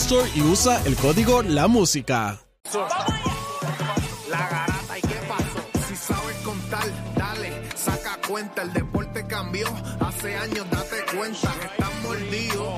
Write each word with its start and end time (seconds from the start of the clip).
Store 0.00 0.30
y 0.34 0.42
usa 0.42 0.80
el 0.86 0.94
código 0.96 1.42
La 1.42 1.66
Música. 1.66 2.38
La 4.30 4.38
garata 4.48 4.98
y 4.98 5.00
qué 5.02 5.20
pasó. 5.28 5.88
Si 5.88 5.96
sabes 5.96 6.36
contar, 6.44 7.14
dale, 7.16 7.52
saca 7.76 8.18
cuenta. 8.26 8.62
El 8.62 8.72
deporte 8.72 9.26
cambió. 9.26 9.66
Hace 10.00 10.36
años 10.36 10.66
date 10.70 10.96
cuenta 11.16 11.52
que 11.60 11.66
están 11.66 12.02
mordidos. 12.02 12.68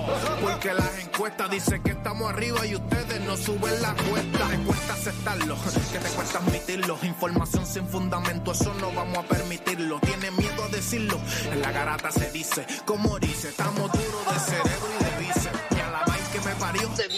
Porque 0.41 0.73
las 0.73 0.99
encuestas 0.99 1.51
dicen 1.51 1.83
que 1.83 1.91
estamos 1.91 2.31
arriba 2.31 2.67
y 2.67 2.75
ustedes 2.75 3.21
no 3.21 3.37
suben 3.37 3.83
la 3.83 3.95
cuesta. 3.95 4.49
Te 4.49 4.59
cuesta 4.59 4.93
aceptarlo, 4.95 5.57
que 5.93 5.99
te 5.99 6.09
cuesta 6.09 6.39
admitirlo. 6.39 6.99
Información 7.03 7.67
sin 7.67 7.87
fundamento, 7.87 8.53
eso 8.53 8.73
no 8.81 8.93
vamos 8.93 9.19
a 9.19 9.23
permitirlo. 9.23 10.01
Tiene 10.01 10.31
miedo 10.31 10.65
a 10.65 10.69
decirlo. 10.69 11.21
En 11.53 11.61
la 11.61 11.71
garata 11.71 12.11
se 12.11 12.31
dice, 12.33 12.67
como 12.87 13.19
dice, 13.19 13.51
estamos 13.51 13.93
duros 13.93 14.25
de 14.33 14.41
cerebro 14.41 15.00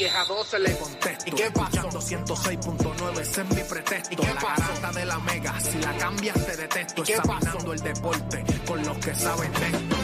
10 0.02 0.14
a 0.16 0.24
12 0.24 0.58
le 0.58 0.76
contesto. 0.78 1.24
¿Y 1.26 1.30
qué 1.30 1.50
pasó? 1.52 1.88
206.9 1.90 3.20
ese 3.20 3.40
es 3.42 3.48
mi 3.50 3.62
pretexto. 3.62 4.12
¿Y 4.12 4.16
qué 4.16 4.34
pasó? 4.34 4.44
La 4.46 4.54
garata 4.56 4.92
de 4.98 5.06
la 5.06 5.18
mega, 5.20 5.60
si 5.60 5.78
la 5.78 5.96
cambias 5.96 6.44
te 6.44 6.56
detesto. 6.56 7.02
¿Y 7.02 7.04
qué 7.04 7.12
Examinando 7.12 7.58
pasó? 7.58 7.72
el 7.72 7.80
deporte 7.80 8.44
con 8.66 8.84
los 8.84 8.98
que 8.98 9.14
saben 9.14 9.52
de 9.52 9.66
esto. 9.66 9.96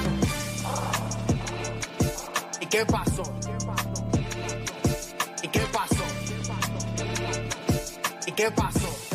¿Y 2.60 2.66
qué 2.66 2.86
pasó? 2.86 3.22
¿Y 3.32 3.48
qué 3.48 3.60
pasó? 3.66 4.04
¿Y 5.42 5.48
qué 5.48 5.60
pasó? 5.72 6.04
¿Y 8.26 8.32
qué 8.32 8.50
pasó? 8.52 9.07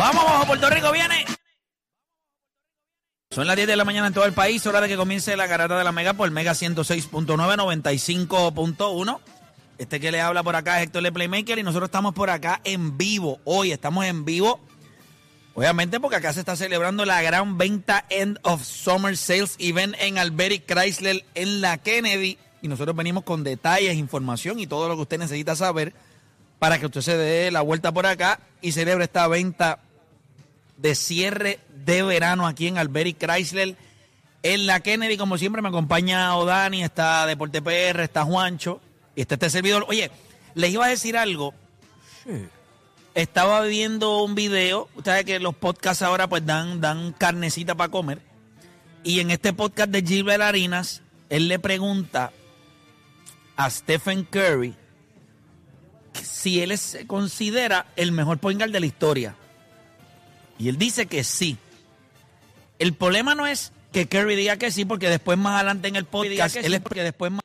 Vamos 0.00 0.24
abajo, 0.24 0.46
Puerto 0.46 0.70
Rico 0.70 0.92
viene. 0.92 1.26
Son 3.30 3.46
las 3.46 3.54
10 3.54 3.68
de 3.68 3.76
la 3.76 3.84
mañana 3.84 4.06
en 4.06 4.14
todo 4.14 4.24
el 4.24 4.32
país, 4.32 4.66
hora 4.66 4.80
de 4.80 4.88
que 4.88 4.96
comience 4.96 5.36
la 5.36 5.46
garata 5.46 5.76
de 5.76 5.84
la 5.84 5.92
Mega 5.92 6.14
por 6.14 6.30
Mega 6.30 6.52
106.9, 6.52 7.26
95.1. 7.26 9.20
Este 9.76 10.00
que 10.00 10.10
le 10.10 10.22
habla 10.22 10.42
por 10.42 10.56
acá 10.56 10.78
es 10.78 10.86
Héctor 10.86 11.02
Le 11.02 11.12
Playmaker 11.12 11.58
y 11.58 11.62
nosotros 11.62 11.88
estamos 11.88 12.14
por 12.14 12.30
acá 12.30 12.62
en 12.64 12.96
vivo. 12.96 13.40
Hoy 13.44 13.72
estamos 13.72 14.06
en 14.06 14.24
vivo, 14.24 14.58
obviamente 15.52 16.00
porque 16.00 16.16
acá 16.16 16.32
se 16.32 16.40
está 16.40 16.56
celebrando 16.56 17.04
la 17.04 17.20
gran 17.20 17.58
venta 17.58 18.06
End 18.08 18.38
of 18.40 18.64
Summer 18.64 19.18
Sales 19.18 19.56
Event 19.58 19.96
en 19.98 20.16
Alberic 20.16 20.64
Chrysler 20.64 21.26
en 21.34 21.60
la 21.60 21.76
Kennedy. 21.76 22.38
Y 22.62 22.68
nosotros 22.68 22.96
venimos 22.96 23.24
con 23.24 23.44
detalles, 23.44 23.96
información 23.96 24.60
y 24.60 24.66
todo 24.66 24.88
lo 24.88 24.96
que 24.96 25.02
usted 25.02 25.18
necesita 25.18 25.54
saber 25.56 25.92
para 26.58 26.78
que 26.78 26.86
usted 26.86 27.02
se 27.02 27.18
dé 27.18 27.50
la 27.50 27.60
vuelta 27.60 27.92
por 27.92 28.06
acá 28.06 28.40
y 28.62 28.72
celebre 28.72 29.04
esta 29.04 29.28
venta 29.28 29.80
de 30.80 30.94
cierre 30.94 31.60
de 31.84 32.02
verano 32.02 32.46
aquí 32.46 32.66
en 32.66 32.78
Alberic 32.78 33.18
Chrysler. 33.18 33.76
En 34.42 34.66
la 34.66 34.80
Kennedy, 34.80 35.16
como 35.16 35.36
siempre, 35.36 35.60
me 35.60 35.68
acompaña 35.68 36.34
Odani, 36.36 36.82
está 36.82 37.26
Deporte 37.26 37.60
PR, 37.60 38.00
está 38.00 38.24
Juancho 38.24 38.80
y 39.14 39.20
está 39.20 39.34
este 39.34 39.50
servidor. 39.50 39.84
Oye, 39.88 40.10
les 40.54 40.70
iba 40.70 40.86
a 40.86 40.88
decir 40.88 41.16
algo. 41.16 41.54
Estaba 43.14 43.62
viendo 43.62 44.22
un 44.22 44.34
video. 44.34 44.88
Ustedes 44.94 45.24
que 45.24 45.40
los 45.40 45.54
podcasts 45.54 46.02
ahora 46.02 46.28
pues 46.28 46.46
dan, 46.46 46.80
dan 46.80 47.12
carnecita 47.12 47.74
para 47.74 47.90
comer. 47.90 48.20
Y 49.04 49.20
en 49.20 49.30
este 49.30 49.52
podcast 49.52 49.90
de 49.90 50.02
Gilbert 50.02 50.42
Harinas, 50.42 51.02
él 51.28 51.48
le 51.48 51.58
pregunta 51.58 52.32
a 53.56 53.70
Stephen 53.70 54.24
Curry 54.24 54.74
si 56.22 56.60
él 56.60 56.76
se 56.78 57.06
considera 57.06 57.86
el 57.96 58.12
mejor 58.12 58.38
point 58.38 58.58
guard 58.58 58.72
de 58.72 58.80
la 58.80 58.86
historia. 58.86 59.36
Y 60.60 60.68
él 60.68 60.76
dice 60.76 61.06
que 61.06 61.24
sí. 61.24 61.56
El 62.78 62.92
problema 62.92 63.34
no 63.34 63.46
es 63.46 63.72
que 63.92 64.06
Curry 64.06 64.36
diga 64.36 64.58
que 64.58 64.70
sí, 64.70 64.84
porque 64.84 65.08
después 65.08 65.38
más 65.38 65.54
adelante 65.54 65.88
en 65.88 65.96
el 65.96 66.04
podcast, 66.04 66.54
él, 66.56 66.82
porque 66.82 67.02
después 67.02 67.32
más 67.32 67.40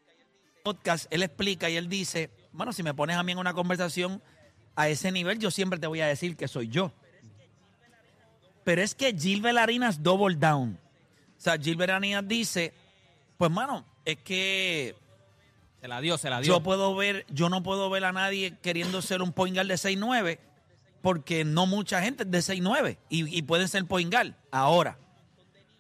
podcast, 0.64 1.06
él 1.12 1.24
explica 1.24 1.70
y 1.70 1.78
él 1.78 1.88
dice, 1.88 2.30
bueno, 2.52 2.74
si 2.74 2.84
me 2.84 2.94
pones 2.94 3.16
a 3.16 3.24
mí 3.24 3.32
en 3.32 3.38
una 3.38 3.54
conversación 3.54 4.22
a 4.76 4.90
ese 4.90 5.14
nivel, 5.14 5.40
yo 5.40 5.50
siempre 5.50 5.80
te 5.80 5.88
voy 5.88 6.02
a 6.02 6.08
decir 6.08 6.36
que 6.36 6.50
soy 6.50 6.68
yo. 6.68 6.92
Pero 8.66 8.82
es 8.82 8.94
que 8.94 9.16
Gilbert 9.18 9.60
Arenas 9.60 10.04
double 10.04 10.36
down. 10.36 10.78
O 11.38 11.42
sea, 11.42 11.58
Gilbert 11.58 11.92
Arenas 11.94 12.28
dice, 12.28 12.74
pues 13.38 13.50
mano, 13.50 13.86
es 14.04 14.18
que 14.18 14.94
Se 15.80 15.88
la 15.88 16.02
dio, 16.02 16.18
se 16.18 16.30
la 16.30 16.42
dio. 16.42 16.56
yo 16.56 16.64
puedo 16.64 16.94
ver, 16.98 17.26
yo 17.30 17.48
no 17.48 17.64
puedo 17.64 17.90
ver 17.90 18.04
a 18.04 18.12
nadie 18.12 18.58
queriendo 18.62 19.02
ser 19.02 19.22
un 19.22 19.32
point 19.32 19.56
guard 19.56 19.68
de 19.68 19.76
6'9 19.76 20.40
porque 21.06 21.46
no 21.46 21.68
mucha 21.68 22.02
gente 22.02 22.24
es 22.24 22.32
de 22.32 22.40
6'9 22.40 22.98
y, 23.10 23.38
y 23.38 23.44
pueden 23.44 23.68
ser 23.68 23.86
point 23.86 24.12
guard. 24.12 24.34
Ahora, 24.50 24.98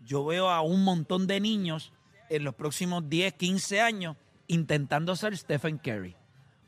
yo 0.05 0.23
veo 0.23 0.51
a 0.51 0.61
un 0.61 0.83
montón 0.83 1.25
de 1.25 1.39
niños 1.39 1.93
en 2.29 2.43
los 2.43 2.53
próximos 2.53 3.09
10, 3.09 3.33
15 3.33 3.81
años 3.81 4.17
intentando 4.45 5.15
ser 5.15 5.35
Stephen 5.35 5.79
Curry. 5.79 6.15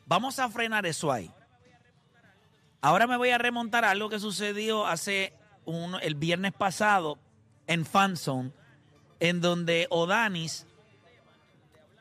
Vamos 0.07 0.39
a 0.39 0.49
frenar 0.49 0.87
eso 0.87 1.11
ahí. 1.11 1.31
Ahora 2.81 3.05
me 3.05 3.15
voy 3.15 3.29
a 3.29 3.37
remontar 3.37 3.85
a 3.85 3.91
algo 3.91 4.09
que 4.09 4.19
sucedió 4.19 4.87
hace 4.87 5.35
un, 5.65 5.93
el 6.01 6.15
viernes 6.15 6.53
pasado 6.53 7.19
en 7.67 7.85
Fanzone, 7.85 8.53
en 9.19 9.39
donde 9.39 9.85
Odanis 9.91 10.65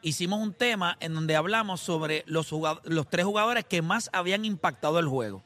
hicimos 0.01 0.41
un 0.41 0.55
tema 0.55 0.97
en 1.01 1.13
donde 1.13 1.37
hablamos 1.37 1.83
sobre 1.83 2.25
los, 2.27 2.51
los 2.85 3.11
tres 3.11 3.27
jugadores 3.27 3.67
que 3.67 3.83
más 3.83 4.09
habían 4.15 4.47
impactado 4.47 4.99
el 4.99 5.07
juego. 5.07 5.45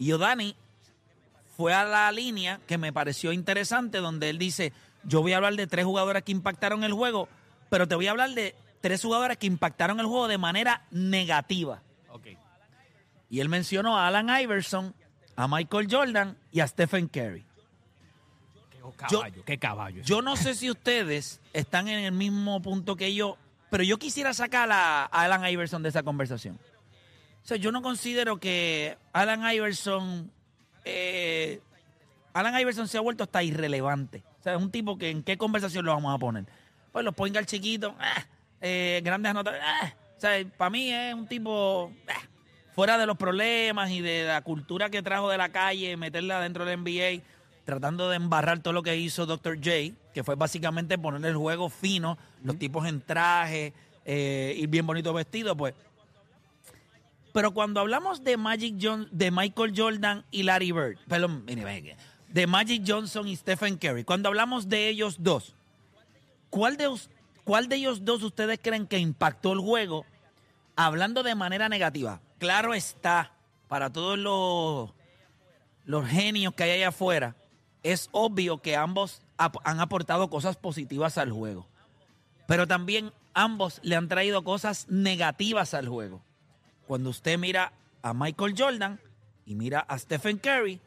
Y 0.00 0.12
Odani 0.12 0.56
fue 1.58 1.74
a 1.74 1.84
la 1.84 2.10
línea 2.10 2.58
que 2.66 2.78
me 2.78 2.90
pareció 2.90 3.32
interesante, 3.32 3.98
donde 3.98 4.30
él 4.30 4.38
dice, 4.38 4.72
yo 5.04 5.20
voy 5.20 5.34
a 5.34 5.36
hablar 5.36 5.54
de 5.56 5.66
tres 5.66 5.84
jugadores 5.84 6.24
que 6.24 6.32
impactaron 6.32 6.82
el 6.84 6.94
juego, 6.94 7.28
pero 7.68 7.86
te 7.86 7.94
voy 7.94 8.06
a 8.06 8.12
hablar 8.12 8.30
de 8.30 8.54
tres 8.80 9.02
jugadores 9.02 9.36
que 9.36 9.46
impactaron 9.46 10.00
el 10.00 10.06
juego 10.06 10.26
de 10.26 10.38
manera 10.38 10.86
negativa. 10.90 11.82
Ok. 12.08 12.28
Y 13.28 13.40
él 13.40 13.50
mencionó 13.50 13.98
a 13.98 14.06
Alan 14.06 14.30
Iverson, 14.40 14.94
a 15.36 15.46
Michael 15.46 15.86
Jordan 15.90 16.38
y 16.50 16.60
a 16.60 16.66
Stephen 16.66 17.06
Curry. 17.06 17.44
Qué 18.70 18.78
caballo, 18.96 19.44
qué 19.44 19.58
caballo. 19.58 20.02
Yo 20.02 20.22
no 20.22 20.34
sé 20.36 20.54
si 20.54 20.70
ustedes 20.70 21.42
están 21.52 21.88
en 21.88 22.04
el 22.04 22.12
mismo 22.12 22.62
punto 22.62 22.96
que 22.96 23.14
yo, 23.14 23.36
pero 23.68 23.82
yo 23.84 23.98
quisiera 23.98 24.32
sacar 24.32 24.72
a 24.72 25.04
Alan 25.04 25.46
Iverson 25.46 25.82
de 25.82 25.90
esa 25.90 26.02
conversación. 26.02 26.58
O 27.42 27.46
sea, 27.46 27.56
yo 27.56 27.72
no 27.72 27.82
considero 27.82 28.38
que 28.38 28.96
Alan 29.12 29.42
Iverson 29.52 30.30
eh, 30.84 31.60
Alan 32.32 32.58
Iverson 32.58 32.88
se 32.88 32.98
ha 32.98 33.00
vuelto 33.00 33.24
hasta 33.24 33.42
irrelevante. 33.42 34.22
O 34.40 34.42
sea, 34.42 34.54
es 34.54 34.62
un 34.62 34.70
tipo 34.70 34.96
que 34.96 35.10
en 35.10 35.22
qué 35.22 35.36
conversación 35.36 35.84
lo 35.84 35.92
vamos 35.92 36.14
a 36.14 36.18
poner. 36.18 36.44
Pues 36.92 37.04
los 37.04 37.14
point 37.14 37.34
guard 37.34 37.46
chiquitos, 37.46 37.92
ah, 37.98 38.24
eh, 38.60 39.00
grandes 39.04 39.30
anotaciones. 39.30 39.68
ah. 39.68 39.94
O 40.16 40.20
sea, 40.20 40.44
para 40.56 40.70
mí 40.70 40.92
es 40.92 41.14
un 41.14 41.26
tipo 41.26 41.92
ah, 42.08 42.20
fuera 42.74 42.98
de 42.98 43.06
los 43.06 43.16
problemas 43.16 43.90
y 43.90 44.00
de 44.00 44.24
la 44.24 44.42
cultura 44.42 44.90
que 44.90 45.02
trajo 45.02 45.28
de 45.28 45.38
la 45.38 45.50
calle, 45.50 45.96
meterla 45.96 46.40
dentro 46.40 46.64
del 46.64 46.80
NBA, 46.80 47.22
tratando 47.64 48.08
de 48.08 48.16
embarrar 48.16 48.60
todo 48.60 48.72
lo 48.72 48.82
que 48.82 48.96
hizo 48.96 49.26
Dr. 49.26 49.56
J, 49.56 49.94
que 50.12 50.24
fue 50.24 50.34
básicamente 50.34 50.98
poner 50.98 51.24
el 51.24 51.36
juego 51.36 51.68
fino, 51.68 52.18
los 52.42 52.58
tipos 52.58 52.86
en 52.86 53.00
traje, 53.00 53.72
eh, 54.04 54.54
ir 54.56 54.68
bien 54.68 54.86
bonito 54.86 55.12
vestido, 55.12 55.56
pues. 55.56 55.74
Pero 57.32 57.52
cuando 57.52 57.80
hablamos 57.80 58.24
de 58.24 58.36
Magic 58.36 58.76
John, 58.80 59.08
de 59.12 59.30
Michael 59.30 59.72
Jordan 59.76 60.24
y 60.30 60.42
Larry 60.42 60.72
Bird, 60.72 60.98
perdón, 61.08 61.46
de 61.46 62.46
Magic 62.46 62.82
Johnson 62.86 63.28
y 63.28 63.36
Stephen 63.36 63.76
Curry, 63.76 64.04
cuando 64.04 64.28
hablamos 64.28 64.68
de 64.68 64.88
ellos 64.88 65.16
dos, 65.20 65.54
¿cuál 66.48 66.76
de, 66.76 66.88
¿cuál 67.44 67.68
de 67.68 67.76
ellos 67.76 68.04
dos 68.04 68.22
ustedes 68.22 68.58
creen 68.62 68.86
que 68.86 68.98
impactó 68.98 69.52
el 69.52 69.60
juego 69.60 70.04
hablando 70.76 71.22
de 71.22 71.34
manera 71.34 71.68
negativa? 71.68 72.20
Claro 72.38 72.74
está, 72.74 73.32
para 73.68 73.90
todos 73.92 74.18
los, 74.18 74.90
los 75.84 76.08
genios 76.08 76.54
que 76.54 76.64
hay 76.64 76.70
allá 76.70 76.88
afuera, 76.88 77.36
es 77.82 78.08
obvio 78.12 78.58
que 78.58 78.76
ambos 78.76 79.22
han 79.36 79.80
aportado 79.80 80.28
cosas 80.28 80.56
positivas 80.56 81.16
al 81.16 81.30
juego. 81.30 81.66
Pero 82.46 82.66
también 82.66 83.12
ambos 83.32 83.80
le 83.82 83.96
han 83.96 84.08
traído 84.08 84.42
cosas 84.42 84.86
negativas 84.88 85.72
al 85.74 85.88
juego. 85.88 86.22
Cuando 86.90 87.10
usted 87.10 87.38
mira 87.38 87.72
a 88.02 88.12
Michael 88.12 88.52
Jordan 88.58 88.98
y 89.46 89.54
mira 89.54 89.78
a 89.78 89.96
Stephen 89.96 90.38
Curry, 90.38 90.80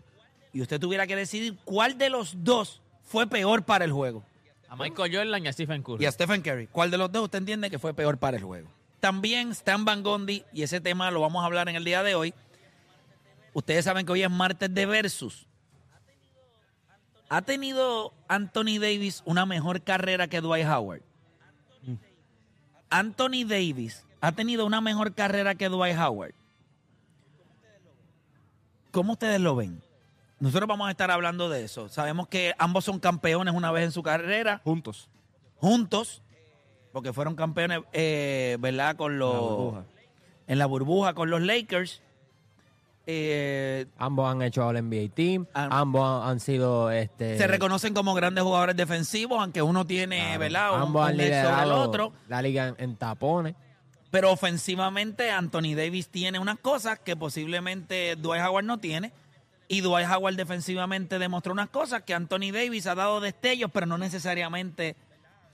y 0.52 0.62
usted 0.62 0.78
tuviera 0.78 1.08
que 1.08 1.16
decidir 1.16 1.58
cuál 1.64 1.98
de 1.98 2.10
los 2.10 2.44
dos 2.44 2.82
fue 3.06 3.26
peor 3.26 3.64
para 3.64 3.86
el 3.86 3.94
juego. 3.94 4.22
A 4.68 4.76
Michael 4.76 5.16
Jordan 5.16 5.46
y 5.46 5.48
a 5.48 5.54
Stephen 5.54 5.82
Curry. 5.82 6.04
Y 6.04 6.06
a 6.06 6.12
Stephen 6.12 6.42
Curry. 6.42 6.68
¿Cuál 6.68 6.92
de 6.92 6.98
los 6.98 7.10
dos 7.10 7.24
usted 7.24 7.38
entiende 7.38 7.70
que 7.70 7.80
fue 7.80 7.94
peor 7.94 8.18
para 8.18 8.36
el 8.36 8.44
juego? 8.44 8.68
También 9.00 9.52
Stan 9.52 9.86
Van 9.86 10.04
Gundy, 10.04 10.44
y 10.52 10.64
ese 10.64 10.82
tema 10.82 11.10
lo 11.10 11.22
vamos 11.22 11.42
a 11.42 11.46
hablar 11.46 11.70
en 11.70 11.78
el 11.78 11.86
día 11.86 12.04
de 12.04 12.16
hoy. 12.16 12.34
Ustedes 13.54 13.86
saben 13.86 14.06
que 14.06 14.12
hoy 14.12 14.24
es 14.24 14.30
martes 14.30 14.74
de 14.74 14.86
Versus. 14.86 15.48
¿Ha 17.30 17.44
tenido 17.44 18.14
Anthony 18.28 18.78
Davis 18.78 19.24
una 19.24 19.46
mejor 19.46 19.82
carrera 19.82 20.28
que 20.28 20.42
Dwight 20.42 20.68
Howard? 20.68 21.02
Anthony 22.90 23.46
Davis 23.48 24.04
ha 24.24 24.32
tenido 24.32 24.66
una 24.66 24.80
mejor 24.80 25.14
carrera 25.14 25.54
que 25.56 25.68
Dwight 25.68 25.98
Howard. 26.00 26.34
¿Cómo 28.92 29.14
ustedes 29.14 29.42
lo 29.42 29.56
ven? 29.56 29.82
Nosotros 30.40 30.68
vamos 30.68 30.88
a 30.88 30.92
estar 30.92 31.12
hablando 31.12 31.50
de 31.50 31.64
eso. 31.66 31.90
Sabemos 31.90 32.28
que 32.30 32.54
ambos 32.58 32.86
son 32.86 33.00
campeones 33.00 33.54
una 33.54 33.72
vez 33.72 33.84
en 33.84 33.92
su 33.92 34.02
carrera 34.02 34.62
Juntos. 34.64 35.10
juntos, 35.58 36.22
porque 36.94 37.12
fueron 37.12 37.36
campeones, 37.36 37.82
eh, 37.92 38.56
¿verdad? 38.60 38.96
Con 38.96 39.20
los. 39.20 39.34
burbuja. 39.36 39.84
En 40.48 40.58
la 40.60 40.66
burbuja 40.68 41.14
con 41.14 41.30
los 41.30 41.42
Lakers. 41.42 42.02
Eh, 43.06 43.86
Ambos 43.98 44.32
han 44.32 44.42
hecho 44.42 44.66
al 44.70 44.78
NBA 44.82 45.14
Team, 45.14 45.46
Am- 45.54 45.74
ambos 45.74 46.24
han, 46.24 46.30
han 46.30 46.40
sido 46.40 46.90
este 46.90 47.38
se 47.38 47.48
reconocen 47.48 47.94
como 47.94 48.14
grandes 48.14 48.46
jugadores 48.46 48.78
defensivos, 48.78 49.42
aunque 49.42 49.62
uno 49.62 49.86
tiene, 49.86 50.20
claro, 50.24 50.40
¿verdad? 50.40 50.76
Un, 50.76 50.82
ambos 50.84 51.02
han 51.08 51.12
un 51.16 51.18
sobre 51.20 51.26
el 51.26 51.32
liderado 51.34 51.82
otro. 51.82 52.14
la 52.30 52.42
liga 52.42 52.68
en, 52.70 52.76
en 52.78 52.96
tapones. 52.96 53.56
Pero 54.14 54.32
ofensivamente, 54.32 55.32
Anthony 55.32 55.74
Davis 55.76 56.08
tiene 56.08 56.38
unas 56.38 56.60
cosas 56.60 57.00
que 57.00 57.16
posiblemente 57.16 58.16
Dwight 58.16 58.44
Howard 58.46 58.64
no 58.64 58.78
tiene. 58.78 59.12
Y 59.68 59.82
Dwight 59.82 60.08
Howard 60.08 60.36
defensivamente 60.36 61.18
demostró 61.18 61.52
unas 61.52 61.70
cosas 61.70 62.04
que 62.04 62.14
Anthony 62.14 62.52
Davis 62.54 62.86
ha 62.86 62.94
dado 62.94 63.22
destellos, 63.22 63.72
pero 63.74 63.88
no 63.88 63.98
necesariamente 63.98 64.96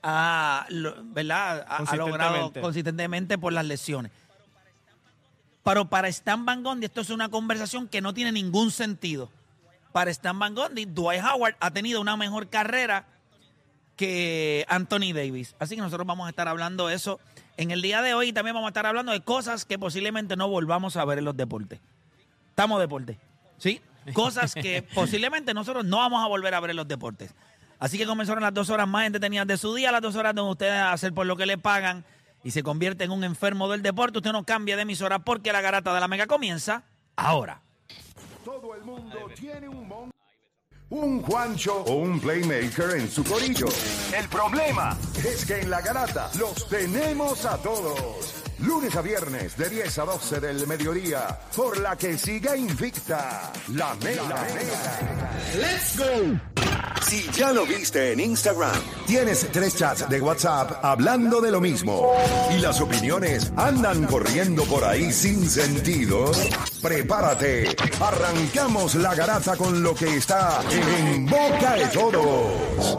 ha, 0.03 0.67
¿verdad? 1.03 1.65
ha, 1.69 1.77
ha 1.77 1.95
logrado 1.95 2.51
Consistentemente. 2.51 3.38
por 3.38 3.53
las 3.53 3.63
lesiones. 3.63 4.11
Pero 5.63 5.85
para 5.85 6.09
Stan 6.09 6.44
Van 6.44 6.61
Gundy 6.61 6.88
esto 6.88 7.00
es 7.00 7.11
una 7.11 7.29
conversación 7.29 7.88
que 7.88 8.01
no 8.01 8.13
tiene 8.13 8.33
ningún 8.33 8.71
sentido. 8.71 9.31
Para 9.94 10.11
Stan 10.11 10.38
Van 10.38 10.53
Gundy, 10.53 10.83
Dwight 10.83 11.23
Howard 11.23 11.56
ha 11.61 11.71
tenido 11.71 12.01
una 12.01 12.17
mejor 12.17 12.50
carrera 12.50 13.06
que 13.95 14.65
Anthony 14.67 15.13
Davis. 15.13 15.56
Así 15.59 15.75
que 15.75 15.81
nosotros 15.81 16.06
vamos 16.06 16.27
a 16.27 16.31
estar 16.31 16.50
hablando 16.50 16.88
de 16.88 16.95
eso 16.95 17.21
en 17.59 17.71
el 17.71 17.81
día 17.81 18.01
de 18.01 18.13
hoy 18.13 18.31
también 18.31 18.53
vamos 18.53 18.67
a 18.67 18.69
estar 18.69 18.85
hablando 18.85 19.11
de 19.11 19.19
cosas 19.19 19.65
que 19.65 19.77
posiblemente 19.77 20.38
no 20.38 20.47
volvamos 20.47 20.95
a 20.95 21.03
ver 21.03 21.17
en 21.17 21.25
los 21.25 21.35
deportes. 21.35 21.81
Estamos 22.51 22.79
deportes, 22.79 23.17
¿sí? 23.57 23.81
Cosas 24.13 24.53
que 24.53 24.81
posiblemente 24.95 25.53
nosotros 25.53 25.83
no 25.83 25.97
vamos 25.97 26.23
a 26.23 26.27
volver 26.27 26.53
a 26.53 26.61
ver 26.61 26.69
en 26.69 26.77
los 26.77 26.88
deportes. 26.88 27.35
Así 27.77 27.97
que 27.97 28.06
comenzaron 28.06 28.44
las 28.44 28.53
dos 28.53 28.69
horas 28.69 28.88
más 28.88 29.06
entretenidas 29.06 29.45
de 29.45 29.57
su 29.57 29.75
día, 29.75 29.91
las 29.91 30.01
dos 30.01 30.15
horas 30.15 30.33
donde 30.33 30.51
ustedes 30.51 30.81
hacer 30.81 31.13
por 31.13 31.25
lo 31.25 31.35
que 31.35 31.45
le 31.45 31.57
pagan 31.57 32.06
y 32.45 32.51
se 32.51 32.63
convierte 32.63 33.03
en 33.03 33.11
un 33.11 33.25
enfermo 33.25 33.67
del 33.67 33.81
deporte. 33.81 34.19
Usted 34.19 34.31
no 34.31 34.45
cambia 34.45 34.77
de 34.77 34.83
emisora 34.83 35.19
porque 35.19 35.51
la 35.51 35.59
garata 35.59 35.94
de 35.94 36.00
la 36.00 36.07
mega 36.07 36.27
comienza 36.27 36.83
ahora. 37.17 37.61
Todo 38.45 38.73
el 38.73 38.83
mundo 38.83 39.17
tiene 39.35 39.67
un 39.67 39.85
un 40.89 41.21
Juancho 41.21 41.83
o 41.86 41.95
un 41.95 42.19
Playmaker 42.19 42.91
en 42.97 43.09
su 43.09 43.24
corillo. 43.24 43.68
El 44.18 44.27
problema 44.27 44.97
es 45.24 45.45
que 45.45 45.62
en 45.62 45.69
la 45.69 45.81
garata 45.81 46.30
los 46.39 46.68
tenemos 46.68 47.45
a 47.45 47.57
todos. 47.57 48.33
Lunes 48.59 48.95
a 48.95 49.01
viernes 49.01 49.56
de 49.56 49.69
10 49.69 50.00
a 50.00 50.06
12 50.06 50.39
del 50.41 50.68
mediodía, 50.68 51.39
por 51.56 51.77
la 51.80 51.95
que 51.95 52.18
siga 52.18 52.57
invicta 52.57 53.53
la 53.69 53.95
mega. 53.95 54.47
¡Let's 55.56 55.97
go! 55.97 56.39
Si 57.01 57.24
ya 57.31 57.53
lo 57.53 57.65
viste 57.65 58.12
en 58.12 58.19
Instagram, 58.19 58.75
tienes 59.07 59.47
tres 59.51 59.75
chats 59.77 60.09
de 60.09 60.19
WhatsApp 60.19 60.83
hablando 60.83 61.39
de 61.39 61.51
lo 61.51 61.62
mismo 61.62 62.13
y 62.56 62.59
las 62.59 62.81
opiniones 62.81 63.51
andan 63.56 64.06
corriendo 64.06 64.63
por 64.65 64.83
ahí 64.83 65.12
sin 65.12 65.50
sentido, 65.50 66.31
prepárate. 66.81 67.75
Arrancamos 67.99 68.95
la 68.95 69.13
garata 69.15 69.55
con 69.55 69.83
lo 69.83 69.95
que 69.95 70.17
está 70.17 70.61
en 70.71 71.25
boca 71.25 71.75
de 71.75 71.87
todos. 71.87 72.97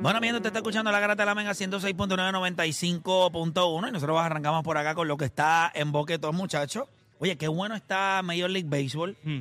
Bueno, 0.00 0.20
mientras 0.20 0.42
te 0.42 0.48
está 0.48 0.60
escuchando 0.60 0.92
la 0.92 1.00
Garata 1.00 1.22
de 1.22 1.26
la 1.26 1.34
Mega 1.34 1.50
106.995.1 1.50 3.88
y 3.88 3.92
nosotros 3.92 4.20
arrancamos 4.20 4.62
por 4.62 4.78
acá 4.78 4.94
con 4.94 5.08
lo 5.08 5.16
que 5.16 5.24
está 5.24 5.72
en 5.74 5.90
boque 5.90 6.12
de 6.14 6.20
todos 6.20 6.36
muchachos. 6.36 6.84
Oye, 7.18 7.36
qué 7.36 7.48
bueno 7.48 7.74
está 7.74 8.22
Major 8.22 8.48
League 8.48 8.68
Baseball. 8.68 9.16
Hmm. 9.24 9.40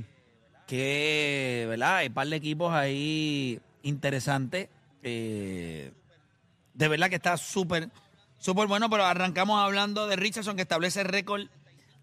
Que, 0.65 1.67
¿verdad? 1.69 1.97
Hay 1.97 2.07
un 2.07 2.15
par 2.15 2.27
de 2.27 2.35
equipos 2.35 2.73
ahí 2.73 3.59
interesantes. 3.83 4.69
Eh, 5.03 5.91
de 6.73 6.87
verdad 6.87 7.09
que 7.09 7.17
está 7.17 7.37
súper, 7.37 7.89
súper 8.37 8.67
bueno, 8.67 8.89
pero 8.89 9.05
arrancamos 9.05 9.59
hablando 9.59 10.07
de 10.07 10.15
Richardson 10.15 10.55
que 10.55 10.61
establece 10.63 11.03
récord 11.03 11.43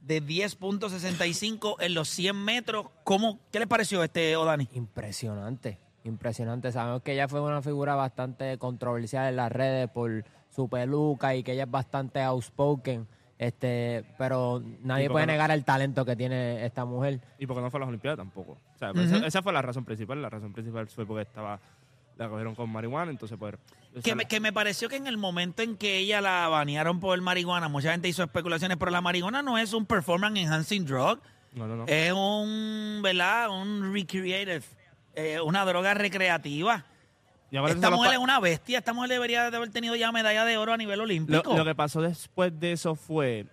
de 0.01 0.23
10.65 0.23 1.77
en 1.81 1.95
los 1.95 2.09
100 2.09 2.37
metros. 2.37 2.87
¿Cómo, 3.05 3.39
¿Qué 3.51 3.59
les 3.59 3.69
pareció 3.69 4.03
este 4.03 4.37
Odani? 4.37 4.69
Impresionante, 4.73 5.79
impresionante. 6.05 6.73
Sabemos 6.73 7.03
que 7.03 7.13
ella 7.13 7.29
fue 7.29 7.41
una 7.41 7.63
figura 7.63 7.95
bastante 7.95 8.59
controversial 8.59 9.29
en 9.29 9.37
las 9.37 9.51
redes 9.51 9.89
por 9.91 10.25
su 10.55 10.69
peluca 10.69 11.35
y 11.35 11.43
que 11.43 11.53
ella 11.53 11.65
es 11.65 11.71
bastante 11.71 12.21
outspoken. 12.23 13.07
Este, 13.37 14.05
pero 14.17 14.63
nadie 14.83 15.05
¿Y 15.05 15.09
por 15.09 15.15
puede 15.15 15.27
no? 15.27 15.33
negar 15.33 15.51
el 15.51 15.65
talento 15.65 16.05
que 16.05 16.15
tiene 16.15 16.65
esta 16.65 16.85
mujer. 16.85 17.21
Y 17.39 17.47
porque 17.47 17.63
no 17.63 17.71
fue 17.71 17.79
a 17.79 17.81
las 17.81 17.89
Olimpiadas 17.89 18.19
tampoco. 18.19 18.53
O 18.75 18.79
sea, 18.79 18.91
esa, 18.91 19.27
esa 19.27 19.43
fue 19.43 19.53
la 19.53 19.63
razón 19.63 19.85
principal. 19.85 20.23
La 20.23 20.31
razón 20.31 20.53
principal 20.53 20.87
fue 20.89 21.05
porque 21.05 21.23
estaba 21.23 21.61
la 22.17 22.29
cogieron 22.29 22.55
con 22.55 22.71
marihuana, 22.71 23.11
entonces 23.11 23.37
pues... 23.39 23.55
Que 24.03 24.15
me, 24.17 24.27
que 24.27 24.41
me 24.41 24.53
pareció 24.53 24.89
que 24.89 24.97
en 24.97 25.07
el 25.07 25.17
momento 25.17 25.63
en 25.63 25.77
que 25.77 25.99
ella 25.99 26.21
la 26.21 26.49
banearon 26.49 26.99
por 26.99 27.21
marihuana, 27.21 27.69
mucha 27.69 27.93
gente 27.93 28.09
hizo 28.09 28.25
especulaciones, 28.25 28.77
pero 28.77 28.91
la 28.91 29.01
marihuana 29.01 29.41
no 29.43 29.57
es 29.57 29.73
un 29.73 29.87
performance 29.87 30.37
enhancing 30.41 30.85
drug, 30.85 31.21
No, 31.53 31.69
no, 31.69 31.77
no. 31.77 31.85
es 31.87 32.13
un, 32.13 33.01
¿verdad? 33.03 33.51
Un 33.51 33.93
recreative, 33.93 34.63
eh, 35.15 35.41
una 35.41 35.65
droga 35.65 35.95
recreativa. 35.95 36.85
Esta 37.53 37.89
lo 37.91 37.97
mujer 37.99 38.15
es 38.15 38.19
una 38.19 38.41
bestia, 38.41 38.79
esta 38.79 38.93
mujer 38.93 39.11
debería 39.11 39.49
de 39.49 39.57
haber 39.57 39.71
tenido 39.71 39.95
ya 39.95 40.11
medalla 40.11 40.45
de 40.45 40.57
oro 40.59 40.73
a 40.73 40.77
nivel 40.77 40.99
Lo, 40.99 41.05
olímpico. 41.05 41.57
lo 41.57 41.65
que 41.65 41.75
pasó 41.77 42.03
después 42.03 42.59
de 42.59 42.73
eso 42.73 42.97
fue 42.97 43.47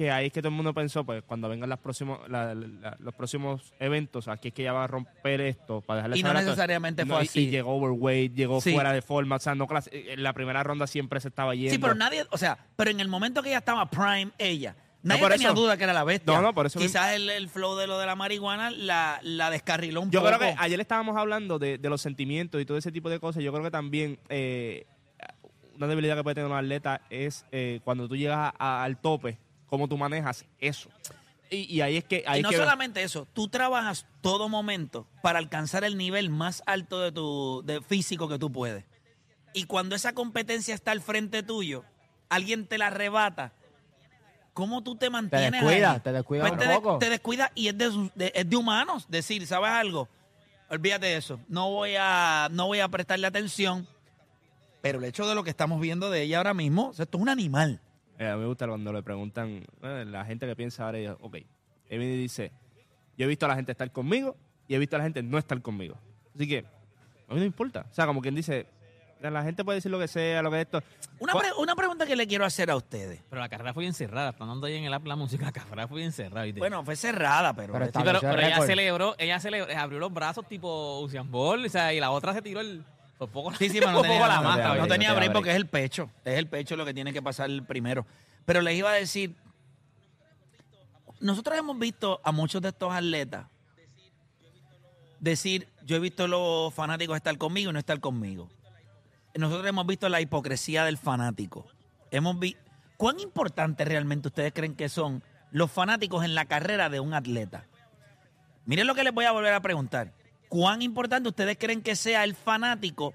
que 0.00 0.10
ahí 0.10 0.28
es 0.28 0.32
que 0.32 0.40
todo 0.40 0.48
el 0.48 0.54
mundo 0.54 0.72
pensó, 0.72 1.04
pues 1.04 1.22
cuando 1.24 1.46
vengan 1.50 1.68
las 1.68 1.78
próximos, 1.78 2.20
la- 2.26 2.54
la- 2.54 2.96
los 3.00 3.12
próximos 3.14 3.74
eventos, 3.78 4.28
aquí 4.28 4.48
es 4.48 4.54
que 4.54 4.62
ella 4.62 4.72
va 4.72 4.84
a 4.84 4.86
romper 4.86 5.42
esto 5.42 5.82
para 5.82 5.98
dejarle 5.98 6.16
Y 6.18 6.22
no 6.22 6.32
necesariamente 6.32 7.04
No, 7.04 7.16
fue 7.16 7.24
así. 7.24 7.40
Y 7.40 7.50
llegó 7.50 7.74
overweight, 7.76 8.32
llegó 8.34 8.62
Sí. 8.62 8.72
fuera 8.72 8.94
de 8.94 9.02
forma, 9.02 9.36
o 9.36 9.38
sea, 9.40 9.54
no 9.54 9.66
en 9.92 10.22
la 10.22 10.32
primera 10.32 10.62
ronda 10.62 10.86
siempre 10.86 11.20
se 11.20 11.28
estaba 11.28 11.54
yendo. 11.54 11.72
sí, 11.72 11.76
pero 11.78 11.94
nadie, 11.94 12.24
o 12.30 12.38
sea, 12.38 12.56
pero 12.76 12.90
en 12.90 13.00
el 13.00 13.08
momento 13.08 13.42
que 13.42 13.50
ella 13.50 13.58
estaba 13.58 13.90
prime, 13.90 14.30
ella, 14.38 14.74
nadie 15.02 15.20
por 15.20 15.32
tenía 15.32 15.48
eso. 15.48 15.54
duda 15.60 15.76
que 15.76 15.84
era 15.84 15.92
la 15.92 16.04
bestia. 16.04 16.32
No, 16.34 16.40
no, 16.40 16.54
por 16.54 16.64
eso 16.64 16.78
Quizás 16.78 17.12
el, 17.14 17.28
el 17.28 17.50
flow 17.50 17.76
de 17.76 17.86
lo 17.86 17.98
de 17.98 18.06
la 18.06 18.16
marihuana 18.16 18.70
la, 18.70 19.20
la 19.22 19.50
descarriló 19.50 20.00
un 20.00 20.10
Yo 20.10 20.20
poco. 20.20 20.34
creo 20.34 20.40
que 20.50 20.54
ayer 20.58 20.80
estábamos 20.80 21.14
hablando 21.18 21.58
de, 21.58 21.76
de 21.76 21.90
los 21.90 22.00
sentimientos 22.00 22.58
y 22.58 22.64
todo 22.64 22.78
ese 22.78 22.90
tipo 22.90 23.10
de 23.10 23.20
cosas. 23.20 23.42
Yo 23.42 23.52
creo 23.52 23.62
que 23.64 23.70
también 23.70 24.18
eh, 24.30 24.86
una 25.76 25.86
debilidad 25.88 26.16
que 26.16 26.22
puede 26.22 26.34
tener 26.36 26.50
un 26.50 26.56
atleta 26.56 27.02
es 27.10 27.44
eh, 27.52 27.80
cuando 27.84 28.08
tú 28.08 28.16
llegas 28.16 28.52
a- 28.58 28.82
al 28.82 28.98
tope, 28.98 29.38
cómo 29.70 29.88
tú 29.88 29.96
manejas 29.96 30.44
eso. 30.58 30.90
Y, 31.50 31.62
y 31.74 31.80
ahí 31.80 31.96
es 31.96 32.04
que... 32.04 32.22
Ahí 32.26 32.40
y 32.40 32.42
no 32.42 32.50
que 32.50 32.56
solamente 32.56 33.02
eso, 33.02 33.26
tú 33.32 33.48
trabajas 33.48 34.06
todo 34.20 34.48
momento 34.48 35.06
para 35.22 35.38
alcanzar 35.38 35.82
el 35.84 35.96
nivel 35.96 36.30
más 36.30 36.62
alto 36.66 37.00
de 37.00 37.10
tu 37.12 37.62
de 37.64 37.80
físico 37.80 38.28
que 38.28 38.38
tú 38.38 38.52
puedes. 38.52 38.84
Y 39.52 39.64
cuando 39.64 39.96
esa 39.96 40.12
competencia 40.12 40.74
está 40.74 40.92
al 40.92 41.00
frente 41.00 41.42
tuyo, 41.42 41.84
alguien 42.28 42.66
te 42.66 42.78
la 42.78 42.86
arrebata. 42.88 43.52
¿Cómo 44.52 44.82
tú 44.82 44.94
te 44.96 45.10
mantienes 45.10 45.52
descuidas, 45.62 45.94
ahí? 45.94 46.00
te 46.00 46.12
descuidas 46.12 46.42
Pues 46.48 46.52
un 46.52 46.58
te, 46.58 46.68
de- 46.68 46.74
poco. 46.80 46.98
te 46.98 47.08
descuidas 47.10 47.50
y 47.54 47.68
es 47.68 47.78
de, 47.78 47.90
sus- 47.90 48.14
de- 48.14 48.32
es 48.34 48.48
de 48.48 48.56
humanos. 48.56 49.06
Decir, 49.08 49.44
¿sabes 49.46 49.70
algo? 49.70 50.08
Olvídate 50.68 51.06
de 51.06 51.16
eso. 51.16 51.40
No 51.48 51.70
voy 51.70 51.94
a, 51.98 52.48
no 52.52 52.66
voy 52.66 52.78
a 52.80 52.88
prestarle 52.88 53.26
atención. 53.26 53.88
Pero 54.82 54.98
el 54.98 55.04
hecho 55.04 55.26
de 55.26 55.34
lo 55.34 55.42
que 55.42 55.50
estamos 55.50 55.80
viendo 55.80 56.10
de 56.10 56.22
ella 56.22 56.38
ahora 56.38 56.54
mismo, 56.54 56.88
o 56.88 56.92
sea, 56.92 57.04
esto 57.04 57.18
es 57.18 57.22
un 57.22 57.28
animal. 57.28 57.80
Eh, 58.20 58.28
a 58.28 58.34
mí 58.36 58.42
me 58.42 58.46
gusta 58.48 58.68
cuando 58.68 58.92
le 58.92 59.02
preguntan, 59.02 59.64
eh, 59.82 60.04
la 60.06 60.24
gente 60.26 60.46
que 60.46 60.54
piensa 60.54 60.84
ahora, 60.84 60.98
ella, 60.98 61.16
ok, 61.20 61.38
Amy 61.90 62.06
dice, 62.16 62.52
yo 63.16 63.24
he 63.24 63.28
visto 63.28 63.46
a 63.46 63.48
la 63.48 63.56
gente 63.56 63.72
estar 63.72 63.90
conmigo 63.90 64.36
y 64.68 64.74
he 64.74 64.78
visto 64.78 64.94
a 64.96 64.98
la 64.98 65.04
gente 65.04 65.22
no 65.22 65.38
estar 65.38 65.60
conmigo. 65.62 65.96
Así 66.34 66.46
que, 66.46 66.58
a 66.58 66.62
mí 66.62 66.66
no 67.30 67.36
me 67.36 67.46
importa. 67.46 67.86
O 67.90 67.94
sea, 67.94 68.06
como 68.06 68.20
quien 68.20 68.34
dice, 68.34 68.66
la 69.22 69.42
gente 69.42 69.64
puede 69.64 69.76
decir 69.76 69.90
lo 69.90 69.98
que 69.98 70.06
sea, 70.06 70.42
lo 70.42 70.50
que 70.50 70.60
esto. 70.60 70.82
Una, 71.18 71.32
pre- 71.34 71.52
una 71.58 71.74
pregunta 71.74 72.06
que 72.06 72.14
le 72.14 72.26
quiero 72.26 72.44
hacer 72.44 72.70
a 72.70 72.76
ustedes. 72.76 73.20
Pero 73.30 73.40
la 73.40 73.48
carrera 73.48 73.72
fue 73.74 73.82
bien 73.82 73.94
cerrada. 73.94 74.30
Están 74.30 74.48
dando 74.48 74.66
ahí 74.66 74.76
en 74.76 74.84
el 74.84 74.92
app 74.94 75.06
la 75.06 75.16
música. 75.16 75.46
La 75.46 75.52
carrera 75.52 75.88
fue 75.88 75.98
bien 76.00 76.12
cerrada. 76.12 76.44
¿viste? 76.44 76.60
Bueno, 76.60 76.84
fue 76.84 76.96
cerrada, 76.96 77.54
pero... 77.54 77.72
Pero 77.72 77.84
Sí, 77.86 77.88
está- 77.88 78.00
pero, 78.04 78.16
estableció 78.18 78.36
pero 78.46 78.56
ella 78.56 78.66
celebró, 78.66 79.14
ella 79.18 79.40
celebró, 79.40 79.78
abrió 79.78 79.98
los 79.98 80.12
brazos 80.12 80.46
tipo 80.46 81.00
Usain 81.00 81.30
Bolt, 81.30 81.66
o 81.66 81.68
sea, 81.70 81.92
y 81.94 82.00
la 82.00 82.10
otra 82.10 82.32
se 82.34 82.42
tiró 82.42 82.60
el... 82.60 82.84
Por 83.20 83.28
poco, 83.28 83.52
Sí, 83.52 83.68
sí, 83.68 83.78
pero 83.80 83.92
no 83.92 84.00
tenía, 84.00 84.18
poco 84.18 84.28
la 84.28 84.40
mata, 84.40 84.74
no 84.76 84.86
tenía 84.86 85.12
break 85.12 85.32
porque 85.32 85.50
es 85.50 85.56
el 85.56 85.66
pecho. 85.66 86.10
Es 86.24 86.38
el 86.38 86.46
pecho 86.46 86.74
lo 86.74 86.86
que 86.86 86.94
tiene 86.94 87.12
que 87.12 87.20
pasar 87.20 87.50
primero. 87.66 88.06
Pero 88.46 88.62
les 88.62 88.78
iba 88.78 88.90
a 88.90 88.94
decir, 88.94 89.36
nosotros 91.20 91.58
hemos 91.58 91.78
visto 91.78 92.22
a 92.24 92.32
muchos 92.32 92.62
de 92.62 92.70
estos 92.70 92.90
atletas 92.90 93.44
decir, 95.18 95.68
yo 95.84 95.96
he 95.96 96.00
visto 96.00 96.24
a 96.24 96.28
los 96.28 96.72
fanáticos 96.72 97.14
estar 97.14 97.36
conmigo 97.36 97.68
y 97.68 97.72
no 97.74 97.78
estar 97.78 98.00
conmigo. 98.00 98.48
Nosotros 99.34 99.66
hemos 99.68 99.86
visto 99.86 100.08
la 100.08 100.22
hipocresía 100.22 100.86
del 100.86 100.96
fanático. 100.96 101.66
Hemos 102.10 102.38
vi 102.38 102.56
¿Cuán 102.96 103.20
importante 103.20 103.84
realmente 103.84 104.28
ustedes 104.28 104.54
creen 104.54 104.74
que 104.74 104.88
son 104.88 105.22
los 105.50 105.70
fanáticos 105.70 106.24
en 106.24 106.34
la 106.34 106.46
carrera 106.46 106.88
de 106.88 107.00
un 107.00 107.12
atleta? 107.12 107.66
Miren 108.64 108.86
lo 108.86 108.94
que 108.94 109.04
les 109.04 109.12
voy 109.12 109.26
a 109.26 109.32
volver 109.32 109.52
a 109.52 109.60
preguntar. 109.60 110.12
¿Cuán 110.50 110.82
importante 110.82 111.28
ustedes 111.30 111.56
creen 111.58 111.80
que 111.80 111.96
sea 111.96 112.24
el 112.24 112.34
fanático 112.34 113.14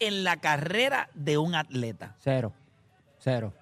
en 0.00 0.24
la 0.24 0.38
carrera 0.38 1.08
de 1.14 1.38
un 1.38 1.54
atleta? 1.54 2.16
Cero. 2.18 2.52
Cero. 3.20 3.52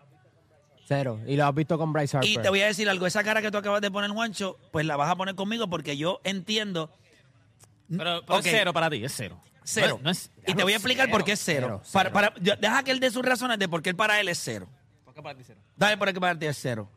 Cero. 0.87 1.21
Y 1.27 1.37
lo 1.37 1.45
has 1.47 1.55
visto 1.55 1.77
con 1.77 1.93
Bryce 1.93 2.17
Harper. 2.17 2.31
Y 2.31 2.39
te 2.39 2.49
voy 2.49 2.63
a 2.63 2.67
decir 2.67 2.89
algo, 2.89 3.07
esa 3.07 3.23
cara 3.25 3.43
que 3.43 3.51
tú 3.51 3.59
acabas 3.59 3.83
de 3.83 3.91
poner, 3.91 4.11
Juancho, 4.11 4.57
pues 4.73 4.87
la 4.87 4.97
vas 4.97 5.11
a 5.11 5.17
poner 5.17 5.35
conmigo 5.35 5.69
porque 5.69 5.97
yo 5.99 6.21
entiendo 6.25 6.91
Pero, 7.89 8.21
es 8.21 8.45
cero 8.45 8.73
para 8.73 8.89
ti, 8.89 9.05
es 9.05 9.13
cero. 9.15 9.39
cero. 9.65 9.99
No 10.03 10.11
es- 10.11 10.31
no 10.31 10.43
es- 10.45 10.51
y 10.53 10.55
te 10.55 10.63
voy 10.63 10.73
a 10.73 10.77
explicar 10.77 11.07
cero. 11.07 11.19
por 11.19 11.25
qué 11.27 11.33
es 11.33 11.41
cero. 11.45 11.67
cero, 11.83 11.91
Para, 11.93 12.11
cero. 12.11 12.33
para- 12.41 12.57
deja 12.57 12.83
que 12.85 12.91
él 12.93 13.01
dé 13.01 13.11
sus 13.11 13.25
razones 13.25 13.59
de 13.59 13.69
por 13.69 13.83
qué 13.83 13.91
él 13.91 13.97
para 13.97 14.19
él 14.21 14.29
es 14.29 14.39
cero. 14.39 14.67
¿Por 15.05 15.13
qué 15.13 15.23
para 15.23 15.37
ti 15.37 15.43
cero? 15.45 15.61
Dale 15.77 15.97
por 15.99 16.11
qué 16.13 16.21
para 16.21 16.39
ti 16.39 16.47
es 16.47 16.57
cero. 16.57 16.89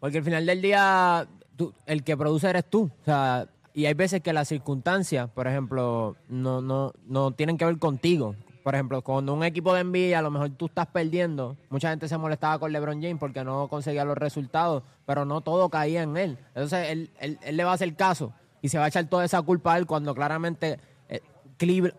Porque 0.00 0.18
al 0.18 0.24
final 0.24 0.44
del 0.44 0.60
día, 0.60 1.26
tú- 1.56 1.72
el 1.86 2.02
que 2.04 2.16
produce 2.16 2.50
eres 2.50 2.68
tú. 2.68 2.90
O 3.00 3.04
sea, 3.04 3.46
y 3.74 3.86
hay 3.86 3.94
veces 3.94 4.20
que 4.22 4.32
las 4.32 4.48
circunstancias, 4.48 5.28
por 5.30 5.46
ejemplo, 5.46 6.16
no, 6.28 6.60
no, 6.60 6.92
no 7.06 7.30
tienen 7.32 7.56
que 7.58 7.64
ver 7.64 7.78
contigo. 7.78 8.34
Por 8.64 8.74
ejemplo, 8.74 9.00
cuando 9.02 9.32
un 9.32 9.44
equipo 9.44 9.72
de 9.72 9.82
NBA, 9.84 10.18
a 10.18 10.20
lo 10.22 10.30
mejor 10.30 10.50
tú 10.50 10.66
estás 10.66 10.86
perdiendo, 10.88 11.56
mucha 11.70 11.88
gente 11.90 12.06
se 12.08 12.18
molestaba 12.18 12.58
con 12.58 12.70
LeBron 12.72 13.00
James 13.00 13.16
porque 13.18 13.42
no 13.42 13.68
conseguía 13.68 14.04
los 14.04 14.18
resultados, 14.18 14.82
pero 15.06 15.24
no 15.24 15.40
todo 15.40 15.70
caía 15.70 16.02
en 16.02 16.16
él. 16.18 16.38
Entonces, 16.48 16.88
él, 16.90 17.10
él- 17.20 17.38
él 17.42 17.56
le 17.56 17.64
va 17.64 17.70
a 17.70 17.74
hacer 17.74 17.94
caso 17.94 18.32
y 18.60 18.68
se 18.68 18.76
va 18.78 18.84
a 18.84 18.88
echar 18.88 19.06
toda 19.06 19.24
esa 19.24 19.40
culpa 19.40 19.72
a 19.74 19.78
él 19.78 19.86
cuando 19.86 20.14
claramente 20.14 20.78
eh, 21.08 21.22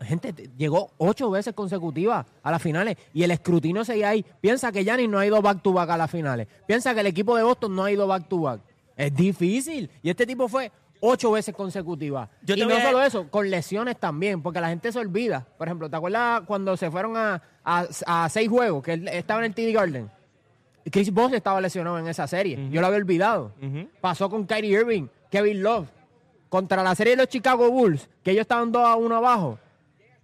gente, 0.01 0.33
llegó 0.57 0.91
ocho 0.97 1.29
veces 1.31 1.53
consecutivas 1.53 2.25
a 2.43 2.51
las 2.51 2.61
finales 2.61 2.97
y 3.13 3.23
el 3.23 3.31
escrutinio 3.31 3.83
seguía 3.83 4.09
ahí. 4.09 4.23
Piensa 4.41 4.71
que 4.71 4.83
Giannis 4.83 5.09
no 5.09 5.17
ha 5.17 5.25
ido 5.25 5.41
back 5.41 5.61
to 5.63 5.73
back 5.73 5.89
a 5.89 5.97
las 5.97 6.11
finales. 6.11 6.47
Piensa 6.67 6.93
que 6.93 6.99
el 6.99 7.07
equipo 7.07 7.35
de 7.35 7.43
Boston 7.43 7.75
no 7.75 7.83
ha 7.85 7.91
ido 7.91 8.05
back 8.05 8.27
to 8.27 8.41
back. 8.41 8.61
Es 8.95 9.15
difícil. 9.15 9.89
Y 10.03 10.09
este 10.09 10.27
tipo 10.27 10.47
fue 10.47 10.71
ocho 11.01 11.31
veces 11.31 11.55
consecutivas. 11.55 12.29
Yo 12.43 12.55
y 12.55 12.65
no 12.65 12.75
a- 12.75 12.81
solo 12.81 13.01
eso, 13.01 13.29
con 13.29 13.49
lesiones 13.49 13.97
también, 13.99 14.41
porque 14.41 14.59
la 14.61 14.69
gente 14.69 14.91
se 14.91 14.99
olvida. 14.99 15.45
Por 15.57 15.67
ejemplo, 15.67 15.89
¿te 15.89 15.95
acuerdas 15.95 16.41
cuando 16.45 16.75
se 16.77 16.89
fueron 16.91 17.15
a, 17.17 17.41
a- 17.63 17.87
a 18.05 18.29
seis 18.29 18.49
juegos, 18.49 18.83
que 18.83 18.93
él 18.93 19.07
estaba 19.07 19.39
en 19.39 19.45
el 19.45 19.53
TD 19.55 19.71
Garden? 19.73 20.09
Chris 20.91 21.11
Bosh 21.13 21.33
estaba 21.33 21.61
lesionado 21.61 21.99
en 21.99 22.07
esa 22.07 22.25
serie. 22.27 22.69
Yo 22.71 22.81
lo 22.81 22.87
había 22.87 22.97
olvidado. 22.97 23.53
Pasó 24.01 24.29
con 24.29 24.45
Kyrie 24.45 24.71
Irving, 24.79 25.07
Kevin 25.29 25.61
Love. 25.61 25.87
Contra 26.49 26.81
la 26.81 26.95
serie 26.95 27.11
de 27.15 27.17
los 27.17 27.27
Chicago 27.27 27.69
Bulls, 27.69 28.09
que 28.23 28.31
ellos 28.31 28.41
estaban 28.41 28.71
2 28.71 28.83
a 28.83 28.95
1 28.95 29.15
abajo. 29.15 29.59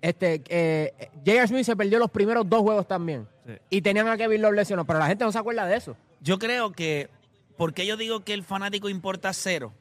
Este, 0.02 0.42
eh, 0.50 0.92
J.R. 1.24 1.48
Smith 1.48 1.66
se 1.66 1.76
perdió 1.76 2.00
los 2.00 2.10
primeros 2.10 2.50
dos 2.50 2.62
juegos 2.62 2.88
también. 2.88 3.28
Sí. 3.46 3.54
Y 3.70 3.82
tenían 3.82 4.08
a 4.08 4.18
Kevin 4.18 4.42
Love 4.42 4.54
lesionado, 4.56 4.86
pero 4.88 4.98
la 4.98 5.06
gente 5.08 5.24
no 5.24 5.32
se 5.32 5.38
acuerda 5.38 5.68
de 5.68 5.76
eso. 5.76 5.96
Yo 6.22 6.40
creo 6.40 6.72
que, 6.72 7.10
porque 7.58 7.86
yo 7.86 7.96
digo 7.96 8.22
que 8.22 8.34
el 8.34 8.44
fanático 8.44 8.90
importa 8.90 9.34
cero? 9.34 9.72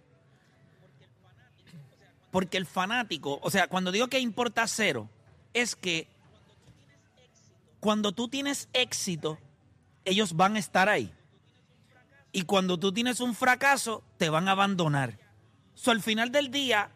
Porque 2.35 2.57
el 2.57 2.67
fanático, 2.67 3.39
o 3.43 3.49
sea, 3.49 3.69
cuando 3.69 3.93
digo 3.93 4.09
que 4.09 4.19
importa 4.19 4.67
cero, 4.67 5.09
es 5.53 5.77
que 5.77 6.09
cuando 7.79 8.11
tú 8.11 8.27
tienes 8.27 8.69
éxito, 8.73 9.39
ellos 10.05 10.35
van 10.35 10.57
a 10.57 10.59
estar 10.59 10.89
ahí. 10.89 11.15
Y 12.33 12.43
cuando 12.43 12.77
tú 12.77 12.93
tienes 12.93 13.21
un 13.21 13.37
fracaso, 13.37 14.03
te 14.19 14.31
van 14.31 14.49
a 14.49 14.51
abandonar. 14.51 15.17
So, 15.75 15.93
al 15.93 16.03
final 16.03 16.33
del 16.33 16.51
día, 16.51 16.91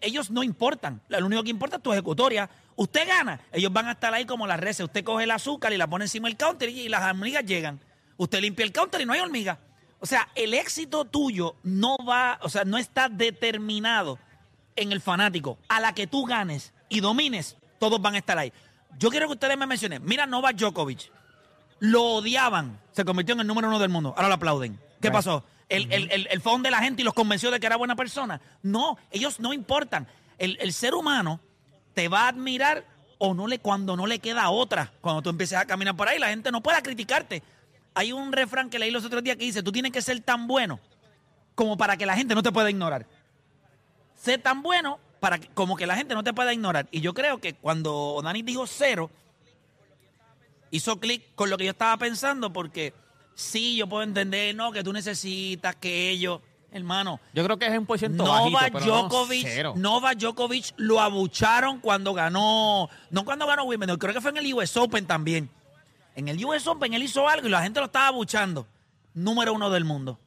ellos 0.00 0.32
no 0.32 0.42
importan. 0.42 1.00
Lo 1.10 1.24
único 1.24 1.44
que 1.44 1.50
importa 1.50 1.76
es 1.76 1.82
tu 1.84 1.92
ejecutoria. 1.92 2.50
Usted 2.74 3.06
gana, 3.06 3.40
ellos 3.52 3.72
van 3.72 3.86
a 3.86 3.92
estar 3.92 4.12
ahí 4.14 4.24
como 4.24 4.48
las 4.48 4.58
reses. 4.58 4.86
Usted 4.86 5.04
coge 5.04 5.22
el 5.22 5.30
azúcar 5.30 5.72
y 5.74 5.76
la 5.76 5.86
pone 5.86 6.06
encima 6.06 6.26
del 6.26 6.36
counter 6.36 6.70
y 6.70 6.88
las 6.88 7.04
hormigas 7.04 7.44
llegan. 7.44 7.78
Usted 8.16 8.40
limpia 8.40 8.64
el 8.64 8.72
counter 8.72 9.00
y 9.00 9.06
no 9.06 9.12
hay 9.12 9.20
hormigas. 9.20 9.58
O 10.00 10.06
sea, 10.06 10.28
el 10.34 10.54
éxito 10.54 11.04
tuyo 11.04 11.54
no 11.62 11.96
va, 11.98 12.40
o 12.42 12.48
sea, 12.48 12.64
no 12.64 12.78
está 12.78 13.08
determinado 13.08 14.18
en 14.76 14.92
el 14.92 15.00
fanático. 15.00 15.58
A 15.68 15.80
la 15.80 15.94
que 15.94 16.06
tú 16.06 16.24
ganes 16.24 16.72
y 16.88 17.00
domines, 17.00 17.56
todos 17.78 18.00
van 18.00 18.14
a 18.14 18.18
estar 18.18 18.38
ahí. 18.38 18.52
Yo 18.98 19.10
quiero 19.10 19.26
que 19.26 19.34
ustedes 19.34 19.58
me 19.58 19.66
mencionen. 19.66 20.02
Mira, 20.04 20.26
Novak 20.26 20.56
Djokovic. 20.56 21.10
Lo 21.80 22.02
odiaban. 22.02 22.80
Se 22.92 23.04
convirtió 23.04 23.34
en 23.34 23.40
el 23.40 23.46
número 23.46 23.68
uno 23.68 23.78
del 23.78 23.90
mundo. 23.90 24.14
Ahora 24.16 24.28
lo 24.28 24.34
aplauden. 24.34 24.80
¿Qué 25.00 25.10
pasó? 25.10 25.44
El, 25.68 25.92
el, 25.92 26.10
el, 26.10 26.28
el 26.30 26.40
phone 26.40 26.62
de 26.62 26.70
la 26.70 26.78
gente 26.78 27.02
y 27.02 27.04
los 27.04 27.12
convenció 27.12 27.50
de 27.50 27.60
que 27.60 27.66
era 27.66 27.76
buena 27.76 27.96
persona. 27.96 28.40
No, 28.62 28.96
ellos 29.10 29.40
no 29.40 29.52
importan. 29.52 30.06
El, 30.38 30.56
el 30.60 30.72
ser 30.72 30.94
humano 30.94 31.40
te 31.92 32.08
va 32.08 32.22
a 32.22 32.28
admirar 32.28 32.84
o 33.18 33.34
no 33.34 33.46
le 33.46 33.58
cuando 33.58 33.96
no 33.96 34.06
le 34.06 34.18
queda 34.18 34.48
otra. 34.50 34.92
Cuando 35.00 35.22
tú 35.22 35.30
empieces 35.30 35.58
a 35.58 35.66
caminar 35.66 35.96
por 35.96 36.08
ahí, 36.08 36.18
la 36.18 36.28
gente 36.28 36.50
no 36.50 36.62
pueda 36.62 36.82
criticarte. 36.82 37.42
Hay 37.94 38.12
un 38.12 38.32
refrán 38.32 38.70
que 38.70 38.78
leí 38.78 38.90
los 38.90 39.04
otros 39.04 39.22
días 39.22 39.36
que 39.36 39.44
dice, 39.44 39.62
tú 39.62 39.72
tienes 39.72 39.92
que 39.92 40.02
ser 40.02 40.20
tan 40.20 40.46
bueno 40.46 40.80
como 41.54 41.76
para 41.76 41.96
que 41.96 42.06
la 42.06 42.16
gente 42.16 42.34
no 42.34 42.42
te 42.42 42.52
pueda 42.52 42.70
ignorar. 42.70 43.06
Sé 44.16 44.38
tan 44.38 44.62
bueno 44.62 44.98
para 45.20 45.38
que, 45.38 45.48
como 45.48 45.76
que 45.76 45.86
la 45.86 45.96
gente 45.96 46.14
no 46.14 46.24
te 46.24 46.32
pueda 46.32 46.52
ignorar. 46.52 46.88
Y 46.90 47.00
yo 47.00 47.14
creo 47.14 47.38
que 47.38 47.54
cuando 47.54 48.20
Dani 48.22 48.42
dijo 48.42 48.66
cero, 48.66 49.10
hizo 50.70 50.98
clic 50.98 51.22
con 51.34 51.50
lo 51.50 51.56
que 51.56 51.64
yo 51.64 51.70
estaba 51.70 51.96
pensando 51.96 52.52
porque 52.52 52.92
sí, 53.34 53.76
yo 53.76 53.88
puedo 53.88 54.02
entender, 54.02 54.54
no, 54.54 54.72
que 54.72 54.82
tú 54.82 54.92
necesitas 54.92 55.76
que 55.76 56.10
ellos, 56.10 56.40
hermano, 56.72 57.20
Yo 57.32 57.44
creo 57.44 57.58
que 57.58 57.66
es 57.66 57.78
un 57.78 57.86
por 57.86 57.98
ciento 57.98 58.24
Novak 58.24 58.52
bajito, 58.52 58.78
pero 58.78 58.86
no 58.86 59.02
Djokovic, 59.02 59.46
cero. 59.46 59.74
Novak 59.76 60.18
Djokovic 60.18 60.74
lo 60.76 61.00
abucharon 61.00 61.80
cuando 61.80 62.12
ganó, 62.14 62.88
no 63.10 63.24
cuando 63.24 63.46
ganó 63.46 63.64
Wimbledon, 63.64 63.98
creo 63.98 64.14
que 64.14 64.20
fue 64.20 64.30
en 64.30 64.38
el 64.38 64.54
US 64.54 64.76
Open 64.76 65.06
también. 65.06 65.50
En 66.14 66.28
el 66.28 66.42
US 66.44 66.66
Open 66.66 66.94
él 66.94 67.02
hizo 67.02 67.28
algo 67.28 67.46
y 67.46 67.50
la 67.50 67.62
gente 67.62 67.78
lo 67.78 67.86
estaba 67.86 68.08
abuchando. 68.08 68.66
Número 69.12 69.52
uno 69.52 69.70
del 69.70 69.84
mundo. 69.84 70.18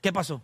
¿Qué 0.00 0.12
pasó? 0.12 0.40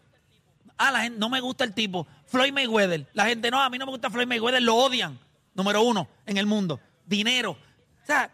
Ah, 0.76 0.90
la 0.90 1.00
gente 1.02 1.18
no 1.18 1.28
me 1.28 1.40
gusta 1.40 1.64
el 1.64 1.72
tipo. 1.72 2.06
Floyd 2.26 2.52
Mayweather. 2.52 3.06
La 3.12 3.26
gente 3.26 3.50
no, 3.50 3.60
a 3.62 3.70
mí 3.70 3.78
no 3.78 3.86
me 3.86 3.92
gusta 3.92 4.10
Floyd 4.10 4.26
Mayweather, 4.26 4.62
lo 4.62 4.74
odian. 4.76 5.18
Número 5.54 5.82
uno 5.82 6.08
en 6.26 6.36
el 6.36 6.46
mundo. 6.46 6.80
Dinero. 7.06 7.52
O 7.52 8.06
sea, 8.06 8.30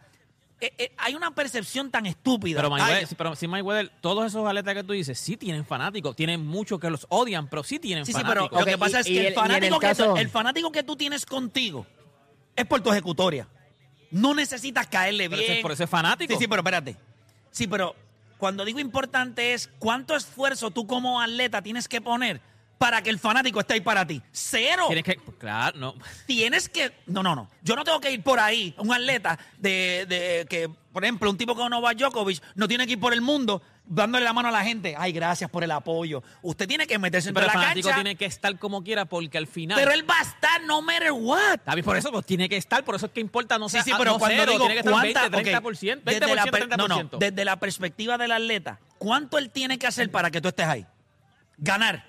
eh, 0.61 0.73
eh, 0.79 0.93
hay 0.99 1.15
una 1.15 1.35
percepción 1.35 1.91
tan 1.91 2.07
estúpida. 2.07 2.63
Pero, 2.63 2.75
Ay, 2.75 2.81
Mayweather, 2.83 3.07
sí, 3.09 3.15
pero 3.15 3.37
sí, 3.37 3.47
Mayweather, 3.47 3.91
todos 4.01 4.27
esos 4.27 4.47
atletas 4.49 4.75
que 4.75 4.85
tú 4.85 4.93
dices, 4.95 5.19
sí 5.19 5.37
tienen 5.37 5.65
fanáticos. 5.67 6.17
Tienen 6.17 6.45
muchos 6.47 6.81
que 6.81 6.89
los 6.91 7.07
odian, 7.11 7.49
pero 7.49 7.63
sí 7.63 7.79
tienen 7.79 8.07
Sí, 8.07 8.13
sí, 8.13 8.19
pero 8.27 8.49
fanáticos. 8.49 8.59
lo 8.61 8.65
que 8.67 8.79
pasa 8.79 8.99
y- 8.99 9.01
es 9.01 9.07
que 9.07 9.29
el, 9.29 9.35
fanático 9.35 9.75
el 9.75 9.81
que 9.81 9.87
caso- 9.87 10.05
tú, 10.15 10.17
el 10.17 10.29
fanático 10.31 10.73
que 10.73 10.83
tú 10.83 10.97
tienes 10.97 11.27
contigo 11.27 11.87
es 12.57 12.65
por 12.67 12.81
tu 12.83 12.91
ejecutoria. 12.91 13.47
No 14.11 14.35
necesitas 14.35 14.87
caerle 14.87 15.29
Pero 15.31 15.39
bien. 15.41 15.51
ese 15.51 15.59
es 15.59 15.63
por 15.63 15.73
ese 15.73 15.87
fanático. 15.87 16.33
Sí, 16.33 16.39
sí, 16.41 16.49
pero 16.49 16.61
espérate. 16.61 16.97
Sí, 17.51 17.67
pero 17.67 17.95
cuando 18.41 18.65
digo 18.65 18.81
importante 18.81 19.53
es 19.53 19.71
cuánto 19.79 20.17
esfuerzo 20.17 20.71
tú 20.71 20.87
como 20.87 21.21
atleta 21.21 21.63
tienes 21.63 21.87
que 21.87 22.01
poner 22.01 22.41
para 22.79 23.03
que 23.03 23.11
el 23.11 23.19
fanático 23.19 23.61
esté 23.61 23.75
ahí 23.75 23.81
para 23.83 24.07
ti. 24.07 24.23
Cero. 24.33 24.85
Tienes 24.87 25.05
que, 25.05 25.17
claro, 25.39 25.79
no. 25.79 25.95
Tienes 26.25 26.67
que. 26.67 26.91
No, 27.07 27.23
no, 27.23 27.37
no. 27.37 27.51
Yo 27.63 27.77
no 27.77 27.85
tengo 27.85 28.01
que 28.01 28.11
ir 28.11 28.23
por 28.23 28.41
ahí. 28.41 28.75
Un 28.79 28.91
atleta 28.93 29.39
de, 29.59 30.07
de 30.09 30.47
que, 30.49 30.71
por 30.91 31.05
ejemplo, 31.05 31.29
un 31.29 31.37
tipo 31.37 31.55
como 31.55 31.69
Novak 31.69 31.99
Djokovic 31.99 32.43
no 32.55 32.67
tiene 32.67 32.87
que 32.87 32.95
ir 32.95 33.01
por 33.01 33.13
el 33.13 33.21
mundo 33.21 33.61
dándole 33.93 34.25
la 34.25 34.33
mano 34.33 34.49
a 34.49 34.53
la 34.53 34.63
gente. 34.65 34.95
Ay, 34.97 35.13
gracias 35.13 35.51
por 35.51 35.65
el 35.65 35.71
apoyo. 35.73 36.23
Usted 36.43 36.67
tiene 36.69 36.87
que 36.87 36.99
meterse 36.99 37.33
Pero 37.33 37.45
en 37.47 37.51
el 37.51 37.57
la 37.57 37.61
fanático 37.63 37.89
cancha. 37.89 38.03
tiene 38.03 38.17
que 38.17 38.25
estar 38.25 38.59
como 38.59 38.83
quiera 38.83 39.05
porque 39.05 39.37
al 39.37 39.47
final. 39.47 39.77
Pero 39.79 39.91
él 39.93 40.09
va 40.09 40.19
a 40.19 40.23
estar 40.23 40.63
no 40.65 40.81
matter 40.81 41.13
what. 41.13 41.59
Bien, 41.75 41.85
por 41.85 41.97
eso 41.97 42.11
pues, 42.13 42.25
tiene 42.25 42.49
que 42.49 42.57
estar, 42.57 42.85
por 42.85 42.95
eso 42.95 43.07
es 43.07 43.13
que 43.13 43.21
importa, 43.21 43.59
no 43.59 43.69
Sí, 43.69 43.79
sé, 43.79 43.85
sí, 43.85 43.93
pero 43.99 44.13
no 44.13 44.19
cuando 44.19 44.37
cero, 44.39 44.53
digo 44.53 44.65
tiene 44.65 44.75
que 44.75 44.81
estar 44.81 44.93
cuánta, 44.93 45.29
20, 45.29 45.51
30%, 45.53 45.59
ok, 45.59 45.65
20%, 45.65 46.03
desde 46.05 46.35
la 46.35 46.45
per- 46.47 46.69
30%. 46.69 46.77
no, 46.77 46.89
no, 46.89 47.11
desde 47.19 47.45
la 47.45 47.57
perspectiva 47.59 48.17
del 48.17 48.33
atleta, 48.33 48.79
¿cuánto 48.99 49.37
él 49.39 49.51
tiene 49.51 49.79
que 49.79 49.87
hacer 49.87 50.11
para 50.11 50.31
que 50.31 50.41
tú 50.41 50.49
estés 50.49 50.67
ahí? 50.67 50.87
Ganar. 51.59 52.09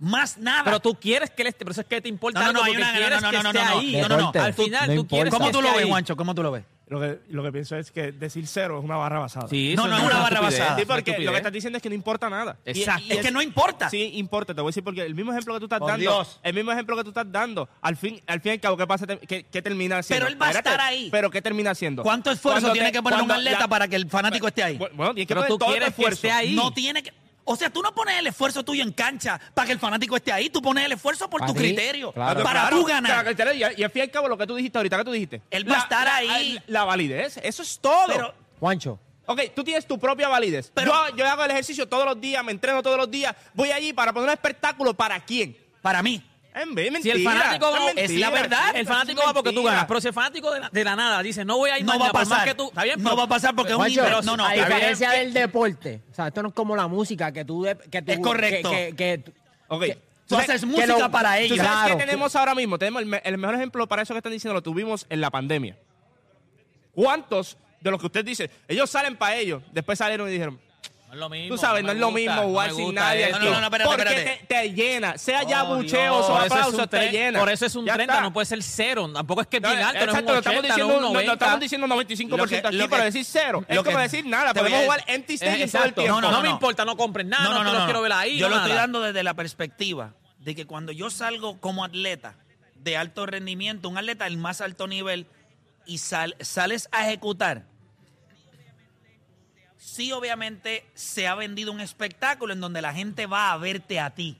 Más 0.00 0.38
nada. 0.38 0.62
Pero 0.62 0.78
tú 0.80 0.94
quieres 0.94 1.30
que 1.30 1.42
él 1.42 1.48
esté, 1.48 1.64
por 1.64 1.72
eso 1.72 1.80
es 1.80 1.86
que 1.88 2.00
te 2.00 2.08
importa 2.08 2.38
No, 2.38 2.46
no, 2.46 2.52
no, 2.52 2.58
algo 2.60 2.64
hay 2.66 2.72
porque 2.74 2.82
una- 2.82 2.92
no, 2.92 2.98
quieres 2.98 3.22
no, 3.22 3.30
que 3.30 3.36
no, 3.36 3.42
no, 3.42 3.48
esté 3.50 3.64
no, 3.64 3.70
no. 3.74 3.78
ahí. 3.80 3.92
No, 3.96 4.02
no, 4.02 4.08
no. 4.08 4.16
Deporte. 4.16 4.38
Al 4.38 4.54
final 4.54 4.80
No 4.82 4.86
tú 4.86 4.92
importa. 4.92 5.08
quieres 5.16 5.34
¿Cómo 5.34 5.46
que 5.46 5.52
tú 5.52 5.62
lo 5.62 5.74
ves. 5.74 5.86
Juancho? 5.86 6.16
¿Cómo 6.16 6.34
tú 6.36 6.42
lo 6.44 6.50
ves? 6.52 6.64
Lo 6.90 6.98
que, 7.00 7.18
lo 7.28 7.42
que 7.42 7.52
pienso 7.52 7.76
es 7.76 7.90
que 7.90 8.12
decir 8.12 8.46
cero 8.46 8.78
es 8.78 8.84
una 8.84 8.96
barra 8.96 9.18
basada. 9.18 9.46
Sí, 9.48 9.74
No, 9.76 9.86
no 9.86 9.96
es 9.98 10.02
una 10.04 10.20
barra 10.20 10.40
basada. 10.40 10.76
Sí, 10.78 10.84
porque 10.86 11.18
lo 11.18 11.30
que 11.32 11.36
estás 11.36 11.52
diciendo 11.52 11.76
es 11.76 11.82
que 11.82 11.88
no 11.90 11.94
importa 11.94 12.30
nada. 12.30 12.56
Exacto. 12.64 13.02
y 13.06 13.12
Es 13.12 13.18
que 13.18 13.30
no 13.30 13.42
importa. 13.42 13.90
Sí, 13.90 14.12
importa. 14.14 14.54
Te 14.54 14.60
voy 14.62 14.68
a 14.68 14.70
decir 14.70 14.82
porque 14.82 15.02
el 15.02 15.14
mismo 15.14 15.30
ejemplo 15.32 15.52
que 15.54 15.60
tú 15.60 15.66
estás 15.66 15.80
Por 15.80 15.88
dando, 15.90 16.00
Dios. 16.00 16.40
el 16.42 16.54
mismo 16.54 16.72
ejemplo 16.72 16.96
que 16.96 17.02
tú 17.04 17.10
estás 17.10 17.30
dando, 17.30 17.68
al 17.82 17.96
fin, 17.96 18.20
al 18.26 18.40
fin 18.40 18.52
y 18.52 18.54
al 18.54 18.60
cabo, 18.60 18.76
¿qué 18.78 18.86
pasa? 18.86 19.06
¿Qué, 19.06 19.44
qué 19.44 19.62
termina 19.62 19.98
haciendo? 19.98 20.24
Pero 20.24 20.32
él 20.34 20.40
va 20.40 20.48
a 20.48 20.52
estar 20.52 20.80
ahí. 20.80 21.08
Pero 21.10 21.30
¿qué 21.30 21.42
termina 21.42 21.72
haciendo? 21.72 22.02
¿Cuánto 22.02 22.30
esfuerzo 22.30 22.60
Cuando 22.60 22.72
tiene 22.72 22.88
te- 22.88 22.92
que 22.98 23.02
poner 23.02 23.20
un 23.22 23.30
atleta 23.32 23.68
para 23.68 23.86
que 23.86 23.96
el 23.96 24.08
fanático 24.08 24.48
esté 24.48 24.62
ahí? 24.62 24.78
Bu- 24.78 24.90
Bueno, 24.94 25.12
tienes 25.14 25.26
que 25.28 25.34
Pero 25.34 25.40
poner 25.40 25.48
tú 25.50 25.58
todo 25.58 25.68
quieres 25.70 25.88
que 25.88 25.90
esfuerzo. 26.02 26.26
esté 26.26 26.30
ahí. 26.32 26.54
No 26.54 26.72
tiene 26.72 27.02
que. 27.02 27.12
O 27.50 27.56
sea, 27.56 27.70
tú 27.70 27.80
no 27.82 27.94
pones 27.94 28.18
el 28.18 28.26
esfuerzo 28.26 28.62
tuyo 28.62 28.82
en 28.82 28.92
cancha 28.92 29.40
para 29.54 29.66
que 29.66 29.72
el 29.72 29.78
fanático 29.78 30.16
esté 30.16 30.30
ahí. 30.32 30.50
Tú 30.50 30.60
pones 30.60 30.84
el 30.84 30.92
esfuerzo 30.92 31.30
por 31.30 31.40
tu 31.46 31.52
ti, 31.54 31.58
criterio. 31.60 32.12
claro. 32.12 32.42
Para 32.42 32.60
Claro, 32.60 32.76
tú 32.76 32.84
ganar. 32.84 33.34
que 33.34 33.54
Y, 33.54 33.80
y 33.80 33.84
al 33.84 33.90
fin 33.90 34.00
y 34.00 34.00
al 34.02 34.10
cabo, 34.10 34.28
lo 34.28 34.36
que 34.36 34.46
tú 34.46 34.54
dijiste 34.54 34.78
ahorita, 34.78 34.98
¿qué 34.98 35.04
tú 35.04 35.12
dijiste? 35.12 35.40
Él 35.50 35.70
va 35.70 35.76
a 35.76 35.80
estar 35.80 36.06
ahí. 36.08 36.54
La, 36.66 36.80
la 36.80 36.84
validez, 36.84 37.38
eso 37.42 37.62
es 37.62 37.78
todo. 37.80 38.06
Pero, 38.08 38.34
Juancho, 38.60 38.98
Ok, 39.30 39.40
tú 39.54 39.62
tienes 39.62 39.86
tu 39.86 39.98
propia 39.98 40.26
validez. 40.28 40.70
Pero- 40.74 40.90
yo, 41.10 41.16
yo 41.16 41.26
hago 41.28 41.44
el 41.44 41.50
ejercicio 41.50 41.86
todos 41.88 42.04
los 42.06 42.18
días, 42.20 42.42
me 42.44 42.52
entreno 42.52 42.82
todos 42.82 42.96
los 42.96 43.10
días, 43.10 43.34
voy 43.54 43.70
allí 43.72 43.92
para 43.92 44.12
poner 44.12 44.28
un 44.28 44.32
espectáculo 44.32 44.94
para 44.94 45.20
quién. 45.20 45.54
para 45.82 46.02
mí, 46.02 46.22
En 46.62 46.74
vez, 46.74 46.92
Si 47.02 47.10
el 47.10 47.22
fanático 47.24 47.70
va- 47.70 47.78
mentira, 47.86 48.02
es 48.04 48.12
la 48.12 48.30
verdad. 48.30 48.70
El 48.74 48.86
fanático 48.86 49.22
va 49.24 49.32
porque 49.32 49.52
tú 49.52 49.62
ganas, 49.62 49.84
pero 49.86 50.00
si 50.00 50.08
el 50.08 50.14
fanático 50.14 50.50
de 50.52 50.60
la, 50.60 50.68
de 50.70 50.84
la 50.84 50.96
nada 50.96 51.22
dice, 51.22 51.44
no 51.44 51.56
voy 51.56 51.70
a 51.70 51.78
ir 51.78 51.84
no 51.84 51.90
va 51.92 51.94
a 51.94 51.98
mañana, 51.98 52.12
por 52.12 52.20
más 52.20 52.28
pasar. 52.28 52.48
que 52.48 52.54
tú, 52.54 52.68
está 52.68 52.82
bien, 52.84 52.98
no 53.02 53.04
pero- 53.10 53.16
va 53.16 53.22
a 53.24 53.28
pasar 53.28 53.54
porque 53.54 53.72
es 53.72 53.78
un 53.78 54.24
No, 54.26 54.36
no, 54.36 54.44
a 54.44 54.52
diferencia 54.52 55.10
del 55.10 55.32
deporte, 55.32 56.02
o 56.10 56.14
sea, 56.14 56.28
esto 56.28 56.42
no 56.42 56.48
es 56.48 56.54
como 56.54 56.74
la 56.76 56.88
música 56.88 57.32
que 57.32 57.44
tú... 57.44 57.66
Que 57.90 58.02
tú 58.02 58.12
Es 58.12 58.18
correcto. 58.20 58.70
Que, 58.70 58.94
que- 58.96 59.22
que- 59.24 59.32
Ok. 59.68 59.82
que- 59.84 59.94
Tú 60.28 60.34
¿Tú 60.34 60.40
haces 60.42 60.62
música 60.66 60.94
que 60.94 61.00
lo- 61.00 61.10
para 61.10 61.36
¿Tú 61.36 61.42
ellos. 61.44 61.56
sabes 61.56 61.70
Claro, 61.72 61.96
qué 61.96 62.04
tenemos 62.04 62.36
ahora 62.36 62.54
mismo? 62.54 62.78
Tenemos 62.78 63.02
el, 63.02 63.20
el 63.24 63.38
mejor 63.38 63.54
ejemplo 63.54 63.86
para 63.86 64.02
eso 64.02 64.12
que 64.12 64.18
están 64.18 64.32
diciendo, 64.32 64.52
lo 64.52 64.62
tuvimos 64.62 65.06
en 65.08 65.22
la 65.22 65.30
pandemia. 65.30 65.78
¿Cuántos 66.92 67.56
de 67.80 67.90
los 67.90 68.00
que 68.00 68.06
usted 68.06 68.24
dice, 68.24 68.50
ellos 68.66 68.90
salen 68.90 69.16
para 69.16 69.36
ellos, 69.36 69.62
después 69.72 69.98
salieron 69.98 70.28
y 70.28 70.32
dijeron, 70.32 70.60
No 71.08 71.14
es 71.14 71.20
lo 71.20 71.28
mismo, 71.30 71.54
tú 71.54 71.58
sabes, 71.60 71.82
no 71.82 71.92
es 71.92 71.98
lo 71.98 72.06
gusta, 72.08 72.20
mismo 72.20 72.34
no 72.36 72.42
jugar 72.42 72.72
sin 72.72 72.94
nadie. 72.94 73.30
No, 73.32 73.38
no, 73.38 73.44
no, 73.60 73.64
espérate, 73.66 73.84
Porque 73.88 74.02
espérate. 74.02 74.44
Te, 74.46 74.54
te 74.54 74.72
llena, 74.74 75.16
sea 75.16 75.42
ya 75.42 75.64
Oh, 75.64 75.76
bucheo 75.76 76.00
Dios. 76.18 76.28
o 76.28 76.38
es 76.44 76.52
aplausos, 76.52 76.88
te 76.90 76.96
tre- 76.98 77.10
llena. 77.10 77.38
Por 77.40 77.48
eso 77.50 77.64
es 77.66 77.74
un 77.76 77.86
Ya 77.86 77.94
30, 77.94 78.12
está. 78.12 78.22
no 78.22 78.32
puede 78.32 78.44
ser 78.44 78.62
cero. 78.62 79.10
Tampoco 79.12 79.40
es 79.40 79.46
que 79.46 79.56
es 79.56 79.62
bien 79.62 79.80
No, 79.80 79.86
alto, 79.88 79.92
no 79.94 79.98
es 79.98 80.02
un 80.02 80.08
exacto, 80.18 80.32
80, 80.32 80.32
lo 80.32 80.38
estamos 80.38 80.56
no 80.56 80.62
diciendo, 80.68 80.92
es 80.92 80.96
un 80.96 81.02
no, 81.02 81.08
no 81.08 81.12
90. 81.14 81.32
estamos 81.32 81.60
diciendo 81.60 81.86
95% 81.86 82.36
Lo 82.36 82.46
que- 82.46 82.56
aquí, 82.58 82.76
lo 82.76 82.84
que- 82.84 82.90
para 82.90 83.04
decir 83.04 83.24
cero. 83.24 83.64
Es 83.66 83.76
como 83.78 83.96
que- 83.96 84.02
decir 84.02 84.26
nada, 84.26 84.52
podemos 84.52 84.82
jugar 84.82 85.04
empty 85.06 85.38
todo 85.38 85.48
el 85.50 85.62
Exacto. 85.62 85.92
tiempo. 86.02 86.08
No, 86.14 86.20
no, 86.20 86.28
No, 86.30 86.36
no, 86.36 86.42
me 86.42 86.48
no. 86.48 86.54
importa, 86.54 86.84
no 86.84 86.96
compren 86.96 87.28
nada, 87.30 87.64
no, 87.64 87.84
quiero 87.86 88.02
ver 88.02 88.12
ahí. 88.12 88.36
Yo 88.36 88.48
no 88.50 88.56
lo 88.56 88.60
estoy 88.62 88.76
dando 88.76 89.00
desde 89.00 89.22
la 89.22 89.32
perspectiva 89.34 90.12
de 90.40 90.54
que 90.54 90.66
cuando 90.66 90.92
yo 90.92 91.08
salgo 91.08 91.58
como 91.58 91.84
atleta 91.84 92.34
de 92.74 92.96
alto 92.98 93.24
rendimiento, 93.24 93.88
un 93.88 93.96
atleta 93.98 94.24
del 94.24 94.36
más 94.36 94.60
alto 94.60 94.86
nivel, 94.86 95.26
y 95.86 95.98
sal- 95.98 96.36
sales 96.40 96.88
a 96.92 97.06
ejecutar, 97.08 97.64
sí 99.98 100.12
obviamente 100.12 100.88
se 100.94 101.26
ha 101.26 101.34
vendido 101.34 101.72
un 101.72 101.80
espectáculo 101.80 102.52
en 102.52 102.60
donde 102.60 102.80
la 102.80 102.94
gente 102.94 103.26
va 103.26 103.50
a 103.50 103.56
verte 103.56 103.98
a 103.98 104.10
ti. 104.10 104.38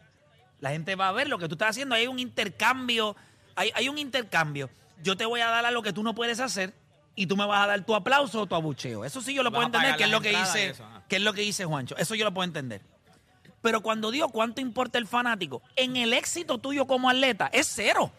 La 0.61 0.71
gente 0.71 0.95
va 0.95 1.09
a 1.09 1.13
ver 1.13 1.29
lo 1.29 1.37
que 1.37 1.49
tú 1.49 1.57
estás 1.57 1.71
haciendo. 1.71 1.97
Hay 1.97 2.07
un 2.07 2.21
intercambio, 2.21 3.17
hay, 3.57 3.73
hay 3.75 3.89
un 3.89 3.99
intercambio. 3.99 4.71
Yo 5.03 5.17
te 5.17 5.27
voy 5.27 5.41
a 5.41 5.49
dar 5.49 5.67
a 5.67 5.73
lo 5.73 5.83
que 5.83 5.93
tú 5.93 6.05
no 6.05 6.15
puedes 6.15 6.39
hacer 6.39 6.75
y 7.17 7.27
tú 7.27 7.37
me 7.37 7.45
vas 7.45 7.65
a 7.65 7.67
dar 7.67 7.85
tu 7.85 7.97
aplauso 7.97 8.43
o 8.43 8.47
tu 8.47 8.55
abucheo. 8.55 9.05
Eso 9.05 9.21
sí 9.21 9.35
yo 9.35 9.43
lo 9.43 9.51
Vas 9.51 9.59
puedo 9.59 9.67
entender, 9.67 9.97
que 9.97 10.05
es 10.05 10.11
lo 10.11 10.21
que 10.21 10.31
dice, 10.31 10.69
eso, 10.69 10.85
que 11.09 11.17
es 11.17 11.23
lo 11.23 11.33
que 11.33 11.41
dice 11.41 11.65
Juancho. 11.65 11.97
Eso 11.97 12.15
yo 12.15 12.25
lo 12.25 12.33
puedo 12.33 12.45
entender. 12.45 12.81
Pero 13.61 13.81
cuando 13.81 14.13
digo 14.13 14.29
cuánto 14.29 14.61
importa 14.61 14.97
el 14.97 15.09
fanático, 15.09 15.61
en 15.75 15.97
el 15.97 16.13
éxito 16.13 16.59
tuyo 16.59 16.87
como 16.87 17.11
atleta 17.11 17.51
es 17.53 17.67
cero. 17.67 18.13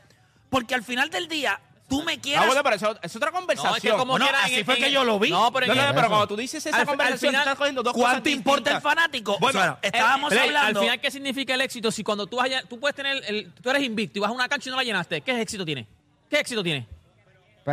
Porque 0.50 0.76
al 0.76 0.84
final 0.84 1.10
del 1.10 1.30
día, 1.30 1.62
tú 1.90 2.04
me 2.04 2.14
Ah, 2.14 2.18
quieras... 2.22 2.46
bueno, 2.46 2.64
pero 2.64 2.76
eso 2.76 2.98
es 3.02 3.16
otra 3.16 3.32
conversación. 3.32 3.72
No, 3.72 3.76
es 3.78 3.82
que 3.82 3.90
como 3.90 4.14
Bueno, 4.14 4.28
así 4.44 4.56
en- 4.60 4.66
fue 4.66 4.76
en- 4.76 4.84
que 4.84 4.92
yo 4.92 5.04
lo 5.04 5.20
vi. 5.20 5.30
No, 5.32 5.52
pero 5.52 5.68
No, 5.68 5.74
pero 5.96 6.08
cuando 6.08 6.28
tú 6.28 6.36
dices 6.38 6.66
esa 6.66 6.76
Al- 6.76 6.82
al 6.82 6.88
conversación, 6.88 7.32
final, 7.32 7.42
estás 7.42 7.58
cogiendo 7.58 7.84
dos 7.84 7.94
cosas 7.94 8.10
¿Cuánto 8.12 8.30
importa 8.30 8.76
el 8.76 8.82
fanático? 8.82 9.38
Bueno, 9.40 9.60
O 9.60 9.62
sea, 9.64 9.80
estábamos 9.82 10.32
hablando... 10.32 10.80
Al 10.80 10.86
final, 10.86 11.02
¿qué 11.02 11.12
significa 11.12 11.54
el 11.56 11.62
éxito? 11.62 11.92
Si 11.92 12.04
cuando 12.04 12.28
tú, 12.28 12.38
tú 12.70 12.80
puedes 12.80 12.96
tener, 12.96 13.22
el, 13.28 13.52
tú 13.54 13.70
eres 13.70 13.84
invicto 13.84 14.20
y 14.20 14.22
vas 14.22 14.30
a 14.30 14.34
una 14.34 14.48
cancha 14.48 14.70
y 14.70 14.72
no 14.72 14.78
la 14.78 14.84
llenaste, 14.84 15.22
¿qué 15.22 15.42
éxito 15.42 15.66
tiene? 15.66 15.88
¿Qué 16.30 16.40
éxito 16.40 16.64
tiene? 16.64 16.86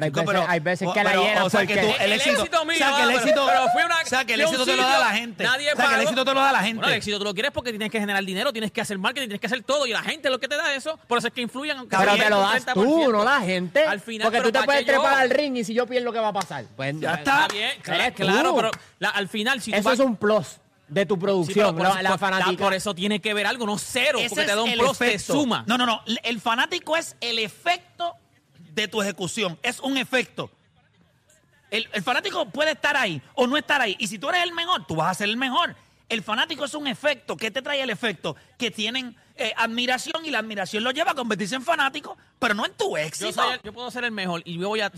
Pero 0.01 0.05
hay 0.05 0.11
Chico, 0.11 0.21
veces, 0.21 0.35
pero- 0.41 0.51
hay 0.53 0.61
veces 0.61 0.89
que 0.89 1.01
pero, 1.03 1.09
la 1.09 1.17
llenan 1.29 1.43
o 1.45 1.51
sea, 1.51 1.61
que 1.67 1.75
porque... 1.75 1.81
tú- 1.89 2.03
el 2.05 2.13
éxito- 2.13 2.65
mío, 2.65 2.75
o 2.75 2.79
sea, 2.79 2.97
que 2.97 3.03
el 3.03 3.09
pero- 3.09 3.19
éxito- 3.21 3.47
pero 3.47 3.69
fui 3.73 3.83
a 3.83 3.87
una- 3.87 4.01
o 4.03 4.07
sea, 4.07 4.25
que 4.25 4.35
el 4.35 4.41
fui 4.43 4.49
éxito 4.55 4.65
te 4.67 4.77
lo 4.77 4.83
da 4.83 4.99
la 4.99 5.11
gente. 5.11 5.45
Nadie 5.45 5.73
O 5.73 5.77
sea, 5.77 5.89
que 5.89 5.95
el 5.95 6.01
éxito 6.03 6.25
te 6.25 6.35
lo 6.35 6.41
da 6.41 6.53
la 6.53 6.61
gente. 6.61 6.77
Bueno, 6.77 6.89
el 6.93 6.99
éxito 6.99 7.19
tú 7.19 7.25
lo 7.25 7.35
quieres 7.35 7.53
porque 7.53 7.71
tienes 7.71 7.91
que 7.91 7.99
generar 8.01 8.25
dinero, 8.25 8.53
tienes 8.53 8.73
que 8.73 8.81
hacer 8.81 8.99
marketing, 8.99 9.29
tienes 9.29 9.41
que 9.41 9.47
hacer 9.47 9.63
todo 9.63 9.87
y 9.87 9.91
la 9.93 10.03
gente 10.03 10.29
es 10.29 10.33
lo 10.33 10.39
que 10.39 10.49
te 10.49 10.57
da 10.57 10.75
eso. 10.75 10.99
Por 11.07 11.19
eso 11.19 11.29
es 11.29 11.33
que 11.33 11.41
influyen. 11.41 11.89
Pero 11.89 12.17
te 12.17 12.31
lo 12.31 12.41
das 12.41 12.65
tú, 12.75 13.11
no 13.13 13.25
la 13.25 13.41
gente. 13.41 13.85
Al 13.85 14.01
final, 14.01 14.27
porque 14.27 14.39
pero 14.39 14.49
tú 14.49 14.53
te 14.53 14.59
¿para 14.59 14.67
puedes 14.67 14.87
trepar 14.87 15.15
al 15.19 15.31
ring 15.31 15.57
y 15.57 15.65
si 15.65 15.73
yo 15.75 15.87
pierdo, 15.87 16.13
¿qué 16.13 16.19
va 16.19 16.29
a 16.29 16.33
pasar? 16.33 16.65
Pues, 16.77 16.95
Ya 17.01 17.15
está. 17.15 17.49
Claro, 18.15 18.55
pero 18.55 18.71
al 19.13 19.29
final, 19.29 19.61
si 19.61 19.71
tú 19.73 19.77
Eso 19.79 19.93
es 19.93 20.01
un 20.01 20.17
plus 20.17 20.59
de 20.89 21.05
tu 21.05 21.15
Sí, 21.15 21.21
pero 21.21 21.33
producción, 21.33 21.75
por 21.77 21.83
la, 21.83 21.89
eso- 21.95 22.03
la 22.03 22.11
por- 22.11 22.19
fanática. 22.19 22.65
Por 22.65 22.75
eso 22.75 22.95
tiene 22.95 23.21
que 23.21 23.35
ver 23.35 23.47
algo, 23.47 23.67
no 23.67 23.77
cero, 23.79 24.19
Ese 24.21 24.29
porque 24.29 24.45
te 24.45 24.51
es 24.51 24.57
da 24.57 24.63
un 24.63 24.69
el 24.71 24.79
plus, 24.79 24.99
te 24.99 25.19
suma. 25.19 25.65
No, 25.67 25.77
no, 25.77 25.85
no. 25.87 26.03
El 26.23 26.41
fanático 26.41 26.97
es 26.97 27.17
el 27.21 27.39
efecto 27.41 28.16
de 28.77 28.87
tu 28.89 29.03
ejecución. 29.03 29.59
Es 29.63 29.81
un 29.81 29.97
efecto. 29.97 30.51
El, 31.71 31.89
el 31.93 32.03
fanático 32.03 32.49
puede 32.51 32.73
estar 32.73 32.97
ahí 32.97 33.21
o 33.35 33.47
no 33.47 33.57
estar 33.57 33.81
ahí. 33.81 33.97
Y 33.99 34.07
si 34.07 34.19
tú 34.19 34.29
eres 34.29 34.45
el 34.45 34.53
mejor, 34.53 34.87
tú 34.87 34.95
vas 34.95 35.11
a 35.11 35.15
ser 35.15 35.29
el 35.29 35.37
mejor. 35.37 35.75
El 36.09 36.23
fanático 36.23 36.65
es 36.65 36.75
un 36.75 36.87
efecto. 36.87 37.37
¿Qué 37.37 37.51
te 37.51 37.61
trae 37.63 37.81
el 37.83 37.91
efecto? 37.91 38.37
Que 38.57 38.71
tienen 38.71 39.17
eh, 39.35 39.53
admiración 39.57 40.25
y 40.25 40.31
la 40.31 40.39
admiración 40.39 40.85
lo 40.85 40.93
lleva 40.93 41.11
a 41.11 41.15
convertirse 41.15 41.57
en 41.57 41.63
fanático, 41.63 42.17
pero 42.39 42.55
no 42.55 42.65
en 42.65 42.73
tu 42.75 42.97
éxito. 42.97 43.31
Yo, 43.31 43.33
soy 43.33 43.55
el- 43.55 43.61
yo 43.63 43.73
puedo 43.73 43.91
ser 43.91 44.05
el 44.05 44.13
mejor 44.13 44.43
y 44.45 44.57
yo 44.59 44.69
voy 44.69 44.81
a. 44.83 44.93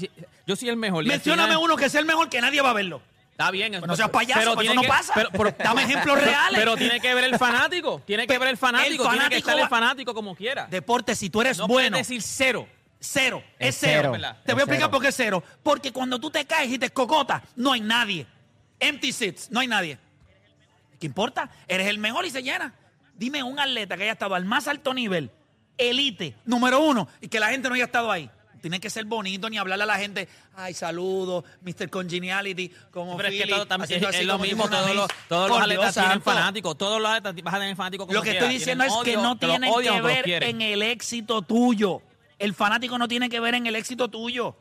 Yo 0.47 0.57
soy 0.57 0.69
el 0.69 0.77
mejor. 0.77 1.07
Mencióname 1.07 1.49
final- 1.49 1.65
uno 1.65 1.77
que 1.77 1.89
sea 1.89 2.01
el 2.01 2.07
mejor 2.07 2.29
que 2.29 2.41
nadie 2.43 2.61
va 2.61 2.71
a 2.71 2.75
verlo. 2.75 3.01
Está 3.31 3.51
bien. 3.53 3.73
no 3.87 3.95
seas 3.97 4.11
payaso, 4.11 4.55
pues 4.55 4.67
eso 4.67 4.75
no 4.75 4.83
pasa. 4.83 5.15
Dame 5.65 5.85
ejemplos 5.85 6.21
reales. 6.21 6.59
Pero 6.59 6.77
tiene 6.77 7.01
que 7.01 7.15
ver 7.15 7.25
el 7.25 7.39
fanático. 7.39 8.03
Tiene 8.05 8.25
que 8.25 8.29
Pero 8.29 8.41
ver 8.41 8.49
el 8.51 8.57
fanático. 8.59 9.05
el 9.05 9.11
tiene 9.11 9.11
que 9.11 9.19
fanático 9.19 9.39
estar 9.51 9.59
el 9.61 9.69
fanático 9.69 10.13
como 10.13 10.35
quiera. 10.35 10.67
Deporte, 10.67 11.15
si 11.15 11.31
tú 11.31 11.41
eres 11.41 11.57
no 11.57 11.69
bueno, 11.69 11.93
puedes 11.95 12.09
decir 12.09 12.21
cero. 12.21 12.69
Cero. 13.01 13.43
Es, 13.59 13.69
Es 13.77 13.81
cero. 13.81 14.13
cero. 14.15 14.37
Te 14.45 14.53
voy 14.53 14.61
a 14.61 14.65
explicar 14.65 14.79
cero. 14.87 14.91
por 14.91 15.03
qué 15.03 15.09
es 15.09 15.15
cero. 15.17 15.45
Porque 15.63 15.93
cuando 15.93 16.19
tú 16.19 16.31
te 16.31 16.45
caes 16.47 16.71
y 16.73 16.79
te 16.79 16.87
escocotas, 16.87 17.43
no 17.57 17.73
hay 17.73 17.81
nadie. 17.81 18.27
Empty 18.81 19.13
seats, 19.13 19.51
no 19.51 19.61
hay 19.61 19.67
nadie. 19.69 19.99
¿Qué 21.01 21.07
importa? 21.07 21.51
Eres 21.69 21.87
el 21.89 21.99
mejor 21.99 22.27
y 22.27 22.31
se 22.31 22.43
llena. 22.43 22.75
Dime 23.15 23.43
un 23.43 23.59
atleta 23.59 23.97
que 23.97 24.05
haya 24.05 24.13
estado 24.13 24.35
al 24.35 24.45
más 24.45 24.69
alto 24.69 24.95
nivel, 24.95 25.31
elite, 25.77 26.37
número 26.45 26.81
uno, 26.81 27.09
y 27.21 27.29
que 27.29 27.41
la 27.41 27.49
gente 27.51 27.69
no 27.69 27.75
haya 27.75 27.85
estado 27.85 28.11
ahí. 28.11 28.31
Tiene 28.61 28.81
que 28.81 28.91
ser 28.91 29.05
bonito 29.05 29.49
ni 29.49 29.57
hablarle 29.59 29.85
a 29.85 29.87
la 29.87 29.99
gente, 29.99 30.29
ay, 30.57 30.75
saludos, 30.75 31.45
Mr. 31.63 31.89
Congeniality, 31.91 32.73
como 32.91 33.17
Pero 33.17 33.29
es 33.29 33.35
que 33.37 33.41
Philly, 33.43 33.53
todo 33.55 33.67
también 33.67 33.85
haciendo 33.85 34.09
así 34.09 34.19
es 34.19 34.27
lo 34.27 34.33
como 34.35 34.45
si 34.45 34.51
mismo. 34.51 34.67
fuera 34.67 34.79
Todos 34.79 34.91
una 34.91 34.95
los, 35.01 35.09
miss. 35.09 35.29
todos 35.29 35.49
los 35.49 35.57
Por 35.57 35.63
atletas 35.63 35.95
tienen 35.95 36.11
santo. 36.11 36.25
fanáticos. 36.31 36.79
Todos 36.79 37.01
los 37.01 37.11
atletas 37.11 37.43
vas 37.45 37.55
a 37.55 37.59
tener 37.61 37.77
fanáticos 37.77 38.07
como 38.07 38.15
Lo 38.15 38.23
que 38.23 38.31
quiera. 38.31 38.47
estoy 38.47 38.59
diciendo 38.59 38.85
Tienen 38.85 38.99
es 38.99 39.05
que 39.05 39.17
odio, 39.17 39.23
no 39.23 39.37
tienen 39.39 39.73
que 39.83 40.01
ver 40.03 40.25
quieren. 40.25 40.49
en 40.51 40.63
el 40.63 40.83
éxito 40.83 41.43
tuyo. 41.43 42.03
El 42.39 42.55
fanático 42.55 42.97
no 42.99 43.09
tiene 43.09 43.29
que 43.29 43.41
ver 43.41 43.55
en 43.55 43.67
el 43.67 43.77
éxito 43.77 44.09
tuyo. 44.09 44.57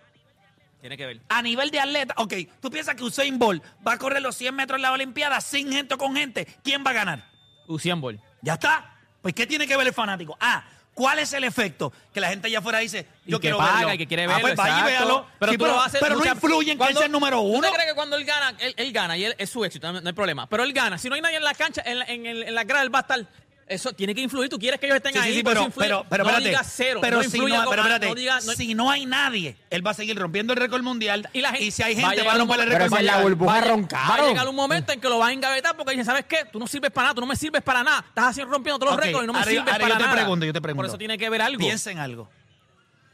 Tiene 0.81 0.95
que 0.97 1.05
ver. 1.05 1.21
A 1.29 1.41
nivel 1.41 1.71
de 1.71 1.79
atleta, 1.79 2.13
ok, 2.17 2.33
tú 2.61 2.69
piensas 2.69 2.95
que 2.95 3.03
Usain 3.03 3.37
Bolt 3.39 3.63
va 3.85 3.93
a 3.93 3.97
correr 3.97 4.21
los 4.21 4.35
100 4.35 4.55
metros 4.55 4.77
en 4.77 4.83
la 4.83 4.91
Olimpiada 4.91 5.41
sin 5.41 5.71
gente 5.71 5.95
o 5.95 5.97
con 5.97 6.15
gente. 6.15 6.45
¿Quién 6.63 6.83
va 6.85 6.91
a 6.91 6.93
ganar? 6.93 7.29
Usain 7.67 7.99
Bolt. 7.99 8.19
Ya 8.41 8.53
está. 8.53 8.93
Pues, 9.21 9.33
¿qué 9.33 9.47
tiene 9.47 9.67
que 9.67 9.75
ver 9.75 9.87
el 9.87 9.93
fanático? 9.93 10.37
Ah, 10.39 10.63
¿cuál 10.93 11.17
es 11.19 11.33
el 11.33 11.43
efecto? 11.43 11.91
Que 12.13 12.19
la 12.21 12.29
gente 12.29 12.47
allá 12.47 12.59
afuera 12.59 12.77
dice, 12.79 13.07
Y 13.25 13.31
yo 13.31 13.39
que 13.39 13.41
quiero 13.47 13.57
paga 13.57 13.79
verlo. 13.79 13.93
y 13.93 13.97
que 13.97 14.07
quiere 14.07 14.23
Ah, 14.25 14.27
verlo, 14.27 14.41
pues 14.41 14.55
vaya 14.55 14.79
y 14.79 14.83
véalo. 14.83 15.27
Pero 15.39 15.51
Sí, 15.51 15.57
tú 15.57 15.65
lo 15.65 15.81
haces 15.81 15.99
pero 15.99 16.15
no 16.15 16.25
influye 16.25 16.71
en 16.71 16.77
que 16.77 16.85
él 16.85 16.95
sea 16.95 17.05
el 17.07 17.11
número 17.11 17.37
¿Tú 17.37 17.43
uno. 17.47 17.67
te 17.67 17.73
crees 17.73 17.89
que 17.89 17.95
cuando 17.95 18.15
él 18.15 18.23
gana, 18.23 18.55
él, 18.59 18.73
él 18.77 18.91
gana 18.93 19.17
y 19.17 19.25
él, 19.25 19.35
es 19.37 19.49
su 19.49 19.65
éxito, 19.65 19.91
no, 19.91 19.99
no 19.99 20.07
hay 20.07 20.13
problema? 20.13 20.47
Pero 20.47 20.63
él 20.63 20.71
gana. 20.73 20.97
Si 20.99 21.09
no 21.09 21.15
hay 21.15 21.21
nadie 21.21 21.37
en 21.37 21.43
la 21.43 21.55
cancha, 21.55 21.81
en 21.85 22.53
la 22.55 22.63
grada, 22.63 22.83
él 22.83 22.93
va 22.93 22.99
a 22.99 23.01
estar. 23.01 23.27
Eso 23.69 23.91
tiene 23.91 24.15
que 24.15 24.21
influir. 24.21 24.49
Tú 24.49 24.57
quieres 24.57 24.79
que 24.79 24.85
ellos 24.85 24.95
estén 24.95 25.11
Sí, 25.11 25.19
sí, 25.19 25.25
ahí. 25.25 25.33
sí, 25.35 25.43
por 25.43 25.53
pero, 25.53 25.69
pero, 25.75 26.05
pero 26.09 26.23
no 26.23 26.29
espérate. 26.29 26.49
digas 26.49 26.73
cero. 26.73 26.99
Pero, 27.01 27.17
no 27.17 27.29
si, 27.29 27.37
no, 27.37 27.45
pero 27.69 27.81
espérate, 27.81 28.07
no 28.07 28.15
digas- 28.15 28.45
no- 28.45 28.53
si 28.53 28.73
no 28.75 28.89
hay 28.89 29.05
nadie, 29.05 29.57
él 29.69 29.85
va 29.85 29.91
a 29.91 29.93
seguir 29.93 30.17
rompiendo 30.17 30.53
el 30.53 30.59
récord 30.59 30.81
mundial. 30.83 31.27
Y 31.33 31.41
la 31.41 31.51
gente- 31.51 31.71
si 31.71 31.83
hay 31.83 31.95
va 31.95 32.07
a 32.07 32.11
gente, 32.11 32.25
va 32.25 32.33
a 32.33 32.37
romper 32.37 32.59
el 32.61 32.65
Pero 32.67 32.77
récord 32.79 32.93
esa 32.93 32.99
es 33.01 33.05
la 33.05 33.11
mundial. 33.17 33.35
burbuja 33.35 34.07
Va 34.09 34.15
a 34.15 34.27
llegar 34.29 34.47
un 34.47 34.55
momento 34.55 34.93
en 34.93 35.01
que 35.01 35.09
lo 35.09 35.19
vas 35.19 35.29
a 35.29 35.33
engavetar 35.33 35.75
porque 35.75 35.91
dicen, 35.91 36.05
¿sabes 36.05 36.23
qué? 36.25 36.45
Tú 36.49 36.59
no 36.59 36.67
sirves 36.67 36.91
para 36.91 37.07
nada, 37.07 37.15
tú 37.15 37.21
no 37.21 37.27
me 37.27 37.35
sirves 37.35 37.61
para 37.61 37.83
nada. 37.83 38.05
Estás 38.07 38.25
haciendo 38.27 38.53
rompiendo 38.53 38.79
todos 38.79 38.93
los 38.95 39.03
récords 39.03 39.25
y 39.25 39.27
no 39.27 39.33
me 39.33 39.39
ahora 39.39 39.51
sirves 39.51 39.67
ahora 39.67 39.79
para 39.81 39.93
yo 39.93 39.97
te 39.97 40.03
nada. 40.05 40.15
pregunto, 40.15 40.45
yo 40.45 40.53
te 40.53 40.61
pregunto. 40.61 40.79
Por 40.83 40.85
eso 40.89 40.97
tiene 40.97 41.17
que 41.17 41.29
ver 41.29 41.41
algo. 41.41 41.59
Piensa 41.59 41.91
en 41.91 41.97
algo. 41.99 42.29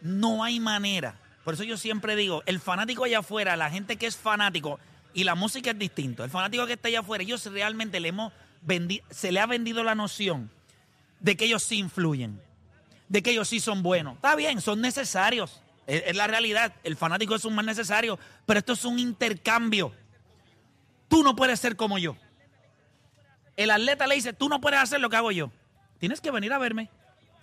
No 0.02 0.44
hay 0.44 0.60
manera. 0.60 1.16
Por 1.44 1.56
eso 1.56 1.63
yo 1.63 1.78
siempre 1.78 2.16
digo, 2.16 2.44
el 2.46 2.60
fanático 2.60 3.06
allá 3.06 3.20
afuera, 3.20 3.56
la 3.56 3.70
gente 3.72 3.96
que 3.98 4.06
es 4.06 4.16
fanático, 4.18 4.80
Y 5.16 5.26
la 5.26 5.36
música 5.36 5.70
es 5.70 5.78
distinto. 5.78 6.24
El 6.24 6.32
fanático 6.32 6.66
que 6.66 6.74
está 6.74 6.88
allá 6.88 7.02
afuera, 7.02 7.24
ellos 7.24 7.46
realmente 7.46 8.00
le 8.00 8.08
hemos 8.10 8.34
se 9.10 9.32
le 9.32 9.39
ha 9.39 9.45
vendido 9.45 9.84
la 9.84 9.95
noción 9.95 10.49
de 11.19 11.38
que 11.38 11.45
ellos 11.45 11.63
sí 11.63 11.78
influyen, 11.78 12.41
de 13.08 13.23
que 13.23 13.32
ellos 13.32 13.47
sí 13.47 13.60
son 13.60 13.84
buenos. 13.84 14.15
Está 14.15 14.36
bien, 14.36 14.62
son 14.62 14.82
necesarios. 14.82 15.62
Es, 15.88 16.15
la 16.15 16.28
realidad. 16.28 16.73
El 16.84 16.95
fanático 16.95 17.36
es 17.36 17.45
un 17.45 17.56
más 17.56 17.65
necesario, 17.65 18.19
pero 18.45 18.60
esto 18.60 18.73
es 18.73 18.86
un 18.86 18.99
intercambio. 18.99 19.93
Tú 21.08 21.23
no 21.23 21.36
puedes 21.36 21.60
ser 21.60 21.76
como 21.76 21.97
yo. 21.97 22.15
El 23.56 23.69
atleta 23.69 24.08
le 24.08 24.15
dice, 24.15 24.34
tú 24.34 24.49
no 24.49 24.60
puedes 24.60 24.80
hacer 24.80 24.99
lo 24.99 25.10
que 25.10 25.15
hago 25.15 25.32
yo. 25.32 25.52
Tienes 25.99 26.21
que 26.21 26.32
venir 26.32 26.52
a 26.54 26.58
verme. 26.58 26.89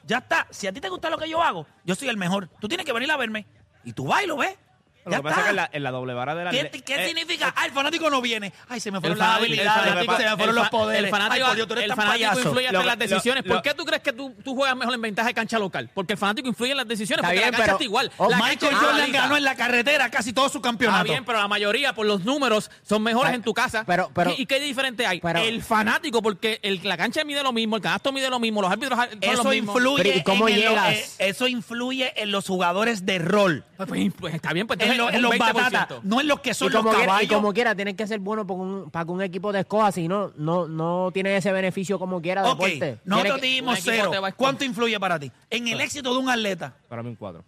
Ya 0.06 0.18
está. 0.18 0.46
Si 0.50 0.66
a 0.66 0.72
ti 0.72 0.80
te 0.80 0.88
gusta 0.88 1.08
lo 1.10 1.18
que 1.18 1.28
yo 1.28 1.42
hago, 1.42 1.66
yo 1.84 1.94
soy 1.94 2.08
el 2.08 2.16
mejor. 2.16 2.48
Tú 2.60 2.68
tienes 2.68 2.84
que 2.84 2.92
venir 2.92 3.10
a 3.10 3.16
verme. 3.16 3.46
Y 3.84 3.92
tú 3.92 4.06
vas 4.06 4.24
y 4.24 4.26
lo 4.26 4.36
ves. 4.36 4.56
Lo 5.04 5.16
que 5.16 5.22
pasa 5.22 5.28
es 5.28 5.40
está. 5.40 5.44
que 5.44 5.50
en 5.50 5.56
la, 5.56 5.70
en 5.72 5.82
la 5.82 5.90
doble 5.90 6.14
vara 6.14 6.34
de 6.34 6.44
la 6.44 6.50
¿Qué, 6.50 6.82
qué 6.84 7.06
significa? 7.06 7.52
Ah, 7.56 7.66
el 7.66 7.72
fanático 7.72 8.10
no 8.10 8.20
viene. 8.20 8.52
Ay, 8.68 8.80
se 8.80 8.90
me 8.90 9.00
fueron 9.00 9.18
las 9.18 9.36
habilidades, 9.38 9.82
se 9.94 10.24
me 10.24 10.36
fueron 10.36 10.48
el 10.50 10.54
los 10.54 10.68
poderes. 10.68 11.04
El 11.04 11.10
fanático, 11.10 11.34
Ay, 11.34 11.48
por 11.50 11.56
Dios, 11.56 11.66
tú 11.68 11.72
eres 11.74 11.84
el 11.84 11.88
tan 11.90 11.96
fanático 11.96 12.28
payaso. 12.28 12.40
influye 12.48 12.66
hasta 12.66 12.72
Lo 12.72 12.80
en 12.80 12.86
las 12.86 12.98
decisiones. 12.98 13.44
lo- 13.46 13.54
¿Por 13.54 13.62
qué 13.62 13.74
tú 13.74 13.84
crees 13.84 14.02
que 14.02 14.12
tú, 14.12 14.34
tú 14.44 14.54
juegas 14.54 14.76
mejor 14.76 14.94
en 14.94 15.00
ventaja 15.00 15.28
de 15.28 15.34
cancha 15.34 15.58
local? 15.58 15.90
Porque 15.94 16.12
el 16.12 16.18
fanático 16.18 16.48
influye 16.48 16.72
en 16.72 16.76
las 16.76 16.88
decisiones. 16.88 17.18
Está 17.24 17.28
porque 17.28 17.38
bien, 17.40 17.50
la 17.50 17.56
cancha 17.56 17.64
pero- 17.64 17.76
está 17.76 17.84
igual. 17.84 18.12
Oh, 18.18 18.28
La 18.30 18.36
Michael 18.38 18.74
Jordan 18.76 19.12
ganó 19.12 19.36
en 19.36 19.44
la 19.44 19.54
carretera 19.54 20.10
casi 20.10 20.32
todo 20.32 20.48
su 20.48 20.58
Está 20.58 20.68
campeonato. 20.68 21.04
bien, 21.04 21.24
pero 21.24 21.38
la 21.38 21.48
mayoría, 21.48 21.94
por 21.94 22.06
los 22.06 22.24
números, 22.24 22.70
son 22.82 23.02
mejores 23.02 23.28
Pero- 23.30 23.36
en 23.36 23.42
tu 23.42 23.54
casa. 23.54 23.84
pero- 23.86 24.10
pero- 24.14 24.30
¿Y, 24.36 24.42
y 24.42 24.46
qué 24.46 24.60
diferente 24.60 25.06
hay? 25.06 25.20
pero- 25.20 25.38
el 25.40 25.62
fanático, 25.62 26.20
porque 26.22 26.60
el- 26.62 26.80
la 26.84 26.96
cancha 26.96 27.24
mide 27.24 27.42
lo 27.42 27.52
mismo, 27.52 27.76
el 27.76 27.82
canasto 27.82 28.12
mide 28.12 28.28
lo 28.28 28.38
mismo, 28.38 28.60
los 28.60 28.70
árbitros 28.70 28.98
son 28.98 29.08
los 29.08 29.18
Eso 29.40 29.44
mismos. 29.48 29.76
influye, 29.76 30.16
¿y 30.18 30.22
cómo 30.22 30.48
llegas? 30.48 30.92
eh, 30.94 31.06
eso 31.30 31.46
influye 31.48 32.12
en 32.20 32.30
los 32.32 32.46
jugadores 32.46 33.06
de 33.06 33.18
rol. 33.18 33.64
Pues, 33.76 33.88
pues, 33.88 34.12
pues, 34.18 34.34
está 34.34 34.52
bien, 34.52 34.66
pues 34.66 34.78
En, 34.92 34.98
lo- 34.98 35.10
en 35.10 35.22
los 35.22 35.32
20%. 35.32 35.54
batatas, 35.54 36.04
no 36.04 36.20
en 36.20 36.28
los 36.28 36.40
que 36.40 36.50
Y 36.50 36.54
son 36.54 36.72
los 36.72 36.82
como, 36.82 36.90
quiera, 36.90 37.04
y 37.04 37.06
caballos. 37.06 37.32
como 37.34 37.52
quiera, 37.52 37.74
tienes 37.74 37.94
que 37.94 38.06
ser 38.06 38.18
bueno 38.20 38.46
para 38.46 38.58
que 38.58 38.62
un, 38.62 38.90
para 38.90 39.04
que 39.04 39.10
un 39.10 39.22
equipo 39.22 39.52
te 39.52 39.60
escoja, 39.60 39.92
si 39.92 40.08
no, 40.08 40.32
no, 40.36 40.66
no 40.68 41.10
tiene 41.12 41.36
ese 41.36 41.52
beneficio 41.52 41.98
como 41.98 42.20
quiera 42.20 42.42
Ok, 42.50 42.62
deporte. 42.64 42.98
nosotros 43.04 43.40
cero. 43.80 44.10
¿Cuánto 44.36 44.64
influye 44.64 44.98
para 45.00 45.18
ti? 45.18 45.30
En 45.50 45.68
el 45.68 45.80
éxito 45.80 46.12
de 46.12 46.18
un 46.18 46.28
atleta, 46.28 46.74
Para 46.88 47.02
mí 47.02 47.08
un 47.10 47.16
cuadro. 47.16 47.44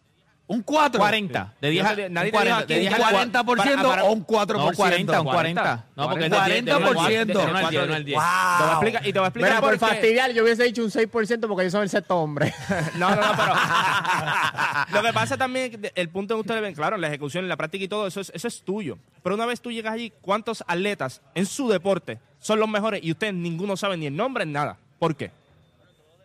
Un 0.54 0.62
4. 0.62 0.98
40. 0.98 1.54
De 1.60 1.70
10 1.70 1.84
a, 1.84 1.88
Nadie 1.88 2.06
un 2.08 2.14
te 2.14 2.24
dijo 2.24 2.32
40, 2.32 2.58
aquí 2.58 2.74
de 2.74 2.80
10 2.80 2.92
¿Un 2.92 2.94
al 2.94 3.02
cua- 3.02 3.32
40% 3.32 3.44
para- 3.76 3.82
para- 3.88 4.04
o 4.04 4.12
un 4.12 4.26
4%? 4.26 4.58
No, 4.70 4.72
40, 4.76 5.20
un 5.20 5.26
40. 5.26 5.84
No, 5.96 6.08
porque 6.10 6.24
es 6.26 6.30
de 6.30 6.36
10, 6.36 6.64
de 6.64 6.72
40%. 6.72 6.90
uno 6.90 7.00
al 7.00 7.08
10, 7.08 7.26
de 7.26 7.84
uno 7.84 7.94
al 7.94 8.04
10. 8.04 8.18
Wow. 8.18 8.24
Te 8.58 8.62
voy 8.64 8.68
a 8.68 8.72
explicar, 8.72 9.06
y 9.06 9.12
te 9.12 9.18
voy 9.18 9.24
a 9.24 9.28
explicar 9.28 9.50
Mira, 9.50 9.60
por 9.60 9.70
por 9.70 9.78
qué. 9.78 9.86
fastidiar, 9.94 10.32
yo 10.32 10.42
hubiese 10.42 10.64
dicho 10.64 10.82
un 10.84 10.90
6% 10.90 11.48
porque 11.48 11.64
yo 11.64 11.70
soy 11.70 11.82
el 11.82 11.88
sexto 11.88 12.16
hombre. 12.18 12.52
No, 12.96 13.10
no, 13.10 13.16
no, 13.16 13.32
pero. 13.36 13.54
lo 14.92 15.02
que 15.02 15.12
pasa 15.12 15.36
también, 15.36 15.72
es 15.72 15.78
que 15.78 15.92
el 15.94 16.08
punto 16.08 16.34
que 16.34 16.40
ustedes 16.42 16.60
ven, 16.62 16.74
claro, 16.74 16.96
la 16.96 17.08
ejecución, 17.08 17.48
la 17.48 17.56
práctica 17.56 17.84
y 17.84 17.88
todo, 17.88 18.06
eso 18.06 18.20
es, 18.20 18.30
eso 18.34 18.48
es 18.48 18.62
tuyo. 18.62 18.98
Pero 19.22 19.34
una 19.34 19.46
vez 19.46 19.60
tú 19.60 19.70
llegas 19.72 19.94
allí, 19.94 20.12
¿cuántos 20.20 20.62
atletas 20.66 21.20
en 21.34 21.46
su 21.46 21.68
deporte 21.68 22.18
son 22.40 22.60
los 22.60 22.68
mejores 22.68 23.00
y 23.02 23.10
ustedes 23.12 23.34
ninguno 23.34 23.76
sabe 23.76 23.96
ni 23.96 24.06
el 24.06 24.16
nombre 24.16 24.44
ni 24.44 24.52
nada? 24.52 24.76
¿Por 24.98 25.16
qué? 25.16 25.30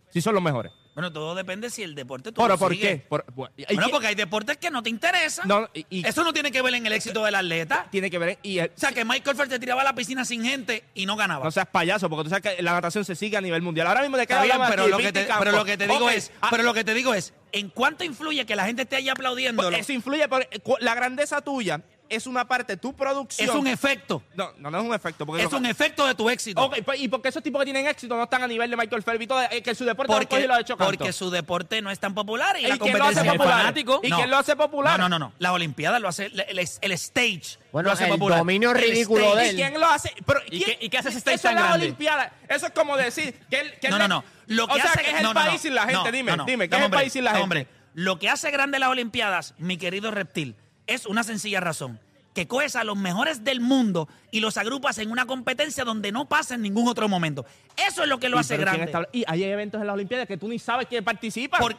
Si 0.10 0.22
son 0.22 0.34
los 0.34 0.44
mejores. 0.44 0.72
Bueno, 0.97 1.13
todo 1.13 1.36
depende 1.36 1.69
si 1.69 1.83
el 1.83 1.93
deporte 1.93 2.31
tú 2.31 2.41
¿Pero 2.41 2.55
lo 2.55 2.57
por 2.57 2.71
sigues. 2.71 2.89
qué? 2.89 2.97
Por- 3.07 3.23
por- 3.25 3.51
¿y 3.55 3.65
Bueno, 3.75 3.89
porque 3.91 4.07
hay 4.07 4.15
deportes 4.15 4.57
que 4.57 4.71
no 4.71 4.81
te 4.81 4.89
interesan. 4.89 5.47
No, 5.47 5.69
y- 5.71 5.86
y- 5.91 6.07
Eso 6.07 6.23
no 6.23 6.33
tiene 6.33 6.51
que 6.51 6.60
ver 6.63 6.73
en 6.73 6.88
el 6.88 6.91
éxito 6.93 7.23
del 7.23 7.36
atleta. 7.36 7.86
tiene 7.91 8.10
que 8.10 8.17
ver? 8.17 8.39
Y 8.41 8.57
el- 8.57 8.71
O 8.75 8.79
sea, 8.79 8.91
que 8.93 9.05
Michael 9.05 9.38
Phelps 9.38 9.51
se 9.53 9.60
tiraba 9.60 9.81
a 9.81 9.83
la 9.83 9.93
piscina 9.93 10.25
sin 10.25 10.43
gente 10.43 10.83
y 10.95 11.05
no 11.05 11.15
ganaba. 11.15 11.45
no 11.45 11.51
seas 11.51 11.67
payaso, 11.67 12.10
porque 12.10 12.23
tú 12.23 12.29
sabes 12.31 12.55
que 12.55 12.63
la 12.63 12.71
natación 12.71 13.05
se 13.05 13.13
sigue 13.15 13.38
a 13.38 13.41
nivel 13.41 13.62
mundial. 13.62 13.86
Ahora 13.86 14.01
mismo 14.01 14.17
de 14.17 14.25
qué 14.25 14.33
Está 14.33 14.41
bien, 14.41 14.53
hablamos 14.55 14.71
pero 14.71 14.81
aquí? 14.86 14.91
lo, 14.91 14.97
que 14.97 15.13
te, 15.13 15.27
pero 15.38 15.51
lo 15.51 15.65
que 15.65 15.77
te 15.77 15.88
digo 15.88 16.05
Ok, 16.05 16.12
es, 16.13 16.31
ah, 16.41 16.47
pero 16.49 16.63
lo 16.63 16.73
que 16.73 16.83
te 16.83 16.93
digo 16.95 17.13
es, 17.13 17.31
¿en 17.51 17.69
cuánto 17.69 18.03
influye 18.03 18.43
que 18.47 18.55
la 18.55 18.65
gente 18.65 18.81
esté 18.81 18.95
ahí 18.95 19.07
aplaudiéndolo? 19.07 19.69
Pues 19.69 19.81
Eso 19.81 19.93
influye, 19.93 20.27
porque 20.27 20.60
cu- 20.62 20.77
la 20.79 20.95
grandeza 20.95 21.41
tuya 21.41 21.79
es 22.10 22.28
una 22.28 22.48
parte 22.48 22.74
de 22.74 22.78
tu 22.78 22.93
producción. 22.96 23.50
es 23.50 23.56
un 23.56 23.67
efecto. 23.67 24.22
No, 24.36 24.52
no, 24.58 24.70
no 24.72 24.80
es 24.80 24.84
un 24.86 24.93
efecto. 24.93 25.26
Porque 25.26 25.43
Es 25.43 25.52
un 25.54 25.65
efecto 25.65 26.06
de 26.08 26.15
tu 26.15 26.30
éxito. 26.30 26.62
Ok, 26.63 26.78
pues, 26.86 27.00
y 27.00 27.08
porque 27.08 27.30
esos 27.30 27.43
tipos 27.43 27.60
que 27.60 27.65
tienen 27.65 27.88
éxito 27.88 28.15
no 28.15 28.24
están 28.24 28.43
a 28.43 28.48
nivel 28.48 28.70
de 28.70 28.78
Michael 28.78 29.04
Phelps 29.04 29.24
y 29.24 29.28
todo, 29.28 29.41
eh, 29.50 29.62
que 29.62 29.76
su 29.76 29.86
deporte 29.86 30.13
Porque, 30.13 30.39
y 30.41 30.48
lo 30.48 30.54
ha 30.54 30.60
hecho 30.62 30.78
canto. 30.78 30.93
porque 30.98 31.13
su 31.13 31.30
deporte 31.30 31.82
no 31.82 31.91
es 31.91 32.00
tan 32.00 32.13
popular 32.13 32.56
y, 32.60 32.65
¿Y 32.65 32.67
la 32.67 32.78
quién 32.78 32.98
lo 32.98 33.04
hace 33.06 33.15
competencia 33.15 33.32
es 33.32 33.38
popular? 33.38 33.58
fanático. 33.60 34.00
¿Y 34.04 34.12
quién 34.12 34.30
lo 34.32 34.38
hace 34.38 34.56
popular? 34.56 35.00
No, 35.00 35.10
no, 35.10 35.20
no, 35.20 35.28
no. 35.28 35.34
Las 35.39 35.52
Olimpiadas 35.52 36.02
lo 36.02 36.08
hace 36.08 36.26
el, 36.28 36.39
el- 36.39 36.60
el 36.82 36.91
stage. 36.93 37.58
Bueno, 37.72 37.88
lo 37.88 37.93
hace 37.93 38.06
el 38.06 38.10
popular. 38.12 38.39
dominio 38.39 38.72
stage. 38.72 38.88
de 39.06 39.46
¿Y 39.46 39.50
él. 39.50 39.56
quién 39.56 39.80
lo 39.80 39.88
hace? 39.88 40.13
Pero, 40.26 40.39
¿Y 40.48 40.63
¿quién- 40.63 40.78
qué- 40.80 40.86
y 40.86 40.89
qué 40.89 40.98
hace 40.98 41.10
ese 41.10 41.17
stage 41.20 41.36
Eso 41.36 41.48
es 41.50 41.54
tan 41.54 41.56
la 41.56 41.67
grande? 41.70 41.86
Olimpiada. 41.86 42.34
Eso 42.48 42.65
es 42.67 42.72
como 42.74 42.98
decir 42.98 43.34
que, 43.50 43.60
el- 43.60 43.80
que 43.80 43.89
No, 43.89 43.96
el- 43.98 44.02
no, 44.04 44.08
no. 44.08 44.24
Lo 44.48 44.67
que 44.67 44.74
o 44.74 44.76
sea, 44.78 44.86
hace 44.91 45.02
que 45.04 45.10
es 45.12 45.17
el 45.17 45.24
no, 45.24 45.34
no, 45.34 45.39
no. 45.41 45.46
país 45.48 45.62
sin 45.62 45.76
la 45.76 45.82
gente. 45.82 45.93
No, 45.96 46.04
dime, 46.12 46.38
dime, 46.46 46.70
¿qué 46.70 46.76
es 46.78 46.82
el 46.84 46.89
país 46.91 47.12
sin 47.13 47.24
la 47.24 47.32
gente? 47.32 47.43
hombre. 47.43 47.67
Lo 47.93 48.20
que 48.20 48.30
hace 48.30 48.52
grande 48.52 48.80
las 48.80 48.89
Olimpiadas, 48.89 49.56
mi 49.58 49.76
querido 49.78 50.12
reptil, 50.12 50.56
es 50.88 51.06
una 51.06 51.23
sencilla 51.23 51.60
razón. 51.60 52.00
Que 52.34 52.47
coges 52.47 52.76
a 52.76 52.84
los 52.84 52.95
mejores 52.97 53.43
del 53.43 53.62
mundo 53.62 54.08
y 54.30 54.41
los 54.41 54.58
agrupas 54.58 55.00
en 55.00 55.10
una 55.12 55.26
competencia 55.26 55.84
donde 55.84 56.12
no 56.12 56.26
pasa 56.30 56.54
en 56.56 56.62
ningún 56.62 56.88
otro 56.88 57.08
momento. 57.10 57.45
Eso 57.88 58.04
es 58.04 58.10
lo 58.10 58.19
que 58.19 58.30
lo 58.30 58.38
¿Y 58.38 58.39
hace 58.41 58.58
grande. 58.58 58.84
está- 58.86 59.08
Y 59.12 59.23
hay 59.28 59.43
eventos 59.43 59.82
en 59.82 59.88
las 59.88 59.93
Olimpiadas 59.95 60.28
que 60.28 60.38
tú 60.38 60.47
ni 60.47 60.60
sabes 60.60 60.86
quién 60.88 61.04
participa. 61.04 61.58
Por- 61.58 61.76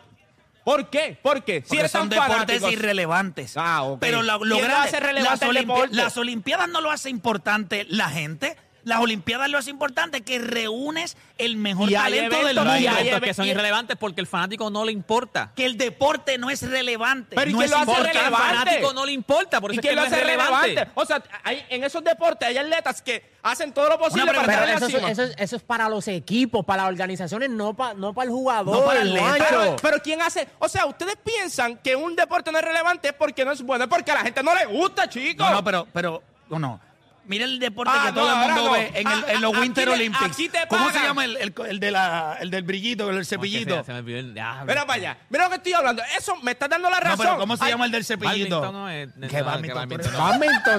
¿Por 0.64 0.90
qué? 0.90 1.16
¿Por 1.23 1.44
qué? 1.44 1.62
Si 1.62 1.68
Porque 1.68 1.79
eres 1.79 1.92
son 1.92 2.09
deportes 2.11 2.62
irrelevantes. 2.71 3.55
Ah. 3.57 3.97
Pero 4.01 4.23
lo, 4.23 4.44
lo 4.44 4.57
¿Quién 4.57 4.66
lo 4.68 4.75
grande, 4.75 4.88
hace 4.88 5.01
relevante 5.01 5.47
las, 5.47 5.55
deporte? 5.55 5.94
las 5.97 6.16
Olimpiadas 6.18 6.68
no 6.68 6.81
lo 6.81 6.90
hace 6.90 7.09
importante 7.09 7.87
la 7.88 8.11
gente. 8.11 8.57
Las 8.85 9.01
Olimpiadas 9.01 9.51
lo 9.51 9.59
hace 9.59 9.71
importante 9.71 10.23
que 10.23 10.38
reúnes 10.38 11.17
el 11.37 11.57
mejor 11.57 11.91
Y 11.91 11.95
hay 11.95 12.03
talento 12.14 12.47
del 12.47 12.59
hay 12.59 12.64
y 12.64 12.87
mundo. 12.87 12.99
hay 12.99 13.09
eventos 13.09 13.21
que 13.29 13.35
son 13.35 13.45
y- 13.47 13.51
irrelevantes 13.51 13.97
porque 13.99 14.21
el 14.21 14.27
fanático 14.27 14.71
no 14.71 14.85
le 14.85 14.93
importa. 14.93 15.53
Que 15.55 15.67
el 15.67 15.77
deporte 15.77 16.38
no 16.38 16.49
es 16.49 16.62
relevante. 16.62 17.37
Pero 17.37 17.51
¿y 17.51 17.53
no 17.53 17.59
quién 17.59 17.64
es 17.67 17.71
lo 17.71 17.77
hace 17.79 17.91
importante. 17.91 18.09
Porque 18.19 18.19
al 18.27 18.33
relevante? 18.33 18.59
fanático 18.71 18.93
no 18.95 19.07
le 19.07 19.12
importa, 19.12 19.61
por 19.61 19.71
¿Y 19.73 19.75
eso 19.75 19.81
es 19.81 19.83
quién 19.83 19.91
que 19.93 19.97
lo 19.97 20.01
no 20.03 20.07
es 20.07 20.12
hace 20.12 20.23
relevante. 20.25 20.67
relevante? 20.69 20.93
O 20.95 21.05
sea, 21.05 21.23
hay, 21.45 21.64
en 21.69 21.85
esos 21.85 22.03
deportes 22.05 22.49
hay 22.49 22.57
atletas 22.59 23.03
que 23.03 23.37
hacen 23.43 23.73
todo 23.73 23.88
lo 23.88 23.99
posible 23.99 24.27
para 24.27 24.41
estar 24.41 24.62
en 24.62 24.71
la 24.71 24.77
eso, 24.77 24.87
es- 24.87 24.95
eso, 25.11 25.23
es- 25.25 25.35
eso 25.38 25.57
es 25.57 25.62
para 25.62 25.88
los 25.88 26.09
equipos, 26.09 26.64
para 26.64 26.85
las 26.85 26.93
organizaciones, 26.93 27.51
no, 27.51 27.75
pa- 27.75 27.95
no 27.95 28.14
para 28.14 28.25
el 28.27 28.31
jugador. 28.33 28.75
No 28.77 28.85
para 28.85 29.03
el. 29.03 29.12
Pero, 29.38 29.77
pero 29.83 29.99
¿quién 30.03 30.23
hace? 30.23 30.49
O 30.61 30.69
sea, 30.69 30.87
ustedes 30.87 31.17
piensan 31.23 31.77
que 31.79 31.95
un 31.97 32.17
deporte 32.17 32.51
no 32.53 32.59
es 32.59 32.64
relevante 32.64 33.12
porque 33.12 33.45
no 33.45 33.53
es 33.53 33.62
bueno, 33.62 33.85
es 33.85 33.91
porque 33.91 34.11
a 34.12 34.14
la 34.14 34.21
gente 34.23 34.43
no 34.43 34.55
le 34.55 34.64
gusta, 34.67 35.09
chicos. 35.09 35.47
No, 35.47 35.53
no, 35.57 35.64
pero, 35.64 35.87
pero, 35.93 36.23
no, 36.49 36.59
no. 36.59 36.88
Mira 37.29 37.45
el 37.45 37.59
deporte 37.61 37.93
Ah, 37.95 38.07
que 38.07 38.12
no, 38.12 38.14
todo 38.14 38.33
el 38.33 38.38
mundo 38.49 38.64
no. 38.64 38.73
ve 38.73 38.91
en, 38.95 39.07
el- 39.07 39.25
Ah, 39.25 39.33
en 39.33 39.41
los 39.43 39.57
Winter 39.57 39.85
te- 39.85 39.91
Olympics. 39.95 40.25
aquí 40.25 40.49
te 40.49 40.59
¿Cómo 40.69 40.91
se 40.91 40.99
llama 40.99 41.25
el, 41.27 41.37
el- 41.37 41.55
el 41.69 41.79
de 41.79 41.91
la, 41.91 42.38
el 42.41 42.51
del 42.51 42.62
brillito, 42.62 43.05
el 43.05 43.09
¿Cómo 43.11 43.21
es 43.21 43.29
que 43.29 43.35
cepillito? 43.37 43.77
se- 43.77 43.85
se 43.85 43.93
me 43.93 43.99
olvidó 43.99 44.19
el 44.19 44.35
diablo? 44.35 44.64
Mira 44.67 44.87
para 44.87 44.95
allá. 44.95 45.19
Mira 45.29 45.45
lo 45.45 45.51
que 45.51 45.57
estoy 45.57 45.73
hablando. 45.75 46.03
Eso 46.17 46.37
me 46.37 46.53
está 46.53 46.67
dando 46.69 46.88
la 46.91 46.97
No, 46.99 47.05
razón. 47.05 47.19
pero 47.27 47.38
¿cómo 47.38 47.57
se 47.57 47.64
Ay, 47.64 47.71
llama 47.73 47.85
el 47.85 47.91
del 47.93 48.05
cepillito? 48.05 48.61
Badminton 48.62 48.73
no 48.83 48.88
es- 48.91 49.31
¿Qué 49.31 49.38
no, 49.38 49.45
badminton? 49.45 49.88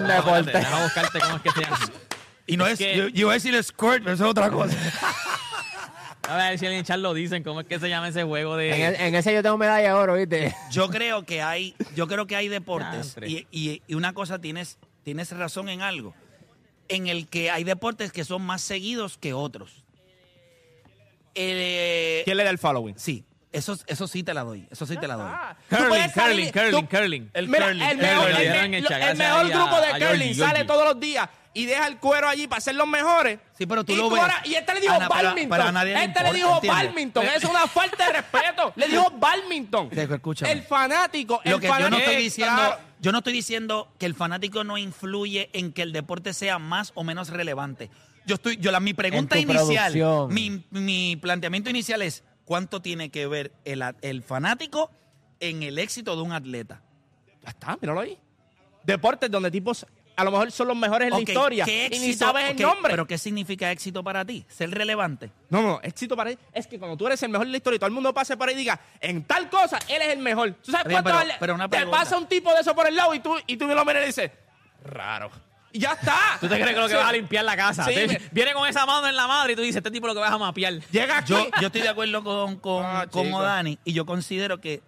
deporte. 0.07 0.51
Déjame 0.57 0.83
buscarte 0.83 1.19
cómo 1.19 1.35
es 1.37 1.41
que 1.43 1.51
se 1.51 1.61
llama. 1.61 1.79
Y 2.47 2.57
no 2.57 2.65
Es 2.67 2.79
yo, 2.79 2.85
iba 3.13 3.29
a 3.29 3.33
decir 3.35 3.63
squirt, 3.63 4.03
pero 4.03 4.13
eso 4.13 4.25
es 4.25 4.31
otra 4.31 4.49
cosa. 4.49 4.75
A 6.27 6.35
ver 6.35 6.59
si 6.59 6.65
en 6.67 6.73
el 6.73 6.83
chat 6.83 6.99
lo 6.99 7.13
dicen, 7.15 7.41
cómo 7.43 7.61
es 7.61 7.65
que 7.67 7.79
se 7.79 7.89
llama 7.89 8.09
ese 8.09 8.23
juego 8.23 8.55
de... 8.55 8.73
En, 8.73 8.81
el- 8.93 9.01
en 9.01 9.15
ese 9.15 9.33
yo 9.33 9.41
tengo 9.41 9.57
medalla 9.57 9.87
de 9.87 9.93
oro, 9.93 10.13
¿viste? 10.13 10.55
Yo 10.69 10.87
creo 10.89 11.25
que 11.25 11.41
hay, 11.41 11.75
yo 11.95 12.07
creo 12.07 12.27
que 12.27 12.35
hay 12.35 12.47
deportes 12.49 13.15
y, 13.25 13.47
y- 13.51 13.81
y 13.87 13.95
una 13.95 14.13
cosa 14.13 14.37
tienes, 14.39 14.77
tienes 15.03 15.31
razón 15.31 15.69
en 15.69 15.81
algo, 15.81 16.13
en 16.89 17.07
el 17.07 17.27
que 17.27 17.49
hay 17.49 17.63
deportes 17.63 18.11
que 18.11 18.25
son 18.25 18.41
más 18.41 18.61
seguidos 18.61 19.17
que 19.17 19.33
otros. 19.33 19.83
Eh, 21.35 22.23
¿Quién 22.25 22.37
le 22.37 22.43
da 22.43 22.49
el 22.49 22.57
following? 22.57 22.97
sí, 22.97 23.23
eso, 23.51 23.77
eso 23.87 24.07
sí 24.07 24.21
te 24.23 24.33
la 24.33 24.43
doy, 24.43 24.67
eso 24.69 24.85
sí 24.85 24.97
te 24.97 25.07
la 25.07 25.15
doy. 25.15 25.31
Tú 25.69 25.75
Curling, 25.75 26.11
curling, 26.11 26.51
curling, 26.51 26.85
curling. 26.85 27.31
El 27.33 27.47
curling, 27.47 27.81
el 27.81 27.97
mejor, 27.97 28.29
el 28.29 28.37
el 28.37 29.21
el 29.21 29.49
grupo 29.49 29.81
de 29.81 30.05
curling 30.05 30.35
sale 30.35 30.65
todos 30.65 30.85
los 30.85 30.99
días 30.99 31.27
y 31.53 31.65
deja 31.65 31.87
el 31.87 31.97
cuero 31.97 32.27
allí 32.27 32.47
para 32.47 32.61
ser 32.61 32.75
los 32.75 32.87
mejores. 32.87 33.39
Sí, 33.57 33.65
pero 33.65 33.83
tú 33.83 33.93
y 33.93 33.95
lo 33.95 34.09
ves. 34.09 34.21
ahora- 34.21 34.41
y 34.45 34.53
este 34.53 34.73
le 34.73 34.81
dijo 34.81 34.93
Ana, 34.93 35.09
pero- 35.09 35.29
Badminton. 35.29 35.49
pero 35.57 35.63
a 35.63 35.71
nadie 35.71 35.93
le 35.95 36.03
este 36.03 36.23
le 36.23 36.33
dijo 36.33 36.53
¿entiendes? 36.55 36.83
Badminton. 36.85 37.25
Eso 37.25 37.37
es 37.37 37.43
una 37.45 37.67
falta 37.67 38.05
de 38.07 38.13
respeto. 38.13 38.73
Le 38.77 38.87
dijo 38.87 39.11
escúchame. 40.15 40.51
El 40.51 40.61
fanático. 40.63 41.41
Lo 41.43 41.55
el 41.55 41.61
que 41.61 41.67
yo 41.67 41.89
no 41.89 41.97
estoy 41.97 42.15
diciendo, 42.17 42.55
Claro. 42.55 42.77
yo 42.99 43.11
no 43.11 43.17
estoy 43.17 43.33
diciendo 43.33 43.91
que 43.97 44.05
el 44.05 44.13
fanático 44.15 44.63
no 44.63 44.77
influye 44.77 45.49
en 45.53 45.73
que 45.73 45.81
el 45.81 45.91
deporte 45.91 46.33
sea 46.33 46.59
más 46.59 46.91
o 46.95 47.03
menos 47.03 47.29
relevante. 47.29 47.89
Yo 48.25 48.35
estoy, 48.35 48.57
yo 48.57 48.71
la 48.71 48.79
mi 48.79 48.93
pregunta 48.93 49.39
inicial, 49.39 50.27
mi, 50.29 50.63
mi 50.69 51.15
planteamiento 51.15 51.69
inicial 51.71 52.01
es 52.03 52.23
cuánto 52.45 52.79
tiene 52.81 53.09
que 53.09 53.25
ver 53.27 53.51
el, 53.65 53.83
el 54.01 54.21
fanático 54.23 54.91
en 55.39 55.63
el 55.63 55.79
éxito 55.79 56.15
de 56.15 56.21
un 56.21 56.31
atleta. 56.33 56.81
Ya 57.43 57.49
está, 57.49 57.77
míralo 57.81 58.01
ahí. 58.01 58.17
Deportes 58.83 59.31
donde 59.31 59.49
tipos 59.51 59.85
a 60.19 60.23
lo 60.23 60.31
mejor 60.31 60.51
son 60.51 60.67
los 60.67 60.77
mejores 60.77 61.07
en 61.07 61.13
la 61.13 61.21
historia 61.21 61.65
¿qué 61.65 61.87
y 61.91 61.99
ni 61.99 62.09
éxito- 62.09 62.25
sabes 62.25 62.45
ok, 62.51 62.59
el 62.59 62.61
nombre. 62.65 62.91
Pero 62.91 63.07
¿qué 63.07 63.17
significa 63.17 63.71
éxito 63.71 64.03
para 64.03 64.23
ti? 64.25 64.45
Ser 64.47 64.69
relevante. 64.71 65.31
No, 65.49 65.61
no, 65.61 65.79
éxito 65.83 66.15
para 66.15 66.31
él 66.31 66.39
es 66.53 66.67
que 66.67 66.77
cuando 66.77 66.97
tú 66.97 67.07
eres 67.07 67.21
el 67.23 67.29
mejor 67.29 67.45
en 67.47 67.51
la 67.51 67.57
historia 67.57 67.77
y 67.77 67.79
todo 67.79 67.87
el 67.87 67.93
mundo 67.93 68.13
pase 68.13 68.35
por 68.37 68.49
ahí 68.49 68.55
y 68.55 68.57
diga, 68.59 68.79
en 69.01 69.23
tal 69.23 69.49
cosa, 69.49 69.79
él 69.87 70.01
es 70.01 70.09
el 70.09 70.19
mejor. 70.19 70.53
¿Tú 70.63 70.71
sabes 70.71 70.85
cuánto 70.91 71.03
pero- 71.05 71.15
vale? 71.15 71.33
pero 71.39 71.55
una 71.55 71.69
Te 71.69 71.77
pregunta. 71.77 71.97
pasa 71.99 72.17
un 72.17 72.27
tipo 72.27 72.53
de 72.53 72.61
eso 72.61 72.75
por 72.75 72.87
el 72.87 72.95
lado 72.95 73.13
y 73.13 73.19
tú, 73.19 73.35
y 73.47 73.57
tú 73.57 73.65
lo 73.67 73.85
miras 73.85 74.03
y 74.03 74.07
dices, 74.07 74.31
raro. 74.85 75.29
Y 75.71 75.79
ya 75.81 75.91
está. 75.91 76.17
¿Tú 76.39 76.47
te 76.47 76.55
crees 76.55 76.73
que 76.73 76.81
lo 76.81 76.87
que 76.87 76.95
vas 76.95 77.05
a 77.05 77.11
limpiar 77.11 77.45
la 77.45 77.55
casa? 77.55 77.85
Sí, 77.85 77.93
Te- 77.93 78.07
me- 78.07 78.21
Viene 78.31 78.53
con 78.53 78.67
esa 78.67 78.87
mano 78.87 79.07
en 79.07 79.15
la 79.15 79.27
madre 79.27 79.53
y 79.53 79.55
tú 79.55 79.61
dices, 79.61 79.75
este 79.77 79.91
tipo 79.91 80.07
lo 80.07 80.15
que 80.15 80.19
vas 80.19 80.31
a 80.31 80.37
mapear. 80.39 80.73
Llega 80.91 81.19
aquí. 81.19 81.31
Yo, 81.31 81.47
yo 81.61 81.67
estoy 81.67 81.81
de 81.81 81.89
acuerdo 81.89 82.23
con, 82.23 82.55
con, 82.57 82.83
Ah, 82.83 83.05
con 83.09 83.25
chico. 83.25 83.37
Odani 83.37 83.77
y 83.85 83.93
yo 83.93 84.03
considero 84.05 84.59
que 84.59 84.81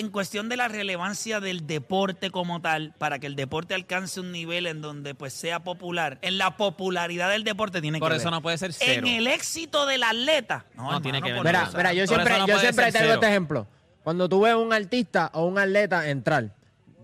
en 0.00 0.10
cuestión 0.10 0.48
de 0.48 0.56
la 0.56 0.66
relevancia 0.68 1.38
del 1.40 1.66
deporte 1.66 2.30
como 2.30 2.60
tal, 2.60 2.94
para 2.98 3.18
que 3.18 3.26
el 3.26 3.36
deporte 3.36 3.74
alcance 3.74 4.18
un 4.20 4.32
nivel 4.32 4.66
en 4.66 4.80
donde 4.80 5.14
pues 5.14 5.32
sea 5.32 5.60
popular, 5.62 6.18
en 6.22 6.38
la 6.38 6.56
popularidad 6.56 7.30
del 7.30 7.44
deporte 7.44 7.80
tiene 7.80 7.98
Por 8.00 8.10
que 8.10 8.16
eso 8.16 8.24
ver. 8.24 8.32
no 8.32 8.42
puede 8.42 8.58
ser 8.58 8.72
cero. 8.72 9.06
En 9.06 9.14
el 9.14 9.26
éxito 9.26 9.86
del 9.86 10.02
atleta. 10.02 10.66
No, 10.74 10.90
No, 10.90 11.00
tiene 11.02 11.22
que 11.22 11.34
por 11.34 11.44
ver. 11.44 11.54
Mira, 11.54 11.62
eso. 11.68 11.76
mira, 11.76 11.92
yo 11.92 12.02
Por 12.02 12.08
siempre, 12.08 12.34
eso 12.34 12.40
no 12.46 12.48
yo 12.52 12.58
siempre 12.58 12.84
tengo 12.92 12.98
cero. 13.04 13.14
este 13.14 13.26
ejemplo. 13.28 13.66
Cuando 14.02 14.28
tú 14.28 14.40
ves 14.40 14.54
un 14.54 14.72
artista 14.72 15.30
o 15.34 15.44
un 15.46 15.58
atleta 15.58 16.08
entrar, 16.08 16.54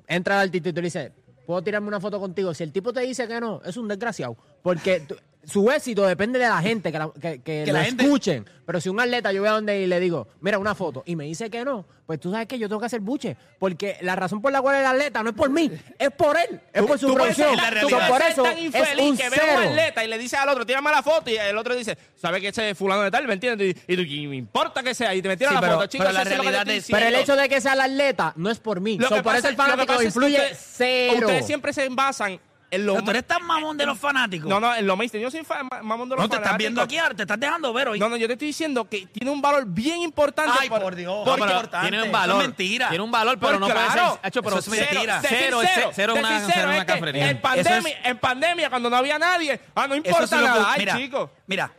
entra 0.09 0.35
el 0.37 0.40
artista 0.48 0.68
y 0.70 0.72
tú 0.72 0.80
le 0.80 0.87
dices, 0.87 1.12
¿puedo 1.46 1.62
tirarme 1.62 1.88
una 1.88 2.00
foto 2.00 2.18
contigo? 2.18 2.54
Si 2.54 2.62
el 2.64 2.72
tipo 2.72 2.92
te 2.92 3.00
dice 3.00 3.28
que 3.28 3.38
no, 3.40 3.61
es 3.64 3.76
un 3.76 3.87
desgraciado. 3.87 4.37
Porque 4.62 5.00
tú- 5.00 5.16
su 5.46 5.70
éxito 5.70 6.04
depende 6.06 6.38
de 6.38 6.48
la 6.48 6.61
gente, 6.61 6.90
que, 6.92 6.98
la- 6.98 7.11
que- 7.20 7.40
que 7.40 7.64
Que 7.64 7.66
lo 7.68 7.72
la 7.74 7.85
gente- 7.85 8.04
escuchen. 8.04 8.44
Pero 8.66 8.80
si 8.80 8.88
un 8.88 8.98
atleta 8.98 9.30
yo 9.30 9.42
voy 9.42 9.48
a 9.48 9.52
donde 9.52 9.80
y 9.80 9.87
le 9.87 10.00
digo, 10.00 10.26
mira 10.40 10.59
una 10.59 10.74
foto, 10.74 11.04
y 11.06 11.14
me 11.14 11.22
dice 11.24 11.48
que 11.50 11.64
no, 11.64 11.87
pues 12.04 12.18
tú 12.18 12.32
sabes 12.32 12.48
que 12.48 12.59
yo 12.59 12.68
tengo 12.68 12.80
que 12.80 12.87
hacer 12.87 12.98
buche. 12.98 13.37
Porque 13.61 13.96
la 14.00 14.16
razón 14.16 14.42
por 14.42 14.50
la 14.50 14.61
cual 14.61 14.74
el 14.74 14.85
atleta 14.87 15.22
no 15.22 15.30
es 15.30 15.37
por 15.37 15.50
mí, 15.50 15.70
es 15.96 16.11
por 16.11 16.37
él, 16.37 16.61
es 16.72 16.82
por 16.82 16.98
su 16.98 17.14
producción. 17.14 17.56
tú 17.80 17.88
por 18.09 18.20
ser 18.22 18.32
eso 18.32 18.42
tan 18.42 18.59
es 18.59 18.64
infeliz 18.64 19.11
un 19.11 19.16
que 19.16 19.30
ve 19.30 19.37
a 19.40 19.56
un 19.59 19.64
atleta 19.68 20.04
y 20.04 20.09
le 20.09 20.18
dice 20.18 20.37
al 20.37 20.48
otro, 20.48 20.66
tírame 20.66 20.90
la 20.90 21.00
foto, 21.04 21.30
y 21.30 21.37
el 21.37 21.56
otro 21.56 21.76
dice, 21.76 21.96
¿sabe 22.16 22.40
que 22.40 22.48
ese 22.48 22.70
es 22.70 22.76
fulano 22.78 23.02
de 23.02 23.11
tal? 23.12 23.24
¿Me 23.28 23.35
entiendes? 23.35 23.76
Y, 23.87 23.92
y 23.92 23.96
tú, 23.96 24.02
"Y 24.02 24.26
me 24.26 24.35
importa 24.37 24.82
que 24.82 24.94
sea, 24.96 25.14
y 25.14 25.22
te 25.22 25.28
metieron 25.28 25.52
Sí, 25.52 25.54
la 25.54 25.61
pero- 25.61 25.74
foto, 25.74 25.87
chicos, 25.87 26.06
pero 26.09 26.18
la 26.18 26.24
realidad 26.24 26.68
es- 26.68 26.87
Pero 26.90 27.06
el 27.06 27.14
hecho 27.14 27.37
de 27.37 27.48
que 27.48 27.61
sea 27.61 27.74
el 27.74 27.80
atleta 27.82 28.32
no 28.35 28.50
es 28.50 28.59
por 28.59 28.80
mí. 28.80 28.98
Lo 28.98 29.09
So, 29.09 29.14
que 29.14 29.22
por 29.22 29.32
pasa- 29.35 29.38
eso 29.38 29.48
el 29.50 29.56
fanático 29.56 29.87
pasa 29.87 29.94
es 29.94 30.00
que 30.00 30.06
influye 30.06 30.37
ustedes- 30.38 30.59
cero. 30.76 31.18
Ustedes 31.20 31.46
siempre 31.46 31.72
se 31.72 31.88
basan 31.88 32.40
Pero 32.68 33.02
tú 33.02 33.11
eres 33.11 33.26
tan 33.26 33.42
mamón 33.44 33.76
de 33.76 33.87
los 33.87 33.98
fanáticos. 33.98 34.48
No, 34.48 34.59
no, 34.61 34.74
en 34.74 34.87
lo 34.87 34.96
mainstream. 34.96 35.22
Yo 35.22 35.31
soy 35.31 35.42
mamón 35.83 36.09
de 36.09 36.16
los 36.16 36.24
No, 36.24 36.29
te 36.29 36.37
estás 36.37 36.48
fanáticos. 36.50 36.59
viendo 36.59 36.83
aquí 36.83 36.98
ahora, 36.98 37.14
te 37.14 37.22
estás 37.22 37.38
dejando 37.40 37.72
ver 37.72 37.88
hoy. 37.88 37.98
No, 37.98 38.09
no, 38.09 38.16
yo 38.16 38.26
te 38.26 38.33
estoy 38.35 38.48
diciendo 38.48 38.88
que 38.88 39.07
tiene 39.07 39.31
un 39.31 39.40
valor 39.40 39.64
bien 39.66 40.00
importante. 40.02 40.52
Ay, 40.59 40.68
por 40.68 40.94
Dios. 40.94 41.22
porque- 41.24 41.40
No, 41.40 41.46
pero 41.46 41.81
tiene 41.81 42.02
un 42.02 42.12
valor. 42.12 42.42
Es 42.42 42.48
mentira. 42.48 42.88
Tiene 42.88 43.05
un 43.05 43.11
valor, 43.11 43.38
pero 43.38 43.59
Pues 43.59 43.61
no 43.61 43.66
puede 43.68 43.87
claro. 43.87 44.18
ser. 44.20 44.26
Hecho, 44.29 44.42
pero 44.42 44.59
Eso 44.59 44.72
es 44.74 44.79
cero, 44.81 44.90
mentira. 44.92 45.20
Cero, 45.22 45.59
cero, 45.62 45.90
cero, 45.94 46.14
una, 46.18 46.40
cero, 46.46 46.68
una. 46.68 47.31
En 47.31 47.40
pandemia, 47.40 47.96
en 48.05 48.18
pandemia, 48.18 48.68
cuando 48.70 48.90
no 48.90 48.96
había 48.96 49.18
nadie, 49.18 49.61
ah, 49.74 49.87
no 49.87 49.94
importa 49.94 50.40
nada. 50.40 50.72
Ay, 50.72 50.81
mira, 50.81 50.96
chico. 50.96 51.31
Mira, 51.46 51.72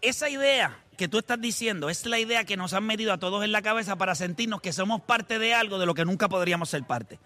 esa 0.00 0.28
idea 0.28 0.78
que 0.96 1.08
tú 1.08 1.18
estás 1.18 1.40
diciendo 1.40 1.88
es 1.88 2.06
la 2.06 2.18
idea 2.18 2.44
que 2.44 2.56
nos 2.56 2.72
han 2.74 2.84
metido 2.84 3.12
a 3.12 3.18
todos 3.18 3.44
en 3.44 3.52
la 3.52 3.62
cabeza 3.62 3.96
para 3.96 4.14
sentirnos 4.14 4.60
que 4.60 4.72
somos 4.72 5.00
parte 5.00 5.38
de 5.38 5.54
algo 5.54 5.78
de 5.78 5.86
lo 5.86 5.94
que 5.94 6.04
nunca 6.04 6.28
podríamos 6.28 6.68
ser 6.70 6.84
parte. 6.84 7.18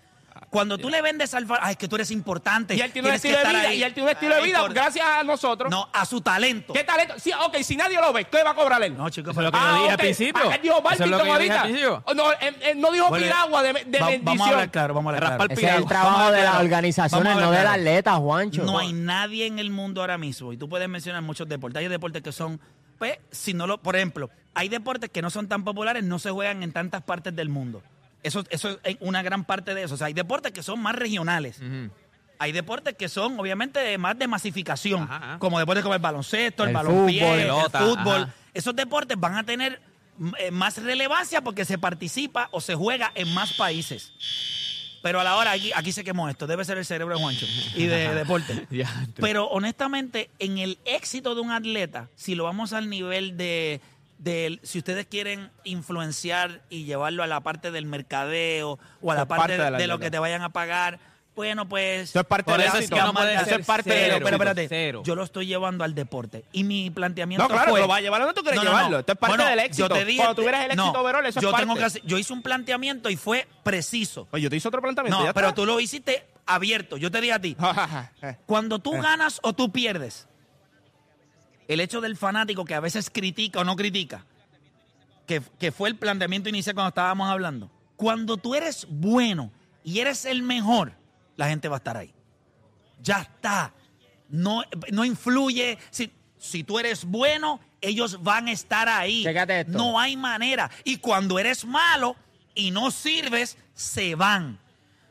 Cuando 0.51 0.79
tú 0.79 0.89
le 0.91 1.03
vendes 1.03 1.35
al 1.35 1.47
fa- 1.47 1.59
ay, 1.61 1.73
es 1.73 1.77
que 1.77 1.89
tú 1.89 1.97
eres 1.97 2.11
importante. 2.11 2.75
Y 2.75 2.81
él 2.81 2.93
tiene 2.93 3.09
un 3.09 3.15
estilo 3.15 3.39
de 3.39 3.49
vida, 3.49 3.61
ahí. 3.69 3.79
y 3.79 3.83
él 3.83 3.93
tiene 3.95 4.09
un 4.11 4.15
estilo 4.15 4.35
de 4.37 4.43
vida 4.43 4.61
por- 4.61 4.73
gracias 4.75 5.05
a 5.07 5.23
nosotros. 5.23 5.71
No, 5.71 5.89
a 5.93 6.05
su 6.07 6.21
talento. 6.21 6.73
¿Qué 6.73 6.85
talento? 6.85 7.15
Sí, 7.19 7.31
ok, 7.45 7.57
si 7.63 7.77
nadie 7.77 7.97
lo 8.01 8.13
ve, 8.13 8.25
¿qué 8.25 8.43
va 8.43 8.51
a 8.51 8.55
cobrar 8.55 8.83
él? 8.83 8.97
No, 8.97 9.09
chicos, 9.11 9.33
Eso 9.33 9.41
es 9.41 9.45
lo 9.47 9.53
que 9.53 9.59
pero- 9.59 9.71
yo 9.71 9.79
dije 9.81 9.91
al 9.93 9.99
principio. 9.99 10.43
Ah, 10.51 10.55
él 10.55 10.61
dijo 10.63 10.77
es 10.91 10.99
dije 10.99 11.05
al 11.15 11.31
ahorita. 11.31 11.65
No, 12.15 12.33
él, 12.33 12.57
él 12.63 12.81
no 12.81 12.93
dijo 12.93 13.09
Bueno, 13.09 13.25
piragua 13.27 13.63
de, 13.63 13.73
de 13.73 13.99
va- 13.99 14.07
bendición. 14.07 14.25
Vamos 14.25 14.47
a 14.47 14.51
hablar 14.51 14.71
claro, 14.71 14.95
vamos 14.95 15.13
a 15.13 15.17
hablar 15.17 15.37
claro. 15.37 15.53
Ese 15.53 15.67
es 15.67 15.75
el 15.77 15.87
trabajo 15.87 16.33
de 16.33 16.43
las 16.43 16.61
organizaciones, 16.61 17.37
no 17.37 17.51
del 17.51 17.67
atleta, 17.67 18.15
Juancho. 18.17 18.63
No 18.65 18.79
hay 18.79 18.93
nadie 18.93 19.47
en 19.47 19.59
el 19.59 19.71
mundo 19.71 20.01
ahora 20.01 20.19
mismo, 20.19 20.53
y 20.53 20.57
tú 20.57 20.69
puedes 20.69 20.89
mencionar 20.89 21.23
muchos 21.23 21.49
deportes. 21.49 21.81
Hay 21.81 21.89
deportes 21.89 22.23
que 22.23 22.33
son, 22.33 22.61
pues, 22.99 23.19
si 23.31 23.55
no 23.55 23.67
lo, 23.67 23.79
por 23.83 23.97
ejemplo, 23.97 24.31
hay 24.55 24.69
deportes 24.69 25.11
que 25.11 25.21
no 25.23 25.31
son 25.31 25.49
tan 25.49 25.65
populares, 25.65 26.03
no 26.05 26.19
se 26.19 26.31
juegan 26.31 26.63
en 26.63 26.73
tantas 26.73 27.03
partes 27.03 27.35
del 27.37 27.49
mundo. 27.49 27.83
Eso, 28.27 28.45
eso 28.51 28.79
es 28.83 28.97
una 29.01 29.23
gran 29.23 29.45
parte 29.45 29.75
de 29.75 29.85
eso. 29.85 29.95
O 29.95 29.97
sea, 29.97 30.09
hay 30.09 30.13
deportes 30.13 30.53
que 30.53 30.63
son 30.63 30.81
más 30.81 30.95
regionales. 30.97 31.61
Hay 32.39 32.53
deportes 32.53 32.95
que 32.95 33.09
son, 33.09 33.39
obviamente, 33.41 33.97
más 33.99 34.19
de 34.19 34.27
masificación, 34.27 35.05
Ajá, 35.05 35.17
ajá. 35.17 35.39
como 35.39 35.59
deportes 35.59 35.83
como 35.83 35.95
el 35.95 36.01
baloncesto, 36.03 36.65
el, 36.65 36.71
El 36.71 36.77
fútbol, 36.77 37.39
el 37.39 37.51
fútbol. 37.51 38.23
ajá. 38.25 38.35
Esos 38.53 38.75
deportes 38.77 39.19
van 39.19 39.37
a 39.37 39.45
tener 39.45 39.81
eh, 40.39 40.51
más 40.51 40.77
relevancia 40.83 41.41
porque 41.43 41.65
se 41.65 41.79
participa 41.79 42.49
o 42.51 42.61
se 42.61 42.75
juega 42.75 43.13
en 43.15 43.33
más 43.33 43.53
países. 43.55 44.13
Pero 45.03 45.21
a 45.21 45.25
la 45.25 45.37
hora, 45.37 45.53
aquí, 45.53 45.71
aquí 45.75 45.93
se 45.93 46.03
quemó 46.03 46.29
esto, 46.29 46.47
debe 46.47 46.65
ser 46.65 46.79
el 46.79 46.85
cerebro 46.85 47.15
de 47.15 47.23
Juancho 47.23 47.47
y 47.77 47.87
de 47.87 48.13
deporte. 48.15 48.67
Pero 49.17 49.47
honestamente, 49.47 50.31
en 50.39 50.59
el 50.59 50.79
éxito 50.85 51.35
de 51.35 51.43
un 51.43 51.53
atleta, 51.53 52.09
si 52.17 52.35
lo 52.35 52.45
vamos 52.45 52.73
al 52.73 52.91
nivel 52.91 53.37
de, 53.37 53.81
del- 54.19 54.61
si 54.63 54.79
ustedes 54.79 55.07
quieren 55.07 55.51
influenciar 55.65 56.63
y 56.71 56.85
llevarlo 56.85 57.23
a 57.23 57.27
la 57.27 57.41
parte 57.41 57.71
del 57.71 57.87
mercadeo 57.87 58.79
o 59.03 59.13
a 59.13 59.15
la 59.15 59.27
parte, 59.27 59.57
parte 59.59 59.77
de, 59.77 59.87
lo 59.87 59.99
que 59.99 60.11
te 60.11 60.19
vayan 60.19 60.43
a 60.43 60.51
pagar, 60.51 60.99
bueno, 61.35 61.69
pues... 61.69 62.09
Eso 62.11 62.21
es 62.21 62.27
parte 62.27 62.51
Por 62.51 62.59
del 62.59 62.69
eso 62.69 62.79
es 62.79 62.89
que 62.89 62.97
no 62.97 63.11
Eso 63.23 63.57
es 63.57 63.67
parte 63.67 63.91
cero, 63.93 64.15
de... 64.15 64.21
Pero 64.23 64.37
espérate, 64.37 64.69
cero. 64.71 65.03
yo 65.05 65.15
lo 65.15 65.23
estoy 65.23 65.47
llevando 65.47 65.85
al 65.85 65.95
deporte. 65.95 66.47
Y 66.51 66.65
mi 66.65 66.89
planteamiento 66.89 67.43
No, 67.43 67.51
claro, 67.51 67.73
fue... 67.73 67.81
lo 67.81 67.89
va 67.89 67.97
a 67.97 68.01
llevar 68.01 68.23
donde 68.23 68.33
tú 68.35 68.41
quieres 68.41 68.57
No, 68.59 68.65
no, 68.65 68.71
no. 68.71 68.77
llevarlo. 68.79 68.99
Esto 69.01 69.13
es 69.13 69.19
parte 69.19 69.37
Bueno, 69.37 69.51
del 69.51 69.59
éxito. 69.59 69.87
yo 69.89 69.95
te 69.95 70.05
dije- 70.07 70.17
Cuando 70.17 70.35
tuvieras 70.35 70.61
el 70.65 70.71
éxito 70.71 70.93
no, 70.95 70.99
overall, 71.01 71.27
eso 71.27 71.41
yo 71.43 71.49
es 71.49 71.53
parte. 71.53 71.67
tengo 71.67 71.79
que 71.79 71.85
hacer- 71.85 72.03
yo 72.07 72.17
hice 72.17 72.33
un 72.33 72.41
planteamiento 72.41 73.11
y 73.11 73.17
fue 73.17 73.47
preciso. 73.63 74.27
Oye, 74.31 74.45
yo 74.45 74.49
te 74.51 74.57
hice 74.57 74.67
otro 74.69 74.81
planteamiento. 74.81 75.19
No, 75.19 75.27
ya 75.27 75.35
pero 75.35 75.49
está. 75.49 75.57
tú 75.57 75.67
lo 75.67 75.79
hiciste 75.79 76.25
abierto. 76.47 76.97
Yo 76.97 77.11
te 77.11 77.21
dije 77.21 77.35
a 77.35 77.39
ti, 77.41 77.55
cuando 78.47 78.79
tú 78.79 78.93
ganas 78.93 79.39
o 79.43 79.53
tú 79.53 79.71
pierdes, 79.71 80.27
el 81.69 81.81
hecho 81.81 82.01
del 82.01 82.17
fanático 82.17 82.65
que 82.65 82.75
a 82.75 82.81
veces 82.81 83.11
critica 83.11 83.61
o 83.61 83.65
no 83.65 83.77
critica, 83.77 84.25
que, 85.27 85.43
que 85.59 85.73
fue 85.73 85.89
el 85.89 85.97
planteamiento 85.97 86.49
inicial 86.49 86.75
cuando 86.75 86.89
estábamos 86.89 87.29
hablando, 87.29 87.71
cuando 87.97 88.37
tú 88.37 88.55
eres 88.55 88.87
bueno 88.89 89.51
y 89.83 90.01
eres 90.01 90.25
el 90.25 90.43
mejor, 90.43 90.93
la 91.37 91.49
gente 91.49 91.69
va 91.69 91.77
a 91.77 91.79
estar 91.79 91.97
ahí. 91.97 92.13
Ya 93.03 93.21
está. 93.21 93.73
No, 94.29 94.65
no 94.91 95.05
influye. 95.05 95.79
Si, 95.91 96.11
si 96.39 96.65
tú 96.65 96.79
eres 96.79 97.05
bueno, 97.05 97.61
ellos 97.81 98.23
van 98.23 98.49
a 98.49 98.53
estar 98.53 98.89
ahí. 98.89 99.23
Chécate 99.23 99.61
esto. 99.61 99.73
No 99.73 99.99
hay 99.99 100.17
manera. 100.17 100.71
Y 100.85 100.99
cuando 100.99 101.39
eres 101.39 101.65
malo 101.65 102.17
y 102.55 102.71
no 102.71 102.91
sirves, 102.91 103.59
se 103.75 104.15
van. 104.15 104.59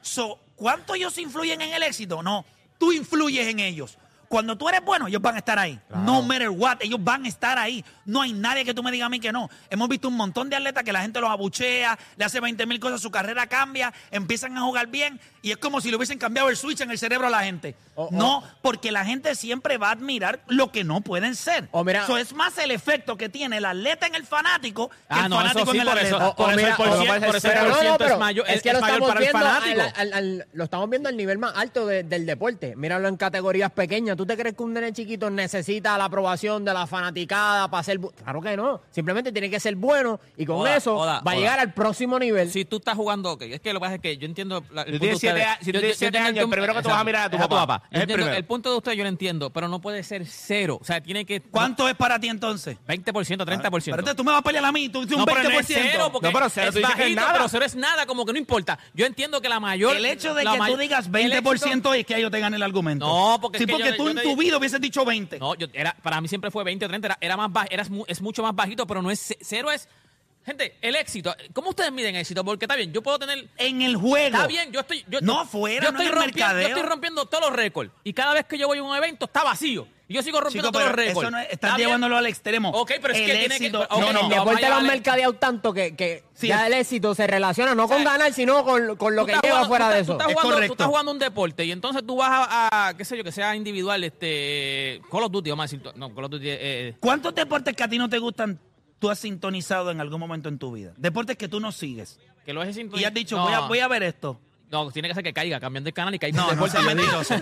So, 0.02 0.40
¿Cuánto 0.56 0.96
ellos 0.96 1.18
influyen 1.18 1.62
en 1.62 1.74
el 1.74 1.84
éxito? 1.84 2.24
No, 2.24 2.46
tú 2.78 2.92
influyes 2.92 3.48
en 3.48 3.60
ellos. 3.60 3.98
Cuando 4.28 4.58
tú 4.58 4.68
eres 4.70 4.82
bueno, 4.84 5.08
ellos 5.08 5.22
van 5.22 5.36
a 5.36 5.40
estar 5.40 5.58
ahí. 5.60 5.80
No 6.04 6.22
matter 6.22 6.50
what, 6.50 6.78
ellos 6.82 7.04
van 7.04 7.26
a 7.26 7.28
estar 7.28 7.58
ahí. 7.58 7.84
No 8.06 8.22
hay 8.22 8.34
nadie 8.34 8.66
que 8.66 8.74
tú 8.74 8.84
me 8.84 8.92
digas 8.92 9.08
a 9.08 9.10
mí 9.10 9.20
que 9.20 9.32
no. 9.32 9.50
Hemos 9.70 9.88
visto 9.90 10.08
un 10.08 10.16
montón 10.16 10.50
de 10.50 10.56
atletas 10.56 10.84
que 10.84 10.92
la 10.94 11.02
gente 11.02 11.20
los 11.22 11.30
abuchea, 11.30 11.98
le 12.18 12.26
hace 12.26 12.40
20 12.40 12.66
mil 12.66 12.80
cosas, 12.80 13.02
su 13.02 13.12
carrera 13.12 13.48
cambia, 13.48 13.94
empiezan 14.12 14.58
a 14.58 14.62
jugar 14.62 14.88
bien 14.88 15.20
y 15.42 15.52
es 15.52 15.58
como 15.58 15.82
si 15.82 15.90
le 15.90 15.98
hubiesen 15.98 16.18
cambiado 16.20 16.50
el 16.50 16.58
switch 16.58 16.82
en 16.82 16.92
el 16.92 16.98
cerebro 16.98 17.28
a 17.28 17.30
la 17.30 17.44
gente. 17.44 17.76
O- 17.96 18.06
o- 18.06 18.10
no, 18.12 18.44
porque 18.62 18.92
la 18.92 19.06
gente 19.06 19.34
siempre 19.36 19.78
va 19.78 19.90
a 19.90 19.92
admirar 19.92 20.42
lo 20.48 20.72
que 20.72 20.84
no 20.84 21.02
pueden 21.02 21.36
ser. 21.36 21.68
O 21.72 21.84
mira- 21.84 22.06
So, 22.06 22.18
es 22.18 22.34
más 22.34 22.58
el 22.58 22.72
efecto 22.72 23.16
que 23.18 23.30
tiene 23.30 23.58
el 23.58 23.66
atleta 23.66 24.06
en 24.08 24.16
el 24.16 24.26
fanático 24.26 24.90
que 24.90 24.96
Ah, 25.10 25.24
el 25.26 25.30
no, 25.30 25.36
eso 25.38 25.48
fanático 25.50 25.72
sí, 25.72 25.78
en 25.78 25.82
el 25.82 25.88
por 25.88 25.98
eso- 25.98 26.16
atleta. 26.18 26.30
O- 26.30 26.36
por 26.36 26.50
eso 26.54 26.68
eso 26.68 28.06
es 28.14 28.20
mayor, 28.20 28.46
es 28.50 28.62
que 28.62 28.70
es 28.70 28.76
lo 28.76 28.82
mayor 28.82 28.96
estamos 28.96 29.08
para 29.10 29.20
el 29.20 29.26
viendo 29.26 29.40
fanático. 29.40 29.82
al- 29.82 29.94
al- 29.96 30.14
al- 30.14 30.48
lo 30.54 30.64
estamos 30.64 30.90
viendo 30.90 31.10
al 31.10 31.18
nivel 31.18 31.38
más 31.38 31.54
alto 31.56 31.86
de- 31.88 32.04
del 32.04 32.26
deporte. 32.26 32.76
Míralo 32.76 33.08
en 33.08 33.18
categorías 33.18 33.72
pequeñas. 33.72 34.15
¿Tú 34.16 34.26
te 34.26 34.36
crees 34.38 34.56
que 34.56 34.64
un 34.64 34.74
nene 34.74 34.92
chiquito 34.94 35.30
necesita 35.30 35.98
la 35.98 36.06
aprobación 36.06 36.64
de 36.66 36.74
la 36.74 36.88
fanaticada 36.88 37.70
para 37.70 37.84
ser 37.84 38.00
Claro 38.24 38.42
que 38.42 38.56
no. 38.58 38.82
Simplemente 38.92 39.32
tiene 39.32 39.50
que 39.50 39.60
ser 39.60 39.76
bueno 39.76 40.20
y 40.38 40.46
con 40.46 40.58
Oda, 40.58 40.76
eso 40.76 40.96
Oda, 40.98 41.22
va 41.26 41.32
a 41.32 41.36
llegar 41.36 41.60
al 41.60 41.74
próximo 41.74 42.18
nivel. 42.20 42.52
Si 42.52 42.66
tú 42.66 42.78
estás 42.78 42.96
jugando, 42.96 43.32
ok, 43.32 43.42
es 43.44 43.62
que 43.62 43.74
lo 43.74 43.80
que 43.80 43.84
pasa 43.84 43.96
es 43.96 44.02
que 44.02 44.18
yo 44.18 44.26
entiendo. 44.26 44.64
la- 44.72 44.84
el 44.84 44.94
Si 44.94 45.00
punto 45.00 45.14
de 45.14 45.18
si 45.18 45.18
tú 45.18 45.80
tienes 45.80 45.90
yo- 45.92 45.96
siete 45.98 46.18
yo 46.18 46.20
años, 46.20 46.30
entiendo- 46.30 46.42
el 46.42 46.50
primero 46.50 46.74
que 46.76 46.82
tú 46.82 46.90
vas 46.90 47.00
a 47.00 47.04
mirar 47.04 47.26
a 47.26 47.30
tu 47.30 47.36
es 47.38 47.48
papá. 47.48 47.84
Es 47.86 47.96
el 47.98 48.02
entiendo- 48.02 48.16
primero. 48.24 48.38
el 48.38 48.46
punto 48.46 48.72
de 48.72 48.78
usted 48.78 48.92
yo 48.94 49.04
lo 49.04 49.10
entiendo, 49.10 49.50
pero 49.50 49.68
no 49.68 49.80
puede 49.82 50.04
ser 50.04 50.26
cero. 50.26 50.78
O 50.82 50.86
sea, 50.86 51.02
tiene 51.02 51.26
que. 51.26 51.42
¿Cuánto 51.42 51.88
es 51.90 51.96
para 51.96 52.20
ti 52.20 52.28
entonces? 52.30 52.78
20%, 52.88 53.46
30%. 53.46 53.96
Pero 54.04 54.16
tú 54.16 54.24
me 54.24 54.32
vas 54.32 54.40
a 54.40 54.44
pelear 54.44 54.66
a 54.66 54.72
mí, 54.72 54.90
tú 54.90 55.02
dices 55.02 55.14
un 55.16 55.20
no, 55.22 55.26
pero 55.26 55.40
20%. 55.42 55.54
no 55.54 55.60
es 55.60 55.92
cero, 55.92 56.10
porque 56.12 56.28
No, 56.28 56.34
pero 56.34 56.50
cero, 56.50 56.70
es 56.70 56.76
tú 56.76 56.82
bajito, 56.82 57.22
nada. 57.22 57.34
pero 57.34 57.50
cero 57.50 57.66
es 57.66 57.76
nada, 57.76 58.06
como 58.06 58.26
que 58.26 58.34
no 58.34 58.40
importa. 58.40 58.78
Yo 58.94 59.06
entiendo 59.06 59.42
que 59.42 59.50
la 59.50 59.60
mayor... 59.60 59.96
El 59.96 60.06
hecho 60.06 60.34
de 60.34 60.44
que 60.44 60.58
tú 60.68 60.78
digas 60.78 61.06
el 61.08 61.12
20% 61.12 61.94
es 61.94 62.06
que 62.06 62.18
ellos 62.18 62.32
te 62.32 62.40
ganen 62.40 62.56
el 62.56 62.64
argumento. 62.64 63.06
No, 63.06 63.40
porque 63.42 63.60
Sí, 63.60 63.66
porque 63.68 63.90
yo- 63.92 63.96
tú 64.14 64.20
en 64.20 64.24
tu 64.24 64.36
vida 64.42 64.58
hubieses 64.58 64.80
dicho 64.82 65.04
20. 65.06 65.40
No, 65.40 65.56
yo, 65.56 65.68
era, 65.74 65.96
para 66.02 66.22
mí 66.22 66.28
siempre 66.28 66.52
fue 66.52 66.64
20 66.64 66.86
o 66.86 66.88
30, 66.88 67.08
era, 67.08 67.18
era 67.22 67.38
más 67.38 67.50
baj- 67.52 67.68
era, 67.70 67.84
es 68.08 68.22
mucho 68.22 68.44
más 68.44 68.56
bajito, 68.56 68.86
pero 68.88 69.02
no 69.02 69.12
es 69.12 69.20
ce- 69.20 69.38
cero 69.42 69.72
es... 69.72 69.88
Gente, 70.46 70.78
el 70.82 70.96
éxito, 70.96 71.36
¿cómo 71.54 71.70
ustedes 71.72 71.92
miden 71.92 72.16
éxito? 72.16 72.46
Porque 72.46 72.66
está 72.66 72.76
bien, 72.76 72.94
yo 72.94 73.02
puedo 73.02 73.18
tener... 73.18 73.48
En 73.58 73.82
el 73.82 73.96
juego. 73.96 74.28
Está 74.36 74.46
bien, 74.46 74.72
yo 74.72 74.82
estoy... 74.82 75.04
Yo, 75.08 75.20
No 75.22 75.34
yo- 75.34 75.40
afuera, 75.40 75.86
yo 75.86 75.92
no 75.92 75.98
estoy 76.00 76.06
en 76.06 76.12
el 76.14 76.20
rompiendo, 76.20 76.46
mercadeo. 76.46 76.70
Yo 76.70 76.76
estoy 76.76 76.90
rompiendo 76.90 77.26
todos 77.26 77.46
los 77.46 77.54
récords. 77.56 77.92
Y 78.04 78.14
cada 78.14 78.34
vez 78.36 78.46
que 78.46 78.58
yo 78.60 78.68
voy 78.68 78.78
a 78.78 78.84
un 78.84 78.96
evento 78.96 79.26
está 79.26 79.44
vacío. 79.44 79.88
Y 80.08 80.14
yo 80.14 80.22
sigo 80.22 80.40
rompiendo 80.40 80.70
Chico, 80.70 80.74
todos 80.80 80.86
los 80.86 80.96
récords. 80.96 81.18
eso 81.28 81.32
no 81.32 81.40
es- 81.40 81.46
estás 81.50 81.54
¿Está 81.70 81.78
bien? 81.78 81.88
llevándolo 81.88 82.18
al 82.18 82.28
extremo. 82.28 82.70
Ok, 82.70 82.92
pero 83.02 83.16
es 83.16 83.20
El 83.22 83.26
que 83.26 83.32
tiene 83.40 83.56
éxito- 83.56 83.88
que... 83.88 84.00
no, 84.00 84.14
no, 84.14 84.20
vamos 84.20 84.32
a 84.32 84.36
deporte 84.36 84.70
lo 84.70 84.76
han 84.76 84.86
mercadeado 84.86 85.34
tanto 85.34 85.74
que, 85.74 85.96
que 85.96 86.24
Sí, 86.36 86.48
ya 86.50 86.62
es- 86.62 86.68
el 86.68 86.74
éxito 86.74 87.16
se 87.16 87.26
relaciona 87.26 87.74
no 87.74 87.88
con 87.88 87.98
O 87.98 88.04
sea, 88.04 88.12
ganar, 88.12 88.32
sino 88.32 88.64
con, 88.64 88.98
con 88.98 89.16
lo 89.16 89.24
Tú 89.24 89.26
que 89.26 89.32
lleva 89.34 89.48
jugando- 89.66 89.68
fuera 89.68 89.88
tú 89.88 89.94
de 89.96 90.00
eso. 90.02 90.06
Tú 90.06 90.12
estás, 90.20 90.28
Es 90.28 90.34
jugando, 90.36 90.50
tú 90.50 90.54
correcto. 90.58 90.74
estás 90.74 90.88
jugando 90.88 91.12
un 91.12 91.18
deporte 91.20 91.66
y 91.66 91.72
entonces 91.72 92.04
tú 92.06 92.18
vas 92.18 92.30
a, 92.32 92.90
a, 92.90 92.94
qué 92.96 93.04
sé 93.04 93.18
yo, 93.18 93.24
que 93.24 93.32
sea 93.32 93.56
individual, 93.56 94.04
este, 94.04 95.02
Call 95.12 95.24
of 95.24 95.32
Duty, 95.32 95.50
vamos 95.50 95.64
a 95.64 95.76
decir, 95.76 95.92
no, 95.96 96.14
Call 96.14 96.26
of 96.26 96.30
Duty, 96.32 96.46
eh, 96.50 96.94
¿Cuántos 97.00 97.34
deportes 97.34 97.76
que 97.76 97.82
a 97.84 97.88
ti 97.88 97.98
no 97.98 98.08
te 98.08 98.20
gustan 98.20 98.60
tú 99.06 99.12
has 99.12 99.20
sintonizado 99.20 99.92
en 99.92 100.02
algún 100.02 100.20
momento 100.20 100.50
en 100.50 100.58
tu 100.58 100.72
vida? 100.72 100.94
Deportes 100.98 101.38
que 101.38 101.48
tú 101.48 101.60
no 101.60 101.72
sigues. 101.72 102.20
que 102.46 102.54
lo 102.54 102.64
es 102.64 102.76
Y 102.78 103.04
has 103.04 103.14
dicho, 103.14 103.38
no, 103.38 103.44
voy, 103.44 103.54
a, 103.54 103.60
voy 103.62 103.80
a 103.80 103.88
ver 103.88 104.02
esto. 104.04 104.40
No, 104.72 104.90
tiene 104.92 105.08
que 105.08 105.14
ser 105.14 105.24
que 105.24 105.32
caiga, 105.32 105.60
cambiando 105.60 105.88
de 105.88 105.94
canal 105.94 106.14
y 106.16 106.18
caiga 106.20 106.42
No, 106.42 106.52
no 106.54 106.68
seas 106.70 106.84
mentiroso. 106.84 107.36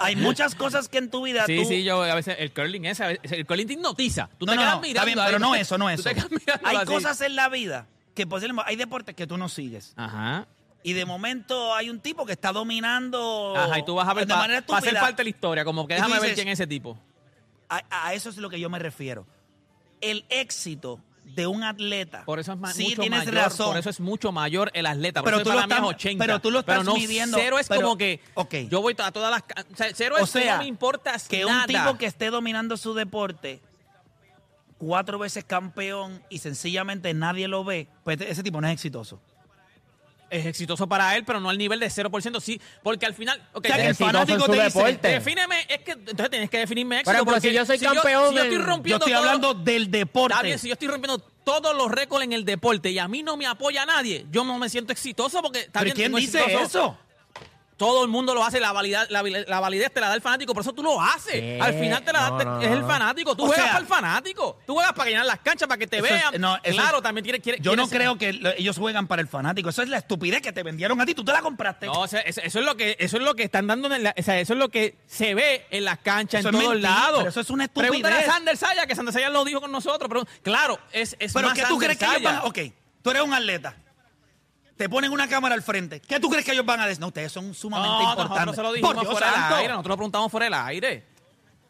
Hay 0.00 0.16
muchas 0.16 0.54
cosas 0.54 0.88
que 0.88 0.96
en 0.98 1.10
tu 1.10 1.22
vida 1.22 1.44
Sí, 1.44 1.58
tú... 1.62 1.68
sí, 1.68 1.84
yo 1.84 2.02
a 2.02 2.14
veces 2.14 2.36
el 2.38 2.50
curling 2.52 2.86
ese, 2.86 3.04
a 3.04 3.06
veces- 3.08 3.32
el 3.32 3.44
curling 3.46 3.66
te 3.66 3.72
hipnotiza. 3.74 4.30
Tú 4.38 4.46
no, 4.46 4.52
te 4.52 4.56
no, 4.56 4.62
quedas 4.62 4.74
no, 4.80 4.84
está 4.84 5.04
mirando. 5.04 5.04
bien, 5.22 5.26
pero 5.26 5.38
no 5.38 5.54
eso, 5.54 5.76
no 5.76 5.90
eso. 5.90 6.08
mirando 6.30 6.66
Hay 6.66 6.76
así. 6.78 6.86
cosas 6.86 7.20
en 7.20 7.36
la 7.36 7.48
vida 7.50 7.86
que 8.14 8.26
posiblemente 8.26 8.70
hay 8.70 8.76
deportes 8.76 9.14
que 9.14 9.26
tú 9.26 9.36
no 9.36 9.50
sigues. 9.50 9.92
Ajá. 9.96 10.46
Y 10.82 10.94
de 10.94 11.04
momento 11.04 11.74
hay 11.74 11.90
un 11.90 12.00
tipo 12.00 12.24
que 12.24 12.32
está 12.32 12.52
dominando 12.52 13.54
Ajá, 13.56 13.78
y 13.78 13.84
tú 13.84 13.94
vas 13.96 14.08
a 14.08 14.14
ver 14.14 14.24
de 14.26 14.28
para 14.32 14.40
manera 14.40 14.58
hacer 14.60 14.76
estúpida. 14.78 15.00
parte 15.00 15.16
de 15.18 15.24
la 15.24 15.30
historia, 15.30 15.64
como 15.64 15.86
que 15.86 15.94
déjame 15.94 16.18
ver 16.20 16.34
quién 16.34 16.48
es 16.48 16.58
ese 16.58 16.66
tipo. 16.66 16.98
A, 17.68 17.82
a 17.90 18.14
eso 18.14 18.30
es 18.30 18.36
lo 18.38 18.48
que 18.48 18.58
yo 18.60 18.70
me 18.70 18.78
refiero. 18.78 19.26
El 20.00 20.24
éxito 20.28 21.00
de 21.24 21.46
un 21.46 21.64
atleta. 21.64 22.24
Por 22.24 22.38
eso 22.38 22.52
es 22.52 22.72
sí, 22.74 22.84
mucho 22.84 23.00
tienes 23.02 23.18
mayor, 23.26 23.34
razón. 23.34 23.66
por 23.68 23.76
eso 23.78 23.90
es 23.90 23.98
mucho 24.00 24.30
mayor 24.32 24.70
el 24.74 24.86
atleta. 24.86 25.20
Por 25.22 25.26
Pero 25.26 25.36
eso 25.38 25.44
tú 25.44 25.50
para 25.50 25.66
lo 25.66 25.74
estás- 25.74 25.88
80. 25.88 26.24
pero 26.24 26.40
tú 26.40 26.50
lo 26.50 26.60
estás 26.60 26.84
no, 26.84 26.94
midiendo, 26.94 27.36
Cero 27.36 27.58
es 27.58 27.68
pero- 27.68 27.82
como 27.82 27.98
que 27.98 28.20
ok. 28.34 28.54
yo 28.70 28.80
voy 28.80 28.94
a 28.98 29.10
todas 29.10 29.30
las... 29.30 29.42
O 29.72 29.76
sea, 29.76 29.88
cero 29.94 30.16
o 30.20 30.24
es 30.24 30.30
que 30.30 30.46
no 30.46 30.58
me 30.58 30.66
importa 30.66 31.14
que 31.28 31.44
nada. 31.44 31.62
un 31.62 31.66
tipo 31.66 31.98
que 31.98 32.06
esté 32.06 32.30
dominando 32.30 32.76
su 32.76 32.94
deporte 32.94 33.60
cuatro 34.78 35.18
veces 35.18 35.44
campeón 35.44 36.22
y 36.28 36.38
sencillamente 36.38 37.12
nadie 37.14 37.48
lo 37.48 37.64
ve, 37.64 37.88
pues 38.04 38.20
ese 38.20 38.42
tipo 38.42 38.60
no 38.60 38.68
es 38.68 38.74
exitoso. 38.74 39.20
Es 40.30 40.46
exitoso 40.46 40.86
para 40.88 41.16
él, 41.16 41.24
pero 41.24 41.40
no 41.40 41.48
al 41.50 41.58
nivel 41.58 41.80
de 41.80 41.86
0%. 41.88 42.40
Sí, 42.40 42.60
porque 42.82 43.06
al 43.06 43.14
final... 43.14 43.40
ok, 43.52 43.64
O 43.64 43.68
sea, 43.68 43.76
que 43.76 43.86
el 43.86 43.94
fanático 43.94 44.44
te 44.46 44.52
dice, 44.52 44.64
deporte. 44.64 45.08
Defíneme, 45.08 45.60
es 45.68 45.78
que 45.80 45.92
entonces 45.92 46.30
tienes 46.30 46.50
que 46.50 46.58
definirme 46.58 46.96
éxito. 46.96 47.12
Ejemplo, 47.12 47.32
porque 47.34 47.48
si 47.48 47.54
yo 47.54 47.64
soy 47.66 47.78
campeón 47.78 48.28
si 48.30 48.34
yo 48.36 48.42
estoy 48.42 48.56
en- 48.56 48.60
Yo 48.62 48.66
rompiendo 48.66 48.96
estoy 49.04 49.12
todo- 49.12 49.22
hablando 49.22 49.54
del 49.54 49.90
deporte. 49.90 50.34
Está 50.34 50.42
bien, 50.44 50.58
si 50.58 50.68
yo 50.68 50.72
estoy 50.72 50.88
rompiendo 50.88 51.18
todos 51.18 51.76
los 51.76 51.90
récords 51.90 52.24
en 52.24 52.32
el 52.32 52.44
deporte 52.44 52.90
y 52.90 52.98
a 52.98 53.06
mí 53.06 53.22
no 53.22 53.36
me 53.36 53.46
apoya 53.46 53.86
nadie, 53.86 54.26
yo 54.32 54.42
no 54.44 54.58
me 54.58 54.68
siento 54.68 54.92
exitoso 54.92 55.40
porque 55.42 55.60
está 55.60 55.80
¿Pero 55.80 55.94
bien, 55.94 56.10
quién 56.12 56.20
dice 56.20 56.40
exitoso. 56.40 56.64
eso? 56.64 56.98
Todo 57.76 58.02
el 58.04 58.08
mundo 58.08 58.34
lo 58.34 58.42
hace, 58.42 58.58
la, 58.58 58.72
validad, 58.72 59.06
la, 59.10 59.22
la 59.22 59.60
validez 59.60 59.92
te 59.92 60.00
la 60.00 60.08
da 60.08 60.14
el 60.14 60.22
fanático, 60.22 60.54
por 60.54 60.62
eso 60.62 60.72
tú 60.72 60.82
lo 60.82 60.98
haces. 60.98 61.34
¿Qué? 61.34 61.58
Al 61.60 61.74
final 61.74 62.02
te 62.02 62.10
la 62.10 62.30
No, 62.30 62.60
es 62.62 62.70
el 62.70 62.82
fanático. 62.84 63.36
Tú 63.36 63.42
O 63.42 63.46
juegas 63.48 63.64
sea- 63.64 63.72
para 63.74 63.82
el 63.82 63.86
fanático. 63.86 64.58
Tú 64.66 64.72
juegas 64.72 64.94
para 64.94 65.10
llenar 65.10 65.26
las 65.26 65.40
canchas, 65.40 65.68
para 65.68 65.76
que 65.78 65.86
te 65.86 65.98
Eso 65.98 66.06
es- 66.06 66.12
vean. 66.12 66.40
no, 66.40 66.58
claro, 66.62 66.96
es- 66.98 67.02
también 67.02 67.22
quiere, 67.24 67.40
quiere 67.40 67.58
Yo 67.60 67.76
no 67.76 67.86
ser- 67.86 67.98
creo 67.98 68.16
que 68.16 68.32
lo- 68.32 68.50
ellos 68.52 68.78
juegan 68.78 69.06
para 69.06 69.20
el 69.20 69.28
fanático. 69.28 69.68
Eso 69.68 69.82
es 69.82 69.90
la 69.90 69.98
estupidez 69.98 70.40
que 70.40 70.52
te 70.52 70.62
vendieron 70.62 70.98
a 71.02 71.04
ti. 71.04 71.14
Tú 71.14 71.22
te 71.22 71.32
la 71.32 71.42
compraste. 71.42 71.84
No, 71.84 72.00
o 72.00 72.08
sea, 72.08 72.20
eso, 72.20 72.40
eso 72.42 72.60
es 72.60 72.64
lo 72.64 72.78
que 72.78 72.96
eso 72.98 73.18
es 73.18 73.22
lo 73.22 73.34
que 73.34 73.42
están 73.42 73.66
dando 73.66 73.92
en 73.94 74.04
la- 74.04 74.14
o 74.18 74.22
sea, 74.22 74.40
eso 74.40 74.54
es 74.54 74.58
lo 74.58 74.70
que 74.70 74.96
se 75.06 75.34
ve 75.34 75.66
en 75.70 75.84
las 75.84 75.98
canchas 75.98 76.40
Eso 76.40 76.48
en 76.48 76.54
todos 76.54 76.68
mentira, 76.70 76.90
lados. 76.90 77.18
pero 77.18 77.28
eso 77.30 77.40
es 77.40 77.50
una 77.50 77.64
estupidez. 77.64 77.90
Pregúntale 77.90 78.24
a 78.24 78.32
Sander 78.32 78.56
Saya, 78.56 78.86
que 78.86 78.94
Sander 78.94 79.12
Saya 79.12 79.28
lo 79.28 79.44
dijo 79.44 79.60
con 79.60 79.70
nosotros, 79.70 80.08
pero 80.08 80.24
claro, 80.42 80.78
es, 80.92 81.14
es 81.18 81.32
Pero 81.34 81.48
más 81.48 81.54
¿qué 81.58 81.64
tú 81.64 81.78
Sander 81.78 81.88
crees 81.94 81.98
que 81.98 82.16
ellos 82.16 82.22
van. 82.22 82.40
Ok, 82.44 82.58
tú 83.02 83.10
eres 83.10 83.22
un 83.22 83.34
atleta. 83.34 83.76
Te 84.76 84.88
ponen 84.88 85.10
una 85.10 85.26
cámara 85.28 85.54
al 85.54 85.62
frente. 85.62 86.00
¿Qué 86.00 86.20
tú 86.20 86.28
crees 86.28 86.44
que 86.44 86.52
ellos 86.52 86.66
van 86.66 86.80
a 86.80 86.86
decir? 86.86 87.00
No, 87.00 87.06
ustedes 87.08 87.32
son 87.32 87.54
sumamente 87.54 87.88
No, 87.88 88.02
nosotros 88.02 88.24
importantes. 88.26 88.56
se 88.56 88.62
lo 88.62 88.72
dijimos 88.72 88.94
Por 88.94 89.02
Dios 89.02 89.12
fuera 89.12 89.32
del 89.32 89.54
aire, 89.58 89.68
nosotros 89.68 89.90
lo 89.90 89.96
preguntamos 89.96 90.30
fuera 90.30 90.44
del 90.44 90.54
aire. 90.54 91.06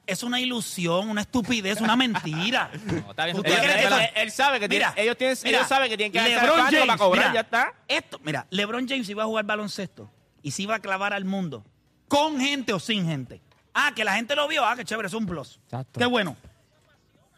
Es 0.06 0.22
una 0.22 0.40
ilusión, 0.40 1.08
una 1.10 1.20
estupidez, 1.22 1.80
una 1.80 1.96
mentira. 1.96 2.70
No, 2.86 3.10
está 3.10 3.24
bien, 3.24 3.36
¿Usted 3.36 3.52
él- 3.52 3.58
cree 3.60 3.84
él- 3.86 3.92
él, 3.92 4.10
él 4.14 4.30
sabe 4.32 4.60
que 4.60 4.68
tiene, 4.68 4.86
ellos, 4.96 5.16
tienen, 5.16 5.36
mira, 5.44 5.58
ellos 5.58 5.68
saben 5.68 5.88
que 5.90 5.96
tienen 5.96 6.12
que 6.12 6.20
hacer 6.20 6.42
LeBron 6.42 6.60
James, 6.66 6.80
para 6.86 6.98
cobrar, 6.98 7.24
mira, 7.28 7.34
ya 7.34 7.40
está. 7.40 7.74
Esto, 7.88 8.20
mira, 8.22 8.46
LeBron 8.50 8.88
James 8.88 9.08
iba 9.08 9.22
a 9.24 9.26
jugar 9.26 9.44
baloncesto 9.44 10.10
y 10.42 10.50
se 10.52 10.62
iba 10.62 10.74
a 10.76 10.78
clavar 10.80 11.12
al 11.12 11.24
mundo 11.24 11.64
con 12.08 12.40
gente 12.40 12.72
o 12.72 12.78
sin 12.80 13.06
gente. 13.06 13.40
Ah, 13.74 13.92
que 13.94 14.04
la 14.04 14.14
gente 14.14 14.34
lo 14.36 14.46
vio, 14.48 14.64
ah, 14.64 14.74
qué 14.76 14.84
chévere, 14.84 15.08
es 15.08 15.14
un 15.14 15.26
plus. 15.26 15.58
Exacto. 15.64 15.98
Qué 16.00 16.06
bueno. 16.06 16.36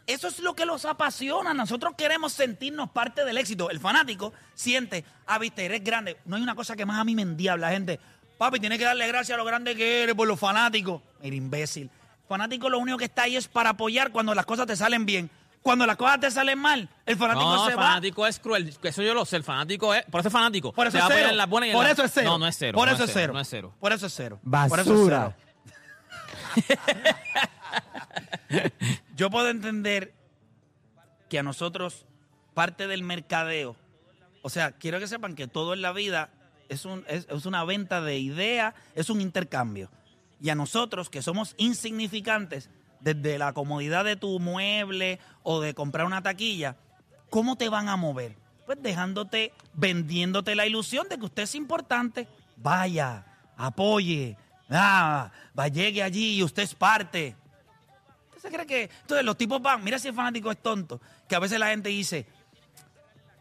Eso 0.09 0.27
es 0.27 0.39
lo 0.39 0.55
que 0.55 0.65
los 0.65 0.85
apasiona. 0.85 1.53
Nosotros 1.53 1.93
queremos 1.95 2.33
sentirnos 2.33 2.89
parte 2.89 3.23
del 3.23 3.37
éxito. 3.37 3.69
El 3.69 3.79
fanático 3.79 4.33
siente, 4.55 5.05
ah, 5.27 5.37
viste, 5.37 5.63
eres 5.63 5.83
grande. 5.83 6.17
No 6.25 6.35
hay 6.35 6.41
una 6.41 6.55
cosa 6.55 6.75
que 6.75 6.83
más 6.83 6.99
a 6.99 7.03
mí 7.03 7.13
me 7.13 7.21
endiabla, 7.21 7.67
la 7.67 7.73
gente. 7.73 7.99
Papi, 8.39 8.59
tienes 8.59 8.79
que 8.79 8.85
darle 8.85 9.07
gracias 9.07 9.35
a 9.35 9.37
lo 9.37 9.45
grande 9.45 9.75
que 9.75 10.01
eres 10.01 10.15
por 10.15 10.27
los 10.27 10.39
fanáticos. 10.39 11.03
Mira, 11.21 11.35
imbécil. 11.35 11.91
Fanático 12.27 12.71
lo 12.71 12.79
único 12.79 12.97
que 12.97 13.05
está 13.05 13.23
ahí 13.23 13.35
es 13.35 13.47
para 13.47 13.69
apoyar 13.69 14.11
cuando 14.11 14.33
las 14.33 14.47
cosas 14.47 14.65
te 14.65 14.75
salen 14.75 15.05
bien. 15.05 15.29
Cuando 15.61 15.85
las 15.85 15.95
cosas 15.95 16.19
te 16.19 16.31
salen 16.31 16.57
mal, 16.57 16.89
el 17.05 17.15
fanático 17.15 17.45
No, 17.45 17.65
se 17.65 17.71
el 17.73 17.77
va. 17.77 17.83
fanático 17.83 18.25
es 18.25 18.39
cruel. 18.39 18.75
Eso 18.81 19.03
yo 19.03 19.13
lo 19.13 19.25
sé. 19.25 19.35
El 19.35 19.43
fanático 19.43 19.93
es. 19.93 20.05
Por 20.05 20.21
eso 20.21 20.29
es 20.29 20.33
fanático. 20.33 20.73
Por 20.73 20.87
eso 20.87 20.97
es 20.97 21.03
va 21.03 21.05
a 21.05 21.09
apoyar 21.09 21.29
cero. 21.35 21.65
y 21.65 21.69
en 21.69 21.75
Por 21.75 21.85
eso 21.85 22.03
es 22.03 22.11
cero. 22.11 22.29
No, 22.31 22.39
no 22.39 22.47
es 22.47 22.57
cero. 22.57 22.75
Por 22.75 22.87
no 22.87 22.95
eso 22.95 23.03
es 23.03 23.11
cero. 23.13 23.33
No 23.33 23.39
es 23.41 23.47
cero. 23.47 23.75
Por 23.79 23.93
eso 23.93 24.07
es 24.07 24.13
cero. 24.15 24.39
Por 24.41 24.79
eso 24.79 24.81
es 24.81 24.85
Basura. 24.87 25.35
cero. 26.55 26.75
Yo 29.19 29.29
puedo 29.29 29.49
entender 29.49 30.13
que 31.27 31.39
a 31.39 31.43
nosotros 31.43 32.05
parte 32.53 32.87
del 32.87 33.03
mercadeo, 33.03 33.75
o 34.43 34.49
sea, 34.49 34.71
quiero 34.71 34.97
que 34.97 35.09
sepan 35.09 35.35
que 35.35 35.45
todo 35.45 35.73
en 35.73 35.81
la 35.81 35.91
vida 35.91 36.29
es, 36.69 36.85
un, 36.85 37.03
es, 37.05 37.27
es 37.29 37.45
una 37.45 37.65
venta 37.65 37.99
de 37.99 38.17
ideas, 38.17 38.75
es 38.95 39.09
un 39.09 39.19
intercambio. 39.19 39.89
Y 40.39 40.51
a 40.51 40.55
nosotros 40.55 41.09
que 41.09 41.21
somos 41.21 41.53
insignificantes, 41.57 42.69
desde 43.01 43.37
la 43.37 43.51
comodidad 43.51 44.05
de 44.05 44.15
tu 44.15 44.39
mueble 44.39 45.19
o 45.43 45.59
de 45.59 45.73
comprar 45.73 46.05
una 46.05 46.21
taquilla, 46.21 46.77
¿cómo 47.29 47.57
te 47.57 47.67
van 47.67 47.89
a 47.89 47.97
mover? 47.97 48.37
Pues 48.65 48.81
dejándote, 48.81 49.51
vendiéndote 49.73 50.55
la 50.55 50.65
ilusión 50.65 51.09
de 51.09 51.17
que 51.17 51.25
usted 51.25 51.43
es 51.43 51.55
importante. 51.55 52.29
Vaya, 52.55 53.25
apoye, 53.57 54.37
ah, 54.69 55.29
va, 55.59 55.67
llegue 55.67 56.03
allí 56.03 56.37
y 56.37 56.43
usted 56.43 56.63
es 56.63 56.73
parte. 56.73 57.35
¿Usted 58.39 58.49
se 58.49 58.55
cree 58.55 58.65
que.? 58.65 58.83
Entonces 59.01 59.25
los 59.25 59.37
tipos 59.37 59.61
van, 59.61 59.83
mira 59.83 59.99
si 59.99 60.07
el 60.07 60.13
fanático 60.13 60.49
es 60.51 60.57
tonto, 60.61 61.01
que 61.27 61.35
a 61.35 61.39
veces 61.39 61.59
la 61.59 61.67
gente 61.67 61.89
dice, 61.89 62.25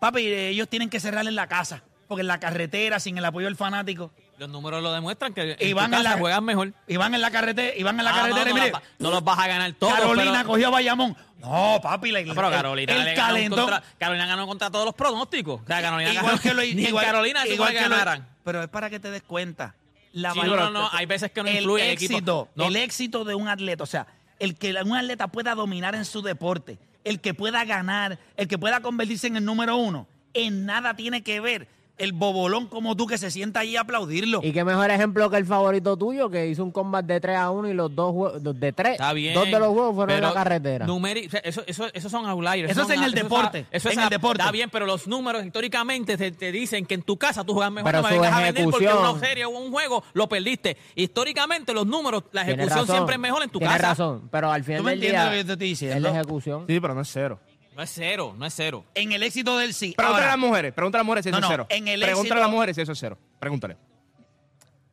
papi, 0.01 0.27
eh, 0.27 0.49
ellos 0.51 0.69
tienen 0.69 0.91
que 0.91 1.01
cerrar 1.01 1.27
en 1.27 1.35
la 1.35 1.47
casa, 1.47 1.83
porque 2.07 2.23
en 2.23 2.27
la 2.29 2.41
carretera, 2.41 3.01
sin 3.01 3.19
el 3.19 3.25
apoyo 3.25 3.47
del 3.47 3.57
fanático, 3.57 4.11
Los 4.39 4.49
números 4.49 4.83
lo 4.83 4.93
demuestran 4.93 5.35
que 5.35 5.57
y 5.61 5.73
van 5.73 5.91
tu 5.91 5.97
en 5.97 6.05
la, 6.05 6.17
juegan 6.19 6.45
mejor. 6.45 6.73
Y 6.87 6.97
van 6.97 7.13
en 7.15 7.21
la 7.21 7.31
carretera, 7.31 7.77
y 7.77 7.83
van 7.83 7.99
en 7.99 8.05
la 8.05 8.11
Ah, 8.13 8.15
carretera, 8.15 8.45
no, 8.45 8.49
no, 8.51 8.55
mire, 8.55 8.67
los 8.71 8.75
va- 8.81 8.83
no 9.01 9.11
los 9.11 9.25
vas 9.25 9.39
a 9.39 9.47
ganar 9.49 9.73
todos. 9.73 9.95
Carolina 9.95 10.33
pero, 10.39 10.47
cogió 10.49 10.67
a 10.69 10.71
Bayamón. 10.71 11.17
No, 11.39 11.81
papi, 11.83 12.11
la, 12.13 12.23
No, 12.23 12.35
pero 12.35 12.49
el- 12.49 12.55
Carolina, 12.55 12.93
el 12.93 13.05
ganó 13.05 13.17
calentón. 13.29 13.59
contra, 13.61 13.83
Carolina 13.99 14.27
ganó 14.27 14.47
contra 14.47 14.71
todos 14.71 14.85
los 14.85 14.95
pronósticos. 14.95 15.61
O 15.63 15.67
sea, 15.67 15.81
Carolina 15.83 16.11
igual 16.13 16.27
ganó- 16.27 16.41
que 16.41 16.55
lo 16.55 16.63
ni 16.63 16.71
en 16.71 16.79
igual- 16.81 17.05
Carolina 17.05 17.47
igual 17.47 17.73
que 17.73 17.83
lo- 17.83 17.91
ganaran. 17.91 18.29
Pero 18.45 18.63
es 18.63 18.69
para 18.69 18.91
que 18.91 18.99
te 19.01 19.11
des 19.11 19.23
cuenta. 19.23 19.75
La 20.13 20.33
Sí, 20.33 20.39
valor- 20.39 20.57
pero 20.59 20.71
no, 20.71 20.89
hay 20.93 21.07
veces 21.07 21.31
que 21.33 21.43
no 21.43 21.51
influye 21.51 21.83
el 21.83 21.89
el 21.91 21.95
equipo. 21.95 22.15
éxito, 22.15 22.49
No. 22.55 22.65
el 22.67 22.77
éxito 22.77 23.25
de 23.25 23.35
un 23.35 23.47
atleta, 23.49 23.83
o 23.83 23.87
sea, 23.87 24.07
el 24.39 24.57
que 24.57 24.75
un 24.85 24.97
atleta 24.97 25.29
pueda 25.29 25.55
dominar 25.55 25.95
en 25.95 26.05
su 26.05 26.23
deporte, 26.23 26.79
el 27.05 27.21
que 27.21 27.35
pueda 27.35 27.65
ganar, 27.65 28.19
el 28.37 28.49
que 28.49 28.59
pueda 28.59 28.81
convertirse 28.81 29.27
en 29.27 29.37
el 29.37 29.45
número 29.45 29.77
uno, 29.77 30.07
en 30.35 30.67
nada 30.67 30.95
tiene 30.95 31.23
que 31.23 31.41
ver 31.41 31.69
el 31.99 32.13
bobolón 32.13 32.67
como 32.67 32.97
tú 32.97 33.07
que 33.07 33.19
se 33.19 33.31
sienta 33.31 33.61
allí 33.61 33.77
a 33.77 33.83
aplaudirlo. 33.83 34.41
Y 34.43 34.53
qué 34.53 34.65
mejor 34.65 34.91
ejemplo 34.91 35.29
que 35.31 35.37
el 35.37 35.47
favorito 35.47 35.97
tuyo, 35.97 36.31
que 36.31 36.47
hizo 36.49 36.65
un 36.65 36.71
combat 36.71 37.05
de 37.05 37.21
3 37.21 37.37
a 37.37 37.51
1 37.51 37.69
y 37.69 37.75
los 37.75 37.95
dos 37.95 38.13
juegos, 38.13 38.43
los 38.43 38.59
de 38.59 38.73
3, 38.73 38.93
Está 38.93 39.13
bien. 39.13 39.35
dos 39.35 39.45
de 39.47 39.59
los 39.59 39.69
juegos 39.69 39.95
fueron 39.95 40.17
en 40.17 40.23
la 40.23 40.33
carretera. 40.33 40.87
numeri- 40.87 41.27
o 41.27 41.31
sea, 41.31 41.41
eso, 41.41 41.63
eso, 41.67 41.87
esos 41.93 42.11
son 42.11 42.25
outliers. 42.27 42.71
Eso 42.71 42.83
es 42.83 42.91
en 42.91 43.03
el 43.03 43.13
deporte, 43.13 43.67
Eso 43.71 43.89
es 43.89 43.97
en 43.97 44.03
el 44.05 44.09
deporte. 44.09 44.43
Está 44.43 44.53
bien, 44.53 44.71
pero 44.71 44.87
los 44.87 45.07
números 45.07 45.45
históricamente 45.45 46.17
te, 46.17 46.31
te 46.33 46.53
dicen 46.53 46.87
que 46.87 46.95
en 46.95 47.03
tu 47.03 47.17
casa 47.17 47.45
tú 47.45 47.53
juegas 47.55 47.73
mejor. 47.73 47.91
Pero 47.91 48.03
no 48.03 48.09
me 48.09 48.15
vengas 48.15 48.33
a 48.33 48.41
vender 48.43 48.65
porque 48.65 48.85
ejecución- 48.87 49.11
una 49.15 49.21
serie 49.21 49.45
o 49.45 49.51
un 49.51 49.71
juego 49.71 50.05
lo 50.15 50.29
perdiste. 50.29 50.77
Históricamente 50.95 51.73
los 51.75 51.87
números, 51.87 52.25
la 52.33 52.45
Tienes 52.45 52.67
ejecución 52.67 52.81
razón, 52.87 52.95
siempre 52.97 53.15
es 53.17 53.21
mejor 53.21 53.43
en 53.43 53.51
tu 53.51 53.59
tienes 53.59 53.77
casa. 53.77 53.89
razón, 53.89 54.29
pero 54.31 54.51
al 54.51 54.63
final 54.65 54.79
¿Tú 54.81 54.85
me 54.85 54.91
del 54.93 54.99
entiendes 54.99 55.21
día 55.21 55.25
lo 55.25 55.31
que 55.33 55.37
yo 55.39 55.47
te 55.47 55.53
estoy 55.53 55.67
es 55.73 55.81
diciendo? 55.81 56.09
la 56.09 56.15
ejecución. 56.15 56.65
Sí, 56.69 56.81
pero 56.81 56.95
no 56.95 57.01
es 57.01 57.09
cero. 57.13 57.39
No 57.79 57.85
es 57.85 57.93
cero, 57.95 58.35
no 58.37 58.45
es 58.45 58.55
cero. 58.57 58.85
En 58.93 59.13
el 59.13 59.23
éxito 59.23 59.57
del 59.57 59.73
sí. 59.73 59.95
Pregúntale 59.97 60.25
Ahora, 60.25 60.33
a 60.33 60.37
las 60.37 60.45
mujeres, 60.45 60.75
pregúntale 60.75 60.99
a 60.99 61.03
las 61.03 61.07
mujeres 61.07 61.25
si 61.25 61.31
No, 61.31 61.39
eso 61.39 61.47
no, 61.47 61.53
es 61.53 61.53
cero. 61.53 61.67
en 61.71 61.87
el 61.87 62.01
pregúntale 62.01 62.21
éxito- 62.29 62.35
a 62.35 62.41
las 62.41 62.51
mujeres 62.51 62.75
si 62.75 62.83
eso 62.83 62.91
es 62.93 62.99
cero. 62.99 63.19
Pregúntale. 63.39 63.77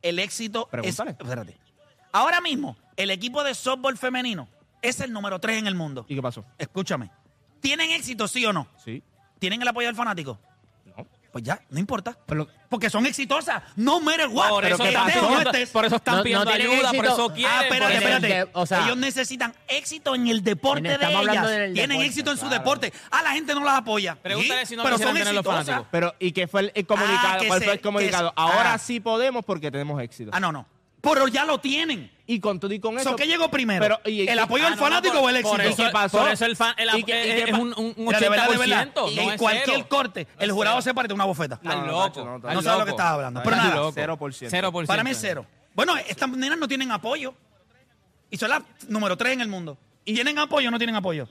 el 0.04 0.20
éxito 0.20 0.68
Pregúntale. 0.70 1.10
es. 1.12 1.18
Espérate. 1.20 1.58
Ahora 2.12 2.42
mismo, 2.42 2.78
el 2.96 3.10
equipo 3.10 3.44
de 3.44 3.56
softball 3.56 3.98
femenino 3.98 4.48
es 4.84 5.00
el 5.00 5.12
número 5.12 5.40
3 5.40 5.58
en 5.58 5.66
el 5.66 5.74
mundo. 5.74 6.06
¿Y 6.08 6.14
qué 6.14 6.22
pasó? 6.22 6.46
Escúchame. 6.60 7.10
¿Tienen 7.60 7.90
éxito, 7.90 8.28
sí 8.28 8.46
o 8.46 8.54
no? 8.54 8.68
Sí. 8.78 9.02
¿Tienen 9.40 9.64
el 9.64 9.68
apoyo 9.68 9.88
del 9.88 9.96
fanático? 9.96 10.40
No. 11.36 11.42
Pues 11.42 11.44
ya, 11.44 11.60
no 11.70 11.80
importa. 11.82 12.18
Pero- 12.26 12.48
Porque 12.70 12.90
son 12.90 13.06
exitosas. 13.06 13.62
No 13.76 14.00
matter 14.00 14.28
what. 14.30 14.48
Por 14.50 14.64
Pero 14.64 14.76
eso, 14.76 14.84
que 14.84 14.90
están, 14.90 15.08
estés 15.10 15.22
o 15.24 15.30
no 15.30 15.44
por, 15.44 15.68
por 15.74 15.86
eso 15.86 15.96
están 15.98 16.14
No- 16.14 16.18
no 16.20 16.24
pidiendo 16.24 16.46
tienen 16.46 16.72
ayuda, 16.72 16.88
por 16.94 16.96
éxito. 17.06 17.14
eso 17.14 17.34
quieren. 17.34 17.52
Ah, 17.58 17.64
espérate, 17.64 17.96
por 18.02 18.06
el 18.10 18.14
espérate. 18.24 18.50
o 18.54 18.66
sea- 18.66 18.86
Ellos 18.86 18.98
necesitan 18.98 19.54
éxito 19.68 20.16
en 20.16 20.28
el 20.28 20.44
deporte 20.44 20.94
En- 20.94 21.00
de 21.00 21.06
ellas. 21.08 21.46
Tienen 21.48 21.76
deporte, 21.90 22.06
éxito 22.06 22.32
en 22.32 22.38
su 22.38 22.46
claro. 22.48 22.58
deporte. 22.60 22.94
Ah, 23.12 23.22
la 23.24 23.32
gente 23.32 23.54
no 23.54 23.64
las 23.66 23.76
apoya. 23.80 24.16
Pregúntale 24.16 24.62
Sí, 24.62 24.66
si 24.68 24.76
no 24.78 24.84
pero 24.84 24.98
son 24.98 25.08
tener 25.08 25.24
los 25.26 25.34
exitosas. 25.34 25.66
fanáticos. 25.66 25.88
Pero, 25.92 26.16
¿y 26.20 26.32
qué 26.32 26.48
fue 26.48 26.72
el, 26.74 26.86
comunicado? 26.88 27.28
Ah, 27.28 27.38
¿Cuál 27.48 27.60
se- 27.60 27.66
fue 27.66 27.74
el 27.74 27.82
comunicado? 27.82 28.30
se- 28.30 28.34
Ahora 28.38 28.74
ah. 28.74 28.78
sí 28.78 29.00
podemos 29.02 29.44
porque 29.46 29.70
tenemos 29.72 30.02
éxito. 30.02 30.32
Ah, 30.34 30.40
no, 30.40 30.52
no. 30.54 30.66
Pero 31.14 31.28
ya 31.28 31.46
lo 31.46 31.60
tienen. 31.60 32.12
Y 32.28 32.40
con 32.40 32.60
todo 32.60 32.74
y 32.74 32.80
con 32.80 32.98
eso. 32.98 33.12
So, 33.12 33.16
¿Qué 33.16 33.28
llegó 33.28 33.50
primero? 33.52 33.82
Pero, 33.82 34.00
y- 34.06 34.28
¿El 34.28 34.36
y- 34.38 34.40
apoyo 34.40 34.64
Ah, 34.66 34.70
del 34.72 34.76
no, 34.78 34.82
no, 34.82 34.88
fanático 34.88 35.14
por- 35.16 35.24
o 35.26 35.30
el 35.30 35.36
éxito? 35.36 35.52
Por 35.52 35.62
eso, 35.62 35.82
¿Y 35.82 35.86
qué 35.86 35.92
pasó? 35.92 36.18
por 36.20 36.30
eso 36.32 36.46
el 36.46 36.56
fan, 36.56 36.74
el, 36.78 36.90
¿Y 37.00 37.04
qué- 37.04 37.12
y 37.28 37.30
es, 37.30 37.36
qué 37.36 37.44
es 37.44 37.52
pa- 37.52 37.58
un, 37.60 37.68
un, 37.78 37.94
un 37.98 38.06
Mira, 38.06 38.20
de 38.20 38.30
verdad, 38.30 38.50
de 38.50 38.56
80%. 38.58 38.60
verdad. 38.60 38.92
no 38.96 39.22
en 39.22 39.30
es 39.30 39.40
cualquier 39.40 39.64
cero. 39.78 39.86
corte, 39.90 40.28
el 40.40 40.52
jurado 40.52 40.82
se 40.82 40.94
parte 40.94 41.08
de 41.10 41.14
una 41.14 41.26
bofeta. 41.26 41.60
No, 41.62 41.86
loco. 41.86 42.40
No, 42.42 42.62
sabes 42.62 42.80
lo 42.80 42.86
que 42.86 42.92
estás 42.92 43.06
hablando. 43.06 43.42
Pero 43.44 43.56
nada. 43.56 43.76
loco. 43.76 43.92
0%. 43.94 44.50
0%. 44.50 44.88
Para 44.88 45.04
mí 45.04 45.12
es 45.12 45.18
cero. 45.22 45.46
Bueno, 45.76 45.96
estas 45.98 46.30
nenas 46.30 46.58
no 46.58 46.68
tienen 46.68 46.92
apoyo. 46.92 47.36
Y 48.32 48.38
son 48.38 48.50
las 48.50 48.64
número 48.88 49.16
3 49.18 49.34
en 49.34 49.42
el 49.42 49.48
mundo. 49.48 49.78
¿Y 50.04 50.14
tienen 50.16 50.40
apoyo 50.40 50.68
o 50.70 50.72
no 50.72 50.78
tienen 50.80 50.96
apoyo? 50.96 51.28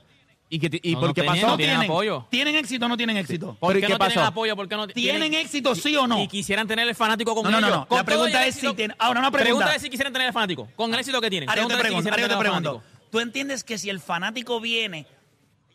¿Y, 0.47 0.59
qué, 0.59 0.79
y 0.83 0.93
No, 0.93 0.99
por 0.99 1.07
no 1.09 1.13
qué 1.15 1.21
tenían, 1.21 1.35
pasó? 1.41 1.47
no 1.47 1.57
tienen 1.57 1.77
apoyo. 1.81 2.27
¿Tienen 2.29 2.55
éxito 2.55 2.85
o 2.85 2.89
no 2.89 2.95
tienen 2.97 3.17
éxito? 3.17 3.57
¿Por 3.59 3.69
¿Pero 3.69 3.79
y 3.79 3.81
qué 3.81 3.87
qué 3.87 3.93
no 3.93 3.97
tienen 3.99 4.15
pasó? 4.15 4.27
apoyo? 4.27 4.55
¿Por 4.55 4.67
qué 4.69 4.75
no 4.75 4.87
¿Tienen 4.87 5.33
éxito 5.33 5.73
sí 5.73 5.95
o 5.95 6.05
no? 6.05 6.21
Y 6.21 6.27
quisieran 6.27 6.67
tener 6.67 6.87
el 6.87 6.93
fanático 6.95 7.33
con 7.33 7.43
No, 7.43 7.49
no, 7.51 7.61
no, 7.61 7.67
ellos. 7.67 7.79
no. 7.79 7.87
Con 7.87 7.97
La 7.97 8.03
pregunta 8.03 8.45
es 8.45 8.53
si 8.55 8.59
éxito- 8.61 8.75
tienen- 8.75 8.95
ahora, 8.99 9.19
una 9.21 9.31
pregunta. 9.31 9.47
Pregúntale 9.65 9.79
si 9.79 9.89
quisieran 9.89 10.13
tener 10.13 10.27
el 10.27 10.33
fanático. 10.33 10.67
Con 10.75 10.93
el 10.93 10.99
éxito 10.99 11.19
que 11.19 11.29
tienen. 11.31 11.49
Ahora 11.49 11.61
yo 11.63 11.67
te 11.67 11.73
si 11.73 11.79
pregunto, 11.81 12.09
yo 12.17 12.27
te 12.29 12.37
pregunto. 12.37 12.83
¿Tú 13.11 13.19
entiendes 13.19 13.63
que 13.63 13.77
si 13.79 13.89
el 13.89 13.99
fanático 13.99 14.59
viene 14.61 15.07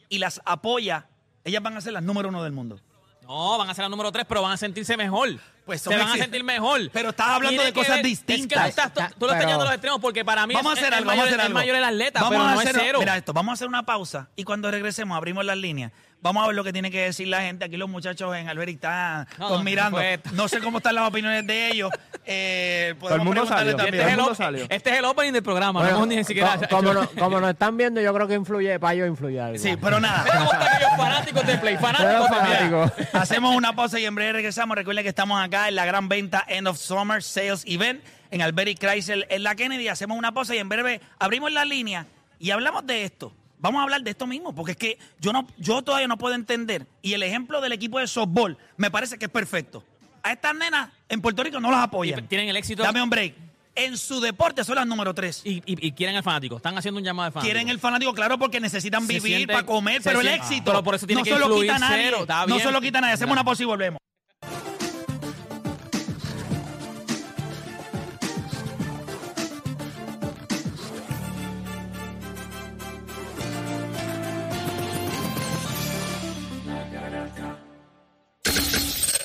y 0.08 0.18
las 0.18 0.40
apoya, 0.44 1.08
ellas 1.44 1.62
van 1.62 1.76
a 1.76 1.80
ser 1.80 1.92
las 1.94 2.02
número 2.04 2.28
uno 2.28 2.42
del 2.44 2.52
mundo? 2.52 2.78
No, 3.22 3.58
van 3.58 3.70
a 3.70 3.74
ser 3.74 3.82
la 3.84 3.88
número 3.88 4.10
3, 4.12 4.24
pero 4.28 4.42
van 4.42 4.52
a 4.52 4.56
sentirse 4.56 4.96
mejor. 4.96 5.30
Pues 5.70 5.82
se 5.82 5.90
son 5.90 5.98
van 5.98 6.08
a 6.08 6.16
sentir 6.16 6.42
mejor. 6.42 6.80
Pero 6.92 7.10
estás 7.10 7.28
hablando 7.28 7.62
de 7.62 7.72
cosas 7.72 7.96
ver- 7.96 8.04
distintas. 8.04 8.68
Es 8.68 8.74
que 8.74 8.80
tú, 8.82 8.88
estás, 8.88 8.92
tú, 9.10 9.14
tú 9.20 9.26
lo 9.26 9.32
estás 9.32 9.44
llevando 9.46 9.62
a 9.62 9.66
los 9.66 9.74
extremos 9.74 10.00
porque 10.00 10.24
para 10.24 10.46
mí 10.46 10.54
Vamos 10.54 10.70
a 10.70 10.74
es, 10.74 10.80
hacer 10.80 10.92
es 10.92 10.98
algo, 10.98 11.06
mayor, 11.10 11.24
vamos 11.26 11.32
a 11.32 11.34
hacer 11.36 11.46
algo. 11.46 11.58
mayor 11.58 11.76
el 11.76 11.84
atleta, 11.84 12.20
Vamos 12.20 12.30
pero 12.34 12.42
a 12.48 12.52
no 12.54 12.60
hacer- 12.60 12.76
es 12.76 12.82
cero. 12.82 12.98
Mira 12.98 13.16
esto, 13.16 13.32
vamos 13.32 13.52
a 13.52 13.54
hacer 13.54 13.68
una 13.68 13.84
pausa 13.84 14.28
y 14.36 14.44
cuando 14.44 14.70
regresemos 14.70 15.16
abrimos 15.16 15.44
las 15.44 15.56
líneas. 15.56 15.92
Vamos 16.22 16.44
a 16.44 16.48
ver 16.48 16.54
lo 16.56 16.62
que 16.64 16.72
tiene 16.74 16.90
que 16.90 17.00
decir 17.00 17.28
la 17.28 17.40
gente. 17.40 17.64
Aquí 17.64 17.78
los 17.78 17.88
muchachos 17.88 18.36
en 18.36 18.46
Albert 18.46 18.68
están 18.72 19.26
No, 19.38 19.48
no, 19.48 19.62
mirando. 19.62 19.98
No 20.32 20.48
sé 20.48 20.60
cómo 20.60 20.76
están 20.76 20.94
las 20.94 21.08
opiniones 21.08 21.46
de 21.46 21.68
ellos. 21.70 21.90
Eh, 22.26 22.94
Todo 23.00 23.14
el 23.14 23.22
mundo 23.22 23.46
salió. 23.46 23.70
Este, 23.72 23.88
es 24.02 24.06
el, 24.06 24.16
mundo 24.18 24.34
salió. 24.34 24.66
este 24.68 24.90
es 24.90 24.98
el 24.98 25.04
opening 25.06 25.32
del 25.32 25.42
programa. 25.42 25.80
Bueno, 25.80 26.00
no 26.00 26.04
ni 26.06 26.22
siquiera. 26.22 26.58
co- 26.58 26.68
como, 26.76 26.92
no- 26.92 27.08
como 27.18 27.40
nos 27.40 27.48
están 27.50 27.74
viendo, 27.78 28.02
yo 28.02 28.12
creo 28.12 28.28
que 28.28 28.34
influye, 28.34 28.78
para 28.78 28.92
ellos 28.92 29.08
influye 29.08 29.40
algo. 29.40 29.58
Sí, 29.58 29.78
pero 29.80 29.98
nada. 29.98 30.24
Están 30.26 30.76
ellos 30.76 30.90
fanáticos 30.98 31.46
de 31.46 31.56
Play, 31.56 31.76
fanáticos. 31.78 32.92
Hacemos 33.14 33.56
una 33.56 33.74
pausa 33.74 33.98
y 33.98 34.04
en 34.04 34.14
breve 34.14 34.32
regresamos. 34.34 34.76
Recuerden 34.76 35.02
que 35.04 35.08
estamos 35.08 35.42
acá 35.42 35.59
en 35.68 35.74
la 35.76 35.84
gran 35.84 36.08
venta 36.08 36.44
End 36.48 36.66
of 36.68 36.78
Summer 36.78 37.22
Sales 37.22 37.64
Event 37.66 38.02
en 38.30 38.42
Alberic 38.42 38.78
Chrysler 38.78 39.26
en 39.30 39.42
la 39.42 39.54
Kennedy. 39.54 39.88
Hacemos 39.88 40.16
una 40.18 40.32
pausa 40.32 40.54
y 40.54 40.58
en 40.58 40.68
breve 40.68 41.00
abrimos 41.18 41.52
la 41.52 41.64
línea 41.64 42.06
y 42.38 42.50
hablamos 42.50 42.86
de 42.86 43.04
esto. 43.04 43.32
Vamos 43.58 43.80
a 43.80 43.82
hablar 43.82 44.02
de 44.02 44.10
esto 44.10 44.26
mismo, 44.26 44.54
porque 44.54 44.72
es 44.72 44.78
que 44.78 44.98
yo 45.20 45.32
no, 45.34 45.46
yo 45.58 45.82
todavía 45.82 46.08
no 46.08 46.16
puedo 46.16 46.34
entender. 46.34 46.86
Y 47.02 47.12
el 47.12 47.22
ejemplo 47.22 47.60
del 47.60 47.72
equipo 47.72 47.98
de 47.98 48.06
softball 48.06 48.56
me 48.78 48.90
parece 48.90 49.18
que 49.18 49.26
es 49.26 49.30
perfecto. 49.30 49.84
A 50.22 50.32
estas 50.32 50.54
nenas 50.54 50.90
en 51.08 51.20
Puerto 51.20 51.42
Rico 51.42 51.60
no 51.60 51.70
las 51.70 51.80
apoyan. 51.84 52.26
Tienen 52.26 52.48
el 52.48 52.56
éxito. 52.56 52.82
Dame 52.82 53.02
un 53.02 53.10
break. 53.10 53.34
En 53.74 53.96
su 53.96 54.20
deporte 54.20 54.64
son 54.64 54.74
las 54.76 54.86
número 54.86 55.14
tres. 55.14 55.42
Y, 55.44 55.58
y- 55.64 55.86
y 55.86 55.92
quieren 55.92 56.16
el 56.16 56.22
fanático. 56.22 56.56
Están 56.56 56.76
haciendo 56.76 56.98
un 56.98 57.04
llamado 57.04 57.26
de 57.28 57.32
fanático. 57.32 57.46
Quieren 57.52 57.68
el 57.68 57.78
fanático, 57.78 58.12
claro, 58.14 58.38
porque 58.38 58.60
necesitan 58.60 59.06
Se 59.06 59.14
vivir 59.14 59.36
siente- 59.36 59.52
para 59.52 59.64
comer, 59.64 60.00
pero 60.02 60.20
el 60.20 60.28
éxito 60.28 60.64
pero 60.72 60.82
por 60.82 60.94
eso 60.94 61.06
tiene 61.06 61.20
no 61.20 61.24
que 61.24 61.32
se 61.32 61.38
lo 61.38 61.60
quita 61.60 61.78
nadie. 61.78 62.02
cero, 62.04 62.26
No 62.28 62.46
bien. 62.56 62.60
se 62.60 62.72
lo 62.72 62.80
quita 62.80 63.00
nadie. 63.00 63.14
Hacemos 63.14 63.32
una 63.32 63.44
pausa 63.44 63.62
y 63.62 63.66
volvemos. 63.66 64.00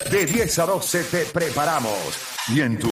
De 0.09 0.25
10 0.25 0.59
a 0.59 0.65
12 0.65 1.03
te 1.05 1.25
preparamos. 1.25 2.19
Y 2.49 2.61
en 2.61 2.77
tu 2.77 2.83